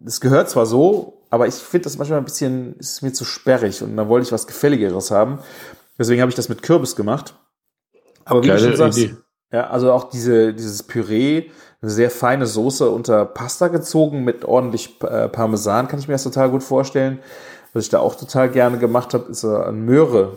das 0.00 0.20
gehört 0.20 0.50
zwar 0.50 0.66
so, 0.66 1.22
aber 1.30 1.46
ich 1.46 1.54
finde 1.54 1.84
das 1.84 1.98
manchmal 1.98 2.18
ein 2.18 2.24
bisschen, 2.24 2.76
ist 2.78 2.92
es 2.94 3.02
mir 3.02 3.12
zu 3.12 3.24
sperrig 3.24 3.82
und 3.82 3.96
dann 3.96 4.08
wollte 4.08 4.26
ich 4.26 4.32
was 4.32 4.46
Gefälligeres 4.46 5.10
haben. 5.10 5.38
Deswegen 5.98 6.20
habe 6.20 6.30
ich 6.30 6.34
das 6.36 6.48
mit 6.48 6.62
Kürbis 6.62 6.96
gemacht. 6.96 7.34
Aber 8.24 8.42
wie 8.42 8.50
du 8.50 8.54
Geile 8.54 8.58
schon 8.58 8.76
sagst, 8.76 8.98
Idee. 8.98 9.16
ja, 9.52 9.68
also 9.70 9.92
auch 9.92 10.10
diese, 10.10 10.54
dieses 10.54 10.82
Püree, 10.82 11.50
eine 11.80 11.90
sehr 11.90 12.10
feine 12.10 12.46
Soße 12.46 12.88
unter 12.90 13.24
Pasta 13.24 13.68
gezogen 13.68 14.24
mit 14.24 14.44
ordentlich 14.44 15.00
äh, 15.02 15.28
Parmesan, 15.28 15.88
kann 15.88 15.98
ich 15.98 16.08
mir 16.08 16.14
das 16.14 16.22
total 16.24 16.50
gut 16.50 16.62
vorstellen. 16.62 17.18
Was 17.72 17.84
ich 17.84 17.90
da 17.90 18.00
auch 18.00 18.14
total 18.14 18.50
gerne 18.50 18.78
gemacht 18.78 19.14
habe, 19.14 19.30
ist 19.30 19.44
äh, 19.44 19.48
ein 19.48 19.84
Möhre, 19.84 20.32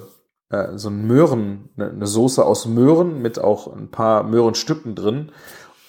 äh, 0.49 0.77
so 0.77 0.89
ein 0.89 1.05
Möhren, 1.07 1.69
eine, 1.77 1.89
eine 1.89 2.07
Soße 2.07 2.45
aus 2.45 2.65
Möhren 2.65 3.21
mit 3.21 3.39
auch 3.39 3.73
ein 3.75 3.89
paar 3.89 4.23
Möhrenstücken 4.23 4.95
drin. 4.95 5.31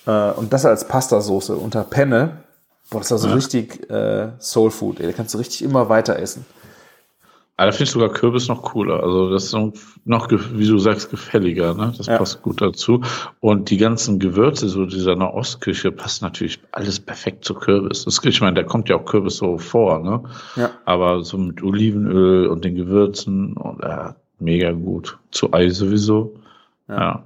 Äh, 0.06 0.30
und 0.32 0.52
das 0.52 0.64
als 0.66 0.88
Pastasoße 0.88 1.56
unter 1.56 1.84
Penne. 1.84 2.44
Boah, 2.90 2.98
das 3.00 3.10
war 3.10 3.18
so 3.18 3.28
Ja. 3.28 3.34
richtig 3.34 3.90
äh, 3.90 4.30
Soul 4.38 4.70
Food, 4.70 5.00
ey. 5.00 5.06
Da 5.06 5.12
kannst 5.12 5.34
du 5.34 5.38
richtig 5.38 5.62
immer 5.62 5.88
weiter 5.88 6.18
essen. 6.18 6.46
Aber 7.58 7.66
da 7.70 7.72
finde 7.72 7.84
ich 7.84 7.90
sogar 7.90 8.10
Kürbis 8.10 8.48
noch 8.48 8.60
cooler. 8.62 9.02
Also 9.02 9.30
das 9.30 9.44
ist 9.44 9.56
noch, 10.04 10.28
wie 10.30 10.66
du 10.68 10.78
sagst, 10.78 11.10
gefälliger. 11.10 11.72
Ne? 11.72 11.94
Das 11.96 12.06
Ja. 12.06 12.18
passt 12.18 12.42
gut 12.42 12.60
dazu. 12.60 13.00
Und 13.40 13.70
die 13.70 13.78
ganzen 13.78 14.18
Gewürze, 14.18 14.68
so 14.68 14.84
dieser 14.84 15.16
Nahostküche, 15.16 15.90
passt 15.90 16.20
natürlich 16.20 16.60
alles 16.72 17.00
perfekt 17.00 17.46
zu 17.46 17.54
Kürbis. 17.54 18.04
Das, 18.04 18.20
ich 18.22 18.40
meine, 18.42 18.56
da 18.56 18.62
kommt 18.62 18.90
ja 18.90 18.96
auch 18.96 19.06
Kürbis 19.06 19.38
so 19.38 19.56
vor. 19.56 20.00
Ne? 20.00 20.22
Ja. 20.56 20.70
Aber 20.84 21.22
so 21.24 21.38
mit 21.38 21.62
Olivenöl 21.62 22.46
und 22.48 22.62
den 22.62 22.74
Gewürzen 22.74 23.54
und 23.54 23.82
äh, 23.82 24.10
mega 24.38 24.72
gut. 24.72 25.18
Zu 25.30 25.52
Ei 25.52 25.68
sowieso. 25.70 26.34
Ja. 26.88 26.96
Ja. 27.00 27.22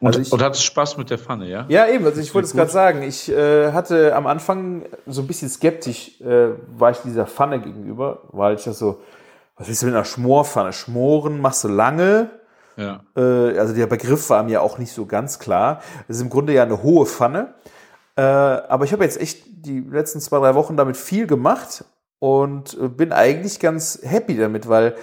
Und, 0.00 0.08
Also 0.08 0.20
ich- 0.20 0.32
und 0.32 0.42
hattest 0.42 0.64
Spaß 0.64 0.96
mit 0.96 1.10
der 1.10 1.18
Pfanne, 1.18 1.48
ja? 1.48 1.64
Ja, 1.68 1.86
eben, 1.86 2.04
also 2.04 2.20
ich 2.20 2.34
wollte 2.34 2.46
es 2.46 2.52
gerade 2.54 2.70
sagen. 2.70 3.02
Ich 3.02 3.30
äh, 3.30 3.70
hatte 3.72 4.14
am 4.16 4.26
Anfang 4.26 4.84
so 5.06 5.20
ein 5.22 5.26
bisschen 5.28 5.48
skeptisch, 5.48 6.20
äh, 6.20 6.48
war 6.76 6.90
ich 6.90 6.98
dieser 6.98 7.26
Pfanne 7.26 7.60
gegenüber, 7.60 8.22
weil 8.32 8.56
ich 8.56 8.64
das 8.64 8.78
so, 8.80 9.00
was 9.56 9.68
willst 9.68 9.82
du 9.82 9.86
mit 9.86 9.94
einer 9.94 10.04
Schmorpfanne? 10.04 10.72
Schmoren 10.72 11.40
machst 11.40 11.62
du 11.62 11.68
lange. 11.68 12.30
Ja. 12.76 13.04
Äh, 13.16 13.56
also 13.58 13.74
der 13.74 13.86
Begriff 13.86 14.28
war 14.30 14.42
mir 14.42 14.60
auch 14.62 14.78
nicht 14.78 14.92
so 14.92 15.06
ganz 15.06 15.38
klar. 15.38 15.80
Es 16.08 16.16
ist 16.16 16.22
im 16.22 16.30
Grunde 16.30 16.52
ja 16.52 16.64
eine 16.64 16.82
hohe 16.82 17.06
Pfanne. 17.06 17.54
Äh, 18.16 18.22
aber 18.22 18.84
ich 18.84 18.92
habe 18.92 19.04
jetzt 19.04 19.20
echt 19.20 19.44
die 19.64 19.78
letzten 19.80 20.20
zwei, 20.20 20.38
drei 20.40 20.56
Wochen 20.56 20.76
damit 20.76 20.96
viel 20.96 21.28
gemacht 21.28 21.84
und 22.18 22.76
äh, 22.82 22.88
bin 22.88 23.12
eigentlich 23.12 23.60
ganz 23.60 24.00
happy 24.02 24.36
damit, 24.36 24.68
weil 24.68 24.96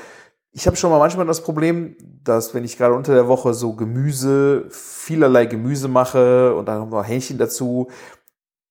ich 0.52 0.66
habe 0.68 0.76
schon 0.78 0.90
mal 0.90 1.00
manchmal 1.00 1.26
das 1.26 1.44
Problem, 1.44 1.96
dass 2.24 2.54
wenn 2.54 2.64
ich 2.64 2.78
gerade 2.78 2.96
unter 2.96 3.14
der 3.14 3.28
Woche 3.28 3.54
so 3.54 3.74
Gemüse, 3.74 4.66
vielerlei 4.70 5.46
Gemüse 5.46 5.88
mache 5.88 6.56
und 6.56 6.68
dann 6.68 6.90
noch 6.90 7.08
Hähnchen 7.08 7.38
dazu, 7.38 7.90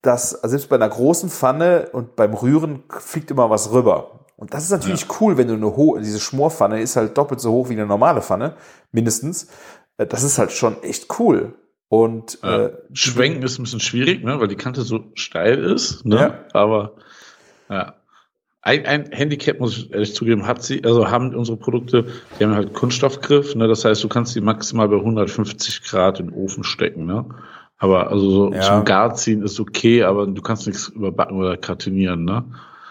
dass 0.02 0.34
also 0.34 0.50
selbst 0.50 0.68
bei 0.68 0.76
einer 0.76 0.88
großen 0.88 1.28
Pfanne 1.28 1.88
und 1.92 2.16
beim 2.16 2.34
Rühren 2.34 2.82
fliegt 2.88 3.30
immer 3.30 3.50
was 3.50 3.72
rüber. 3.72 4.26
Und 4.36 4.54
das 4.54 4.64
ist 4.64 4.70
natürlich 4.70 5.06
cool, 5.20 5.36
wenn 5.36 5.48
du 5.48 5.54
eine 5.54 5.74
hohe, 5.76 6.00
diese 6.00 6.20
Schmorpfanne 6.20 6.80
ist 6.80 6.94
halt 6.94 7.18
doppelt 7.18 7.40
so 7.40 7.50
hoch 7.52 7.68
wie 7.68 7.72
eine 7.72 7.86
normale 7.86 8.22
Pfanne, 8.22 8.54
mindestens. 8.92 9.48
Äh, 9.96 10.06
Das 10.06 10.22
ist 10.22 10.38
halt 10.38 10.52
schon 10.52 10.80
echt 10.82 11.18
cool. 11.18 11.54
Und 11.88 12.38
Ja. 12.42 12.66
äh, 12.66 12.72
Schwenken 12.92 13.42
ist 13.42 13.58
ein 13.58 13.64
bisschen 13.64 13.80
schwierig, 13.80 14.22
ne? 14.22 14.38
weil 14.38 14.46
die 14.48 14.56
Kante 14.56 14.82
so 14.82 15.04
steil 15.14 15.58
ist. 15.64 16.04
Ne? 16.04 16.16
Ja. 16.16 16.44
Aber 16.52 16.92
ja. 17.68 17.94
Ein, 18.68 18.84
ein 18.84 19.12
Handicap, 19.12 19.60
muss 19.60 19.78
ich 19.78 19.92
ehrlich 19.92 20.14
zugeben, 20.14 20.46
hat 20.46 20.62
sie, 20.62 20.84
also 20.84 21.10
haben 21.10 21.34
unsere 21.34 21.56
Produkte, 21.56 22.04
die 22.38 22.44
haben 22.44 22.54
halt 22.54 22.74
Kunststoffgriff, 22.74 23.54
ne? 23.54 23.66
Das 23.66 23.86
heißt, 23.86 24.04
du 24.04 24.08
kannst 24.08 24.34
die 24.34 24.42
maximal 24.42 24.86
bei 24.90 24.96
150 24.96 25.84
Grad 25.84 26.20
in 26.20 26.26
den 26.26 26.34
Ofen 26.34 26.64
stecken, 26.64 27.06
ne? 27.06 27.24
Aber 27.78 28.10
also 28.10 28.30
so 28.30 28.52
Ja. 28.52 28.60
zum 28.60 28.84
Garziehen 28.84 29.42
ist 29.42 29.58
okay, 29.58 30.02
aber 30.02 30.26
du 30.26 30.42
kannst 30.42 30.66
nichts 30.66 30.88
überbacken 30.88 31.38
oder 31.38 31.56
gratinieren, 31.56 32.26
ne? 32.26 32.44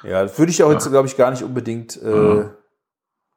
Ja, 0.03 0.23
das 0.23 0.39
würde 0.39 0.51
ich 0.51 0.63
auch 0.63 0.71
jetzt, 0.71 0.89
glaube 0.89 1.07
ich, 1.07 1.15
gar 1.15 1.29
nicht 1.29 1.43
unbedingt 1.43 2.01
äh, 2.01 2.37
Ja. 2.37 2.55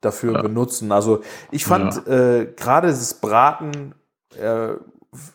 dafür 0.01 0.33
Ja. 0.33 0.41
benutzen. 0.43 0.93
Also 0.93 1.21
ich 1.51 1.67
fand 1.67 2.07
äh, 2.07 2.47
gerade 2.57 2.89
dieses 2.89 3.13
Braten, 3.15 3.95
äh, 4.41 4.77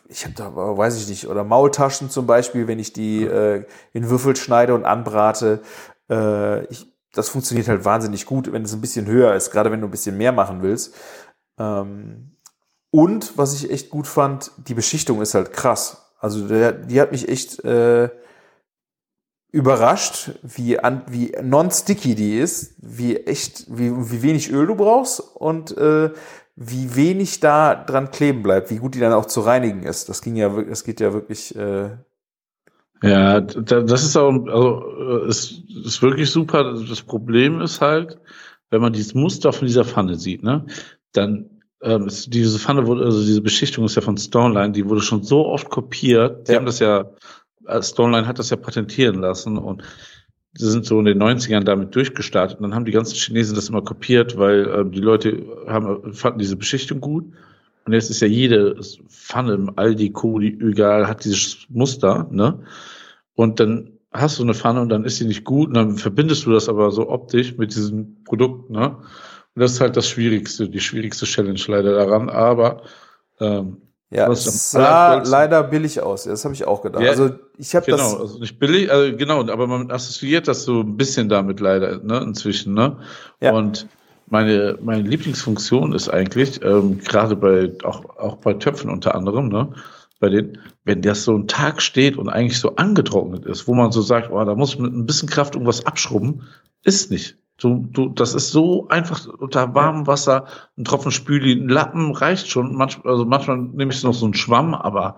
ich 0.08 0.24
habe 0.24 0.34
da, 0.34 0.50
weiß 0.56 1.00
ich 1.00 1.08
nicht, 1.08 1.28
oder 1.28 1.44
Maultaschen 1.44 2.10
zum 2.10 2.26
Beispiel, 2.26 2.66
wenn 2.66 2.80
ich 2.80 2.92
die 2.92 3.24
äh, 3.24 3.64
in 3.92 4.10
Würfel 4.10 4.34
schneide 4.34 4.74
und 4.74 4.84
anbrate, 4.84 5.60
äh, 6.10 6.64
ich, 6.66 6.86
das 7.16 7.28
funktioniert 7.28 7.68
halt 7.68 7.84
wahnsinnig 7.84 8.26
gut, 8.26 8.52
wenn 8.52 8.62
es 8.62 8.72
ein 8.72 8.80
bisschen 8.80 9.06
höher 9.06 9.34
ist, 9.34 9.50
gerade 9.50 9.70
wenn 9.70 9.80
du 9.80 9.88
ein 9.88 9.90
bisschen 9.90 10.16
mehr 10.16 10.32
machen 10.32 10.62
willst. 10.62 10.94
Ähm, 11.58 12.36
und 12.90 13.36
was 13.36 13.54
ich 13.54 13.70
echt 13.70 13.90
gut 13.90 14.06
fand, 14.06 14.52
die 14.68 14.74
Beschichtung 14.74 15.20
ist 15.22 15.34
halt 15.34 15.52
krass. 15.52 16.14
Also 16.18 16.46
der, 16.46 16.72
die 16.72 17.00
hat 17.00 17.12
mich 17.12 17.28
echt 17.28 17.64
äh, 17.64 18.10
überrascht, 19.50 20.32
wie, 20.42 20.78
an, 20.78 21.02
wie 21.08 21.34
non-sticky 21.42 22.14
die 22.14 22.38
ist, 22.38 22.74
wie 22.78 23.16
echt, 23.16 23.66
wie, 23.68 23.90
wie 24.10 24.22
wenig 24.22 24.50
Öl 24.50 24.66
du 24.66 24.74
brauchst 24.74 25.20
und 25.20 25.76
äh, 25.76 26.12
wie 26.54 26.94
wenig 26.94 27.40
da 27.40 27.74
dran 27.74 28.10
kleben 28.10 28.42
bleibt, 28.42 28.70
wie 28.70 28.78
gut 28.78 28.94
die 28.94 29.00
dann 29.00 29.12
auch 29.12 29.26
zu 29.26 29.40
reinigen 29.40 29.82
ist. 29.82 30.08
Das 30.08 30.22
ging 30.22 30.36
ja, 30.36 30.48
das 30.48 30.84
geht 30.84 31.00
ja 31.00 31.12
wirklich. 31.12 31.54
Äh, 31.56 31.96
Ja, 33.02 33.40
da, 33.40 33.82
das 33.82 34.04
ist 34.04 34.16
auch, 34.16 34.32
also, 34.46 35.24
äh, 35.24 35.28
ist, 35.28 35.62
ist 35.84 36.02
wirklich 36.02 36.30
super. 36.30 36.74
Das 36.88 37.02
Problem 37.02 37.60
ist 37.60 37.80
halt, 37.80 38.18
wenn 38.70 38.80
man 38.80 38.92
dieses 38.92 39.14
Muster 39.14 39.52
von 39.52 39.66
dieser 39.66 39.84
Pfanne 39.84 40.16
sieht, 40.16 40.42
ne, 40.42 40.64
dann 41.12 41.50
ähm, 41.82 42.06
ist, 42.06 42.32
diese 42.32 42.58
Pfanne 42.58 42.86
wurde, 42.86 43.04
also 43.04 43.20
diese 43.20 43.42
Beschichtung 43.42 43.84
ist 43.84 43.96
ja 43.96 44.02
von 44.02 44.16
Stoneline, 44.16 44.72
die 44.72 44.88
wurde 44.88 45.02
schon 45.02 45.22
so 45.22 45.46
oft 45.46 45.68
kopiert. 45.70 46.48
Die 46.48 46.52
Ja. 46.52 46.58
haben 46.58 46.66
das 46.66 46.78
ja, 46.78 47.10
äh, 47.66 47.82
Stoneline 47.82 48.26
hat 48.26 48.38
das 48.38 48.50
ja 48.50 48.56
patentieren 48.56 49.20
lassen 49.20 49.58
und 49.58 49.82
die 50.58 50.64
sind 50.64 50.86
so 50.86 50.98
in 50.98 51.04
den 51.04 51.18
90ern 51.18 51.64
damit 51.64 51.94
durchgestartet. 51.94 52.56
Und 52.58 52.62
dann 52.62 52.74
haben 52.74 52.86
die 52.86 52.92
ganzen 52.92 53.14
Chinesen 53.14 53.54
das 53.54 53.68
immer 53.68 53.82
kopiert, 53.82 54.38
weil 54.38 54.66
ähm, 54.74 54.90
die 54.90 55.00
Leute 55.00 55.44
haben, 55.66 56.14
fanden 56.14 56.38
diese 56.38 56.56
Beschichtung 56.56 57.00
gut. 57.00 57.26
Und 57.86 57.92
jetzt 57.92 58.10
ist 58.10 58.20
ja 58.20 58.26
jede 58.26 58.80
Pfanne 59.08 59.54
im 59.54 59.78
Aldi, 59.78 60.10
Kodi, 60.10 60.58
egal, 60.60 61.06
hat 61.06 61.24
dieses 61.24 61.66
Muster, 61.68 62.26
ne? 62.30 62.64
Und 63.34 63.60
dann 63.60 63.92
hast 64.12 64.38
du 64.38 64.42
eine 64.42 64.54
Pfanne 64.54 64.80
und 64.80 64.88
dann 64.88 65.04
ist 65.04 65.18
sie 65.18 65.24
nicht 65.24 65.44
gut 65.44 65.68
und 65.68 65.74
dann 65.74 65.96
verbindest 65.96 66.46
du 66.46 66.52
das 66.52 66.68
aber 66.68 66.90
so 66.90 67.08
optisch 67.08 67.56
mit 67.56 67.74
diesem 67.76 68.24
Produkt, 68.24 68.70
ne? 68.70 68.96
Und 69.54 69.62
das 69.62 69.72
ist 69.72 69.80
halt 69.80 69.96
das 69.96 70.08
Schwierigste, 70.08 70.68
die 70.68 70.80
schwierigste 70.80 71.26
Challenge 71.26 71.60
leider 71.68 71.94
daran, 71.94 72.28
aber 72.28 72.82
ähm, 73.38 73.76
Ja, 74.10 74.28
es 74.30 74.72
sah 74.72 75.22
leider 75.22 75.62
billig 75.62 76.00
aus. 76.00 76.24
Das 76.24 76.44
habe 76.44 76.54
ich 76.54 76.64
auch 76.64 76.82
gedacht. 76.82 77.02
Ja, 77.04 77.10
also 77.10 77.30
ich 77.56 77.74
habe 77.76 77.86
genau, 77.86 77.98
das. 77.98 78.20
also 78.20 78.38
nicht 78.40 78.58
billig, 78.58 78.90
also 78.90 79.16
genau, 79.16 79.40
aber 79.48 79.66
man 79.68 79.90
assoziiert 79.92 80.48
das 80.48 80.64
so 80.64 80.80
ein 80.80 80.96
bisschen 80.96 81.28
damit 81.28 81.60
leider, 81.60 81.98
ne, 82.02 82.18
inzwischen, 82.18 82.74
ne? 82.74 82.98
Ja. 83.40 83.52
Und 83.52 83.86
meine, 84.28 84.78
meine 84.82 85.02
Lieblingsfunktion 85.02 85.92
ist 85.92 86.08
eigentlich, 86.08 86.62
ähm, 86.62 86.98
gerade 86.98 87.36
bei, 87.36 87.72
auch, 87.84 88.04
auch 88.18 88.36
bei 88.36 88.54
Töpfen 88.54 88.90
unter 88.90 89.14
anderem, 89.14 89.48
ne, 89.48 89.72
bei 90.18 90.28
denen, 90.28 90.58
wenn 90.84 91.02
das 91.02 91.24
so 91.24 91.36
ein 91.36 91.48
Tag 91.48 91.82
steht 91.82 92.16
und 92.16 92.28
eigentlich 92.28 92.58
so 92.58 92.76
angetrocknet 92.76 93.44
ist, 93.44 93.68
wo 93.68 93.74
man 93.74 93.92
so 93.92 94.00
sagt, 94.00 94.30
oh, 94.30 94.44
da 94.44 94.54
muss 94.54 94.74
ich 94.74 94.78
mit 94.78 94.92
ein 94.92 95.06
bisschen 95.06 95.28
Kraft 95.28 95.54
irgendwas 95.54 95.84
abschrubben, 95.84 96.42
ist 96.82 97.10
nicht. 97.10 97.36
Du, 97.58 97.86
du, 97.90 98.08
das 98.10 98.34
ist 98.34 98.50
so 98.50 98.86
einfach 98.88 99.26
unter 99.26 99.74
warmem 99.74 100.06
Wasser, 100.06 100.46
ein 100.76 100.84
Tropfen 100.84 101.10
Spüli, 101.10 101.52
ein 101.52 101.68
Lappen 101.68 102.14
reicht 102.14 102.48
schon. 102.48 102.74
Manchmal, 102.76 103.12
also 103.12 103.24
manchmal 103.24 103.56
nehme 103.56 103.92
ich 103.92 104.02
noch 104.02 104.12
so 104.12 104.26
einen 104.26 104.34
Schwamm, 104.34 104.74
aber 104.74 105.16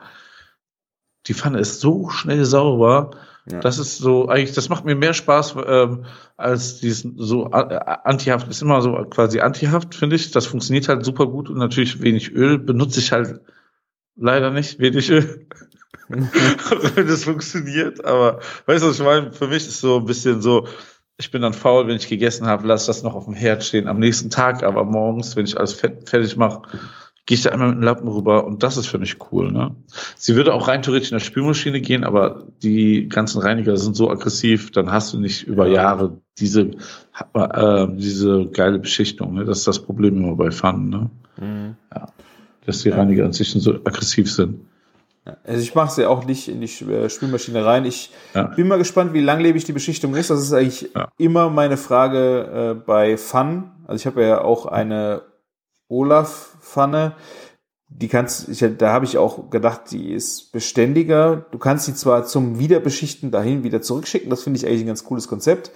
die 1.26 1.34
Pfanne 1.34 1.58
ist 1.58 1.80
so 1.80 2.10
schnell 2.10 2.44
sauber. 2.44 3.10
Ja. 3.50 3.60
Das 3.60 3.78
ist 3.78 3.98
so, 3.98 4.28
eigentlich, 4.28 4.54
das 4.54 4.68
macht 4.68 4.84
mir 4.84 4.94
mehr 4.94 5.14
Spaß, 5.14 5.56
ähm, 5.66 6.04
als 6.36 6.80
diesen 6.80 7.14
so 7.16 7.46
äh, 7.46 7.78
Antihaft 8.04 8.48
ist 8.48 8.62
immer 8.62 8.82
so 8.82 8.92
quasi 9.10 9.40
Antihaft, 9.40 9.94
finde 9.94 10.16
ich. 10.16 10.30
Das 10.30 10.46
funktioniert 10.46 10.88
halt 10.88 11.04
super 11.04 11.26
gut 11.26 11.48
und 11.48 11.58
natürlich 11.58 12.02
wenig 12.02 12.32
Öl 12.32 12.58
benutze 12.58 13.00
ich 13.00 13.12
halt 13.12 13.40
leider 14.16 14.50
nicht, 14.50 14.78
wenig 14.78 15.10
Öl. 15.10 15.46
wenn 16.08 16.28
das 17.08 17.24
funktioniert, 17.24 18.04
aber 18.04 18.40
weißt 18.66 18.82
du, 18.82 18.88
was 18.88 18.98
ich 18.98 19.04
meine? 19.04 19.32
Für 19.32 19.46
mich 19.46 19.66
ist 19.66 19.80
so 19.80 19.98
ein 19.98 20.06
bisschen 20.06 20.40
so, 20.40 20.66
ich 21.18 21.30
bin 21.30 21.42
dann 21.42 21.52
faul, 21.52 21.86
wenn 21.86 21.96
ich 21.96 22.08
gegessen 22.08 22.46
habe, 22.46 22.66
lass 22.66 22.86
das 22.86 23.02
noch 23.02 23.14
auf 23.14 23.24
dem 23.26 23.34
Herd 23.34 23.64
stehen 23.64 23.88
am 23.88 23.98
nächsten 23.98 24.30
Tag, 24.30 24.62
aber 24.62 24.84
morgens, 24.84 25.36
wenn 25.36 25.44
ich 25.44 25.58
alles 25.58 25.74
fertig 25.74 26.36
mache, 26.36 26.62
gehe 27.28 27.34
ich 27.36 27.42
da 27.42 27.50
einmal 27.50 27.68
mit 27.68 27.76
dem 27.76 27.82
Lappen 27.82 28.08
rüber 28.08 28.46
und 28.46 28.62
das 28.62 28.78
ist 28.78 28.86
für 28.86 28.98
mich 28.98 29.18
cool. 29.30 29.52
Ne? 29.52 29.76
Sie 30.16 30.34
würde 30.34 30.54
auch 30.54 30.66
rein 30.66 30.80
theoretisch 30.80 31.10
in 31.12 31.16
der 31.18 31.22
Spülmaschine 31.24 31.82
gehen, 31.82 32.02
aber 32.02 32.44
die 32.62 33.06
ganzen 33.06 33.42
Reiniger 33.42 33.76
sind 33.76 33.96
so 33.96 34.10
aggressiv, 34.10 34.70
dann 34.72 34.90
hast 34.90 35.12
du 35.12 35.20
nicht 35.20 35.42
über 35.46 35.68
Jahre 35.68 36.16
diese, 36.38 36.70
äh, 37.34 37.86
diese 37.90 38.46
geile 38.46 38.78
Beschichtung. 38.78 39.34
Ne? 39.34 39.44
Das 39.44 39.58
ist 39.58 39.68
das 39.68 39.78
Problem 39.78 40.16
immer 40.16 40.36
bei 40.36 40.50
Pfannen, 40.50 40.88
ne? 40.88 41.10
Mhm. 41.36 41.76
dass 42.64 42.80
die 42.82 42.88
Reiniger 42.88 43.26
inzwischen 43.26 43.60
so 43.60 43.74
aggressiv 43.74 44.32
sind. 44.32 44.60
Also 45.44 45.60
ich 45.60 45.74
mache 45.74 45.92
sie 45.94 46.06
auch 46.06 46.24
nicht 46.24 46.48
in 46.48 46.62
die 46.62 46.84
äh, 46.90 47.10
Spülmaschine 47.10 47.62
rein. 47.62 47.84
Ich 47.84 48.10
Ja. 48.34 48.44
bin 48.44 48.68
mal 48.68 48.78
gespannt, 48.78 49.12
wie 49.12 49.20
langlebig 49.20 49.64
die 49.64 49.72
Beschichtung 49.74 50.14
ist. 50.14 50.30
Das 50.30 50.40
ist 50.40 50.54
eigentlich 50.54 50.88
Ja. 50.94 51.08
immer 51.18 51.50
meine 51.50 51.76
Frage 51.76 52.74
äh, 52.78 52.82
bei 52.86 53.18
Pfannen. 53.18 53.64
Also 53.86 54.00
ich 54.00 54.06
habe 54.06 54.24
ja 54.24 54.40
auch 54.40 54.64
eine 54.64 55.20
Olaf-Pfanne. 56.68 57.16
Die 57.90 58.08
kannst, 58.08 58.48
ich, 58.50 58.62
da 58.76 58.92
habe 58.92 59.06
ich 59.06 59.16
auch 59.16 59.48
gedacht, 59.48 59.90
die 59.90 60.12
ist 60.12 60.52
beständiger. 60.52 61.46
Du 61.50 61.58
kannst 61.58 61.86
sie 61.86 61.94
zwar 61.94 62.26
zum 62.26 62.58
Wiederbeschichten 62.58 63.30
dahin 63.30 63.64
wieder 63.64 63.80
zurückschicken. 63.80 64.28
Das 64.28 64.42
finde 64.42 64.58
ich 64.58 64.66
eigentlich 64.66 64.82
ein 64.82 64.88
ganz 64.88 65.04
cooles 65.04 65.26
Konzept. 65.26 65.70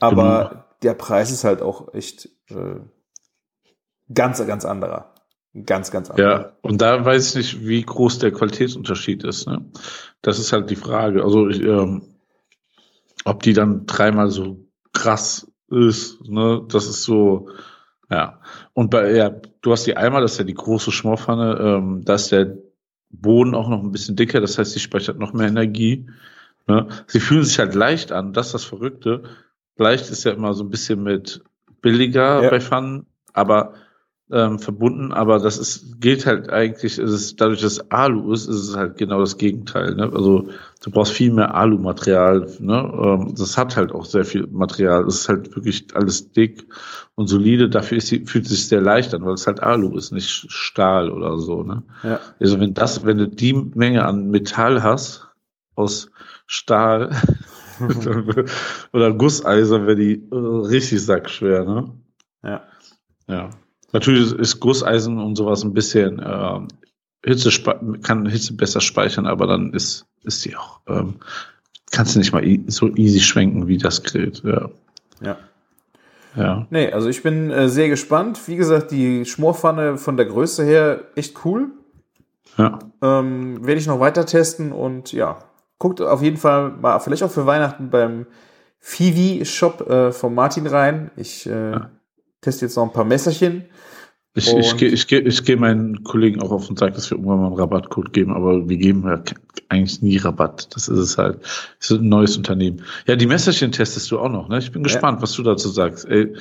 Aber 0.00 0.48
Genau. 0.50 0.64
der 0.82 0.94
Preis 0.94 1.30
ist 1.30 1.44
halt 1.44 1.62
auch 1.62 1.94
echt 1.94 2.28
äh, 2.48 2.80
ganz, 4.12 4.44
ganz 4.44 4.64
anderer. 4.64 5.14
Ganz, 5.66 5.90
ganz 5.92 6.10
anderer. 6.10 6.40
Ja, 6.40 6.52
und 6.62 6.82
da 6.82 7.04
weiß 7.04 7.28
ich 7.28 7.34
nicht, 7.36 7.66
wie 7.66 7.82
groß 7.82 8.18
der 8.18 8.32
Qualitätsunterschied 8.32 9.22
ist. 9.22 9.46
Ne? 9.46 9.70
Das 10.22 10.40
ist 10.40 10.52
halt 10.52 10.70
die 10.70 10.76
Frage. 10.76 11.22
Also, 11.22 11.48
ich, 11.48 11.60
ähm, 11.60 12.02
ob 13.24 13.42
die 13.42 13.52
dann 13.52 13.86
dreimal 13.86 14.30
so 14.30 14.64
krass 14.92 15.46
ist, 15.68 16.22
ne? 16.26 16.64
Das 16.68 16.86
ist 16.86 17.04
so, 17.04 17.50
ja. 18.10 18.40
Und 18.74 18.90
bei, 18.90 19.12
ja, 19.12 19.30
du 19.60 19.72
hast 19.72 19.86
die 19.86 19.96
Eimer, 19.96 20.20
das 20.20 20.32
ist 20.32 20.38
ja 20.38 20.44
die 20.44 20.54
große 20.54 20.92
Schmorpfanne, 20.92 21.58
ähm, 21.60 22.04
da 22.04 22.14
ist 22.14 22.32
der 22.32 22.56
Boden 23.10 23.54
auch 23.54 23.68
noch 23.68 23.82
ein 23.82 23.92
bisschen 23.92 24.16
dicker, 24.16 24.40
das 24.40 24.58
heißt, 24.58 24.72
sie 24.72 24.80
speichert 24.80 25.18
noch 25.18 25.34
mehr 25.34 25.48
Energie. 25.48 26.06
Ne? 26.66 26.88
Sie 27.06 27.20
fühlen 27.20 27.44
sich 27.44 27.58
halt 27.58 27.74
leicht 27.74 28.12
an, 28.12 28.32
das 28.32 28.46
ist 28.46 28.52
das 28.54 28.64
Verrückte. 28.64 29.24
Leicht 29.76 30.10
ist 30.10 30.24
ja 30.24 30.32
immer 30.32 30.54
so 30.54 30.64
ein 30.64 30.70
bisschen 30.70 31.02
mit 31.02 31.42
billiger 31.82 32.42
Ja. 32.42 32.50
bei 32.50 32.60
Pfannen, 32.60 33.06
aber 33.32 33.74
ähm, 34.32 34.58
verbunden, 34.58 35.12
aber 35.12 35.38
das 35.38 35.58
ist, 35.58 36.00
gilt 36.00 36.24
halt 36.24 36.48
eigentlich, 36.48 36.98
ist 36.98 37.10
es, 37.10 37.36
dadurch, 37.36 37.60
dass 37.60 37.90
Alu 37.90 38.32
ist, 38.32 38.48
ist 38.48 38.68
es 38.68 38.76
halt 38.76 38.96
genau 38.96 39.20
das 39.20 39.36
Gegenteil. 39.36 39.94
Ne? 39.94 40.04
Also 40.04 40.48
du 40.82 40.90
brauchst 40.90 41.12
viel 41.12 41.30
mehr 41.30 41.54
Alu-Material. 41.54 42.50
Ne? 42.58 42.92
Ähm, 43.04 43.34
das 43.36 43.58
hat 43.58 43.76
halt 43.76 43.92
auch 43.92 44.06
sehr 44.06 44.24
viel 44.24 44.46
Material. 44.46 45.06
Es 45.06 45.20
ist 45.20 45.28
halt 45.28 45.54
wirklich 45.54 45.86
alles 45.94 46.32
dick 46.32 46.66
und 47.14 47.26
solide. 47.26 47.68
Dafür 47.68 47.98
ist 47.98 48.06
sie, 48.06 48.24
fühlt 48.24 48.46
es 48.46 48.52
sich 48.52 48.68
sehr 48.68 48.80
leicht 48.80 49.12
an, 49.12 49.24
weil 49.26 49.34
es 49.34 49.46
halt 49.46 49.62
Alu 49.62 49.96
ist, 49.98 50.12
nicht 50.12 50.50
Stahl 50.50 51.10
oder 51.10 51.38
so. 51.38 51.62
Ne? 51.62 51.82
Ja. 52.02 52.18
Also 52.40 52.58
wenn 52.58 52.72
das, 52.72 53.04
wenn 53.04 53.18
du 53.18 53.28
die 53.28 53.52
Menge 53.52 54.06
an 54.06 54.30
Metall 54.30 54.82
hast 54.82 55.28
aus 55.74 56.10
Stahl 56.46 57.14
oder 58.94 59.12
Gusseisen, 59.12 59.86
wäre 59.86 59.96
die 59.96 60.26
äh, 60.32 60.34
richtig 60.34 61.04
sackschwer. 61.04 61.64
Ne? 61.66 61.92
Ja. 62.42 62.62
Ja. 63.28 63.50
Natürlich 63.92 64.32
ist 64.32 64.60
Gusseisen 64.60 65.18
und 65.18 65.36
sowas 65.36 65.62
ein 65.62 65.74
bisschen 65.74 66.22
ähm, 66.24 66.68
Hitze 67.24 67.50
kann 68.02 68.26
Hitze 68.26 68.54
besser 68.54 68.80
speichern, 68.80 69.26
aber 69.26 69.46
dann 69.46 69.72
ist 69.72 70.06
ist 70.24 70.44
die 70.44 70.56
auch 70.56 70.80
ähm, 70.88 71.16
kannst 71.90 72.14
du 72.14 72.18
nicht 72.18 72.32
mal 72.32 72.44
e 72.44 72.60
so 72.66 72.88
easy 72.96 73.20
schwenken 73.20 73.68
wie 73.68 73.78
das 73.78 74.02
Gerät. 74.02 74.42
Ja. 74.44 74.70
ja. 75.20 75.36
Ja. 76.34 76.66
Nee, 76.70 76.90
also 76.90 77.08
ich 77.08 77.22
bin 77.22 77.50
äh, 77.50 77.68
sehr 77.68 77.88
gespannt. 77.88 78.48
Wie 78.48 78.56
gesagt, 78.56 78.90
die 78.90 79.24
Schmorpfanne 79.26 79.98
von 79.98 80.16
der 80.16 80.26
Größe 80.26 80.64
her 80.64 81.04
echt 81.14 81.44
cool. 81.44 81.70
Ja. 82.56 82.78
Ähm, 83.02 83.64
Werde 83.66 83.80
ich 83.80 83.86
noch 83.86 84.00
weiter 84.00 84.24
testen 84.26 84.72
und 84.72 85.12
ja, 85.12 85.38
guckt 85.78 86.00
auf 86.00 86.22
jeden 86.22 86.36
Fall 86.36 86.70
mal, 86.70 86.98
vielleicht 87.00 87.22
auch 87.22 87.30
für 87.30 87.46
Weihnachten 87.46 87.90
beim 87.90 88.26
Fivi-Shop 88.80 89.88
äh, 89.88 90.12
von 90.12 90.34
Martin 90.34 90.66
rein. 90.66 91.10
Ich 91.16 91.46
äh, 91.46 91.80
teste 92.42 92.66
jetzt 92.66 92.76
noch 92.76 92.84
ein 92.84 92.92
paar 92.92 93.04
Messerchen. 93.06 93.64
Ich, 94.34 94.48
ich, 94.48 94.72
Und- 94.72 94.78
gehe 94.78 94.88
ich, 94.88 95.06
geh, 95.08 95.18
ich 95.18 95.44
geh 95.44 95.56
meinen 95.56 96.04
Kollegen 96.04 96.40
auch 96.42 96.50
auf 96.52 96.66
den 96.66 96.76
Sack, 96.76 96.94
dass 96.94 97.10
wir 97.10 97.16
irgendwann 97.18 97.40
mal 97.40 97.46
einen 97.48 97.56
Rabattcode 97.56 98.12
geben, 98.14 98.32
aber 98.32 98.66
wir 98.68 98.76
geben 98.78 99.04
ja 99.06 99.22
eigentlich 99.68 100.00
nie 100.00 100.16
Rabatt. 100.16 100.74
Das 100.74 100.88
ist 100.88 100.98
es 100.98 101.18
halt. 101.18 101.42
Das 101.78 101.90
ist 101.90 102.00
ein 102.00 102.08
neues 102.08 102.36
Unternehmen. 102.38 102.82
Ja, 103.06 103.16
die 103.16 103.26
Messerchen 103.26 103.72
testest 103.72 104.10
du 104.10 104.18
auch 104.18 104.30
noch, 104.30 104.48
ne? 104.48 104.58
Ich 104.58 104.72
bin 104.72 104.82
gespannt, 104.82 105.20
was 105.20 105.32
du 105.32 105.42
dazu 105.42 105.68
sagst. 105.68 106.06
Ey, 106.06 106.34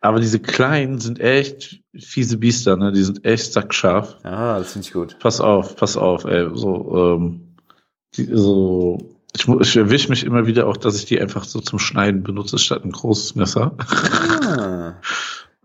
aber 0.00 0.18
diese 0.18 0.40
kleinen 0.40 0.98
sind 0.98 1.20
echt 1.20 1.82
fiese 1.96 2.36
Biester, 2.38 2.76
ne? 2.76 2.90
Die 2.92 3.02
sind 3.04 3.24
echt 3.24 3.52
sackscharf. 3.52 4.16
Ah, 4.24 4.58
das 4.58 4.72
finde 4.72 4.86
ich 4.88 4.92
gut. 4.92 5.16
Pass 5.20 5.40
auf, 5.40 5.76
pass 5.76 5.96
auf, 5.96 6.24
ey. 6.24 6.48
So, 6.52 7.16
ähm, 7.16 7.54
die, 8.16 8.28
so, 8.32 8.98
ich, 9.36 9.46
ich 9.48 9.76
erwische 9.76 10.08
mich 10.08 10.24
immer 10.24 10.46
wieder 10.48 10.66
auch, 10.66 10.76
dass 10.76 10.96
ich 10.98 11.04
die 11.04 11.20
einfach 11.20 11.44
so 11.44 11.60
zum 11.60 11.78
Schneiden 11.78 12.24
benutze, 12.24 12.58
statt 12.58 12.84
ein 12.84 12.90
großes 12.92 13.36
Messer. 13.36 13.76
Ah, 13.78 14.94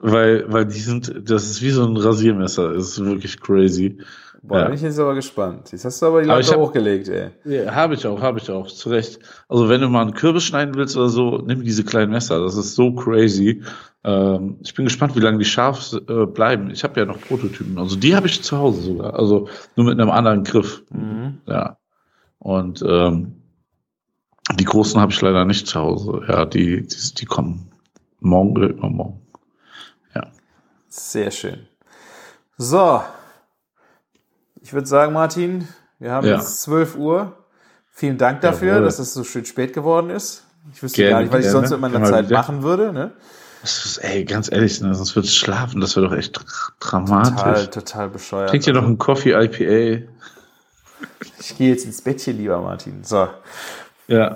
weil, 0.02 0.46
weil 0.52 0.66
die 0.66 0.80
sind, 0.80 1.14
das 1.30 1.46
ist 1.50 1.62
wie 1.62 1.70
so 1.72 1.86
ein 1.86 1.96
Rasiermesser. 1.98 2.74
Das 2.74 2.90
ist 2.90 3.06
wirklich 3.06 3.40
crazy. 3.40 3.98
boah, 4.42 4.60
Ja. 4.60 4.66
bin 4.66 4.74
ich 4.76 4.82
jetzt 4.82 5.00
aber 5.00 5.14
gespannt. 5.16 5.72
Jetzt 5.72 5.86
hast 5.86 6.02
du 6.02 6.08
aber 6.08 6.24
die 6.24 6.30
hab- 6.30 6.58
hochgelegt, 6.58 7.08
ey. 7.10 7.30
Ja, 7.46 7.74
habe 7.76 7.94
ich 7.94 8.06
auch, 8.08 8.20
habe 8.22 8.40
ich 8.40 8.50
auch, 8.50 8.68
zu 8.68 8.90
Recht. 8.90 9.20
Also 9.48 9.70
wenn 9.70 9.82
du 9.82 9.90
mal 9.90 10.02
einen 10.02 10.14
Kürbis 10.14 10.44
schneiden 10.44 10.74
willst 10.76 10.98
oder 10.98 11.10
so, 11.10 11.38
nimm 11.46 11.64
diese 11.64 11.84
kleinen 11.84 12.12
Messer. 12.12 12.42
Das 12.44 12.56
ist 12.58 12.74
so 12.76 12.94
crazy. 12.96 13.62
Ähm, 14.04 14.58
ich 14.64 14.74
bin 14.74 14.86
gespannt, 14.86 15.16
wie 15.16 15.20
lange 15.20 15.38
die 15.38 15.46
scharf 15.46 15.94
äh, 15.94 16.26
bleiben. 16.26 16.72
Ich 16.72 16.84
habe 16.84 17.00
ja 17.00 17.06
noch 17.06 17.22
Prototypen. 17.22 17.78
Also 17.78 17.96
die 17.96 18.16
habe 18.16 18.26
ich 18.28 18.42
zu 18.42 18.58
Hause 18.58 18.82
sogar. 18.82 19.14
Also 19.14 19.48
nur 19.76 19.86
mit 19.86 20.00
einem 20.00 20.10
anderen 20.10 20.44
Griff. 20.44 20.84
Mhm. 20.90 21.38
Ja. 21.46 21.78
Und 22.40 22.84
ähm, 22.88 23.34
die 24.60 24.66
großen 24.66 25.00
habe 25.00 25.12
ich 25.12 25.22
leider 25.22 25.46
nicht 25.46 25.68
zu 25.68 25.80
Hause. 25.80 26.22
Ja, 26.28 26.46
die, 26.46 26.82
die, 26.88 27.14
die 27.20 27.26
kommen 27.26 27.70
morgen 28.20 28.58
oder 28.58 28.70
übermorgen. 28.70 29.20
Sehr 30.92 31.32
schön. 31.32 31.68
So. 32.58 33.02
Ich 34.62 34.74
würde 34.74 34.88
sagen, 34.88 35.14
Martin, 35.14 35.68
wir 36.00 36.12
haben 36.12 36.28
Ja. 36.28 36.36
jetzt 36.36 36.62
12 36.64 36.96
Uhr. 36.98 37.38
Vielen 37.90 38.18
Dank 38.18 38.42
dafür, 38.42 38.74
Jawohl. 38.74 38.84
dass 38.84 39.00
es 39.00 39.14
so 39.14 39.24
schön 39.24 39.46
spät 39.46 39.74
geworden 39.74 40.10
ist. 40.10 40.46
Ich 40.74 40.84
wüsste 40.84 40.98
Gerne, 40.98 41.12
gar 41.14 41.22
nicht, 41.22 41.32
was 41.34 41.40
ich 41.40 41.46
gerne. 41.46 41.68
sonst 41.68 41.72
mit 41.72 41.80
meiner 41.80 42.04
Zeit 42.06 42.26
wieder. 42.28 42.38
machen 42.38 42.62
würde. 42.62 42.92
Ne? 42.94 43.12
Das 43.62 43.86
ist, 43.86 43.98
ey, 44.00 44.26
ganz 44.26 44.52
ehrlich, 44.52 44.82
ne, 44.82 44.94
sonst 44.94 45.16
wird's 45.16 45.34
schlafen, 45.34 45.80
das 45.82 45.96
wäre 45.96 46.10
doch 46.10 46.16
echt 46.16 46.40
dramatisch. 46.80 47.32
Total, 47.36 47.68
total 47.70 48.10
bescheuert. 48.10 48.50
Trink 48.50 48.64
dir 48.64 48.74
noch 48.74 48.84
einen 48.84 48.98
Coffee 48.98 49.32
IPA. 49.32 50.08
Ich 51.40 51.58
gehe 51.58 51.70
jetzt 51.70 51.86
ins 51.86 52.02
Bettchen, 52.02 52.38
lieber 52.38 52.60
Martin. 52.62 53.04
So. 53.04 53.30
Ja. 54.08 54.36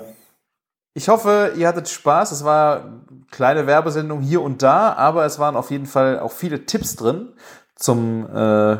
Ich 0.94 1.08
hoffe, 1.08 1.52
ihr 1.56 1.68
hattet 1.68 1.88
Spaß. 1.88 2.32
Es 2.32 2.44
war 2.44 3.02
kleine 3.30 3.66
Werbesendung 3.66 4.20
hier 4.20 4.42
und 4.42 4.62
da, 4.62 4.92
aber 4.92 5.24
es 5.24 5.38
waren 5.38 5.56
auf 5.56 5.70
jeden 5.70 5.86
Fall 5.86 6.18
auch 6.20 6.32
viele 6.32 6.66
Tipps 6.66 6.96
drin 6.96 7.32
zum, 7.74 8.26
äh, 8.34 8.78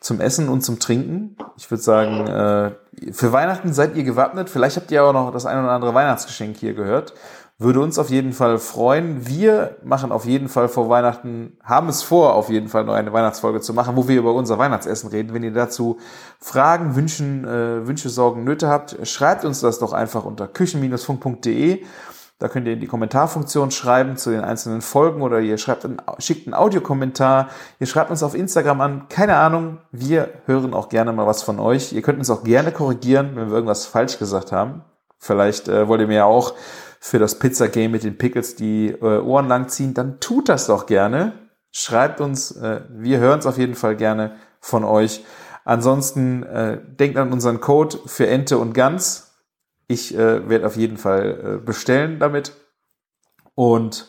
zum 0.00 0.20
Essen 0.20 0.48
und 0.48 0.62
zum 0.62 0.78
Trinken. 0.78 1.36
Ich 1.56 1.70
würde 1.70 1.82
sagen, 1.82 2.26
äh, 2.26 3.12
für 3.12 3.32
Weihnachten 3.32 3.72
seid 3.72 3.96
ihr 3.96 4.04
gewappnet. 4.04 4.50
Vielleicht 4.50 4.76
habt 4.76 4.90
ihr 4.90 5.04
auch 5.04 5.12
noch 5.12 5.32
das 5.32 5.46
ein 5.46 5.58
oder 5.62 5.72
andere 5.72 5.94
Weihnachtsgeschenk 5.94 6.56
hier 6.56 6.74
gehört. 6.74 7.14
Würde 7.58 7.80
uns 7.80 7.98
auf 7.98 8.08
jeden 8.08 8.32
Fall 8.32 8.56
freuen. 8.56 9.26
Wir 9.28 9.76
machen 9.84 10.12
auf 10.12 10.24
jeden 10.24 10.48
Fall 10.48 10.68
vor 10.68 10.88
Weihnachten, 10.88 11.58
haben 11.62 11.90
es 11.90 12.02
vor, 12.02 12.34
auf 12.34 12.48
jeden 12.48 12.68
Fall 12.68 12.84
noch 12.84 12.94
eine 12.94 13.12
Weihnachtsfolge 13.12 13.60
zu 13.60 13.74
machen, 13.74 13.96
wo 13.96 14.08
wir 14.08 14.16
über 14.18 14.32
unser 14.32 14.56
Weihnachtsessen 14.56 15.10
reden. 15.10 15.34
Wenn 15.34 15.42
ihr 15.42 15.52
dazu 15.52 15.98
Fragen, 16.38 16.96
Wünschen, 16.96 17.44
äh, 17.44 17.86
Wünsche, 17.86 18.08
Sorgen, 18.08 18.44
Nöte 18.44 18.68
habt, 18.68 18.96
schreibt 19.06 19.44
uns 19.44 19.60
das 19.60 19.78
doch 19.78 19.92
einfach 19.92 20.24
unter 20.24 20.48
küchen-funk.de. 20.48 21.84
Da 22.40 22.48
könnt 22.48 22.66
ihr 22.66 22.72
in 22.72 22.80
die 22.80 22.86
Kommentarfunktion 22.86 23.70
schreiben 23.70 24.16
zu 24.16 24.30
den 24.30 24.40
einzelnen 24.40 24.80
Folgen 24.80 25.22
oder 25.22 25.40
ihr 25.40 25.58
schreibt 25.58 25.84
einen, 25.84 25.98
schickt 26.18 26.46
einen 26.46 26.54
Audiokommentar. 26.54 27.50
Ihr 27.78 27.86
schreibt 27.86 28.10
uns 28.10 28.22
auf 28.22 28.34
Instagram 28.34 28.80
an. 28.80 29.08
Keine 29.08 29.36
Ahnung. 29.36 29.78
Wir 29.92 30.30
hören 30.46 30.74
auch 30.74 30.88
gerne 30.88 31.12
mal 31.12 31.26
was 31.26 31.42
von 31.42 31.60
euch. 31.60 31.92
Ihr 31.92 32.02
könnt 32.02 32.18
uns 32.18 32.30
auch 32.30 32.42
gerne 32.42 32.72
korrigieren, 32.72 33.36
wenn 33.36 33.48
wir 33.48 33.54
irgendwas 33.54 33.86
falsch 33.86 34.18
gesagt 34.18 34.50
haben. 34.50 34.82
Vielleicht 35.18 35.68
äh, 35.68 35.86
wollt 35.86 36.00
ihr 36.00 36.06
mir 36.06 36.16
ja 36.16 36.24
auch 36.24 36.54
für 36.98 37.18
das 37.18 37.38
Pizza-Game 37.38 37.90
mit 37.90 38.04
den 38.04 38.18
Pickles 38.18 38.56
die 38.56 38.88
äh, 38.88 39.20
Ohren 39.20 39.48
langziehen, 39.48 39.94
dann 39.94 40.20
tut 40.20 40.48
das 40.48 40.66
doch 40.66 40.86
gerne. 40.86 41.32
Schreibt 41.72 42.20
uns, 42.20 42.52
äh, 42.52 42.82
wir 42.90 43.18
hören 43.18 43.38
es 43.38 43.46
auf 43.46 43.58
jeden 43.58 43.74
Fall 43.74 43.96
gerne 43.96 44.36
von 44.60 44.84
euch. 44.84 45.24
Ansonsten 45.64 46.42
äh, 46.42 46.78
denkt 46.82 47.16
an 47.16 47.32
unseren 47.32 47.60
Code 47.60 47.98
für 48.06 48.26
Ente 48.26 48.58
und 48.58 48.74
Gans. 48.74 49.29
Ich 49.90 50.14
äh, 50.14 50.48
werde 50.48 50.68
auf 50.68 50.76
jeden 50.76 50.96
Fall 50.96 51.56
äh, 51.58 51.64
bestellen 51.66 52.20
damit. 52.20 52.52
Und 53.56 54.06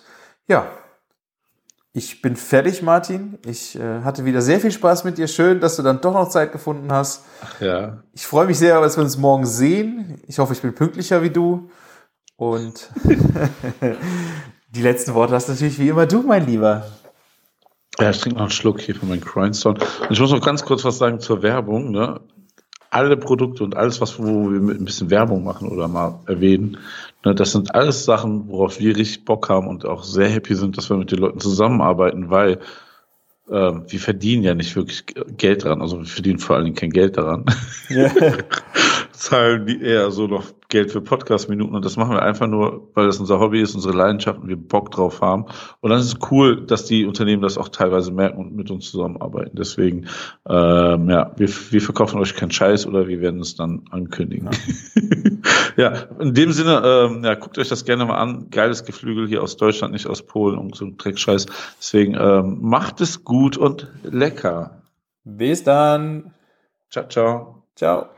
ja, 0.47 0.67
ich 1.91 2.21
bin 2.21 2.35
fertig, 2.35 2.83
Martin. 2.83 3.39
Ich 3.47 3.79
äh, 3.79 4.01
hatte 4.03 4.23
wieder 4.23 4.43
sehr 4.43 4.59
viel 4.59 4.71
Spaß 4.71 5.05
mit 5.05 5.17
dir. 5.17 5.27
Schön, 5.27 5.59
dass 5.59 5.77
du 5.77 5.81
dann 5.81 5.99
doch 5.99 6.13
noch 6.13 6.29
Zeit 6.29 6.51
gefunden 6.51 6.91
hast. 6.91 7.25
Ach 7.43 7.61
ja. 7.61 8.03
Ich 8.13 8.27
freue 8.27 8.45
mich 8.45 8.59
sehr, 8.59 8.79
dass 8.79 8.95
wir 8.95 9.03
uns 9.03 9.17
morgen 9.17 9.47
sehen. 9.47 10.21
Ich 10.27 10.37
hoffe, 10.37 10.53
ich 10.53 10.61
bin 10.61 10.75
pünktlicher 10.75 11.23
wie 11.23 11.31
du. 11.31 11.71
Und 12.35 12.91
die 14.69 14.83
letzten 14.83 15.15
Worte 15.15 15.33
hast 15.33 15.49
natürlich 15.49 15.79
wie 15.79 15.89
immer 15.89 16.05
du, 16.05 16.21
mein 16.21 16.45
Lieber. 16.45 16.85
Ja, 17.99 18.11
ich 18.11 18.19
trinke 18.19 18.37
noch 18.37 18.43
einen 18.43 18.51
Schluck 18.51 18.81
hier 18.81 18.93
von 18.93 19.09
meinem 19.09 19.21
Grindstone. 19.21 19.79
Und 19.79 20.11
ich 20.11 20.19
muss 20.19 20.29
noch 20.29 20.45
ganz 20.45 20.63
kurz 20.63 20.85
was 20.85 20.99
sagen 20.99 21.19
zur 21.19 21.41
Werbung. 21.41 21.89
Ne? 21.89 22.21
Alle 22.91 23.17
Produkte 23.17 23.63
und 23.63 23.75
alles, 23.75 23.99
was 24.01 24.19
wo 24.19 24.51
wir 24.51 24.59
mit 24.59 24.79
ein 24.79 24.85
bisschen 24.85 25.09
Werbung 25.09 25.43
machen 25.43 25.67
oder 25.69 25.87
mal 25.87 26.19
erwähnen, 26.27 26.77
ne, 27.25 27.33
das 27.33 27.53
sind 27.53 27.73
alles 27.73 28.05
Sachen, 28.05 28.47
worauf 28.47 28.79
wir 28.79 28.95
richtig 28.95 29.25
Bock 29.25 29.49
haben 29.49 29.67
und 29.67 29.85
auch 29.85 30.03
sehr 30.03 30.29
happy 30.29 30.55
sind, 30.55 30.77
dass 30.77 30.89
wir 30.89 30.97
mit 30.97 31.11
den 31.11 31.19
Leuten 31.19 31.39
zusammenarbeiten, 31.39 32.29
weil 32.29 32.59
äh, 33.49 33.71
wir 33.87 33.99
verdienen 33.99 34.43
ja 34.43 34.53
nicht 34.53 34.75
wirklich 34.75 35.05
Geld 35.37 35.65
daran. 35.65 35.81
Also 35.81 35.99
wir 35.99 36.05
verdienen 36.05 36.39
vor 36.39 36.55
allen 36.55 36.65
Dingen 36.65 36.75
kein 36.75 36.91
Geld 36.91 37.17
daran. 37.17 37.45
Ja. 37.89 38.11
Zahlen 39.21 39.67
die 39.67 39.79
eher 39.79 40.09
so 40.09 40.25
noch 40.25 40.45
Geld 40.67 40.91
für 40.91 40.99
Podcast-Minuten 40.99 41.75
und 41.75 41.85
das 41.85 41.95
machen 41.95 42.15
wir 42.15 42.23
einfach 42.23 42.47
nur, 42.47 42.89
weil 42.95 43.05
das 43.05 43.19
unser 43.19 43.39
Hobby 43.39 43.61
ist, 43.61 43.75
unsere 43.75 43.95
Leidenschaft 43.95 44.39
und 44.39 44.47
wir 44.47 44.55
Bock 44.55 44.89
drauf 44.89 45.21
haben. 45.21 45.45
Und 45.79 45.91
dann 45.91 45.99
ist 45.99 46.07
es 46.07 46.31
cool, 46.31 46.65
dass 46.65 46.85
die 46.85 47.05
Unternehmen 47.05 47.43
das 47.43 47.59
auch 47.59 47.69
teilweise 47.69 48.11
merken 48.11 48.39
und 48.39 48.55
mit 48.55 48.71
uns 48.71 48.89
zusammenarbeiten. 48.89 49.55
Deswegen, 49.55 50.07
ähm, 50.49 51.07
ja, 51.07 51.33
wir, 51.37 51.47
wir 51.47 51.81
verkaufen 51.81 52.19
euch 52.19 52.35
keinen 52.35 52.49
Scheiß 52.49 52.87
oder 52.87 53.07
wir 53.07 53.21
werden 53.21 53.41
es 53.41 53.55
dann 53.55 53.83
ankündigen. 53.91 54.49
Ja, 55.77 55.91
ja 55.91 55.99
in 56.19 56.33
dem 56.33 56.51
Sinne, 56.51 56.81
ähm, 56.83 57.23
ja, 57.23 57.35
guckt 57.35 57.59
euch 57.59 57.69
das 57.69 57.85
gerne 57.85 58.05
mal 58.05 58.17
an. 58.17 58.49
Geiles 58.49 58.85
Geflügel 58.85 59.27
hier 59.27 59.43
aus 59.43 59.55
Deutschland, 59.55 59.93
nicht 59.93 60.07
aus 60.07 60.23
Polen 60.23 60.57
und 60.57 60.75
so 60.75 60.85
ein 60.85 60.97
Dreckscheiß. 60.97 61.45
Deswegen 61.77 62.15
ähm, 62.19 62.57
macht 62.61 63.01
es 63.01 63.23
gut 63.23 63.55
und 63.55 63.87
lecker. 64.01 64.81
Bis 65.23 65.63
dann. 65.63 66.33
Ciao, 66.89 67.07
ciao. 67.07 67.63
Ciao. 67.75 68.09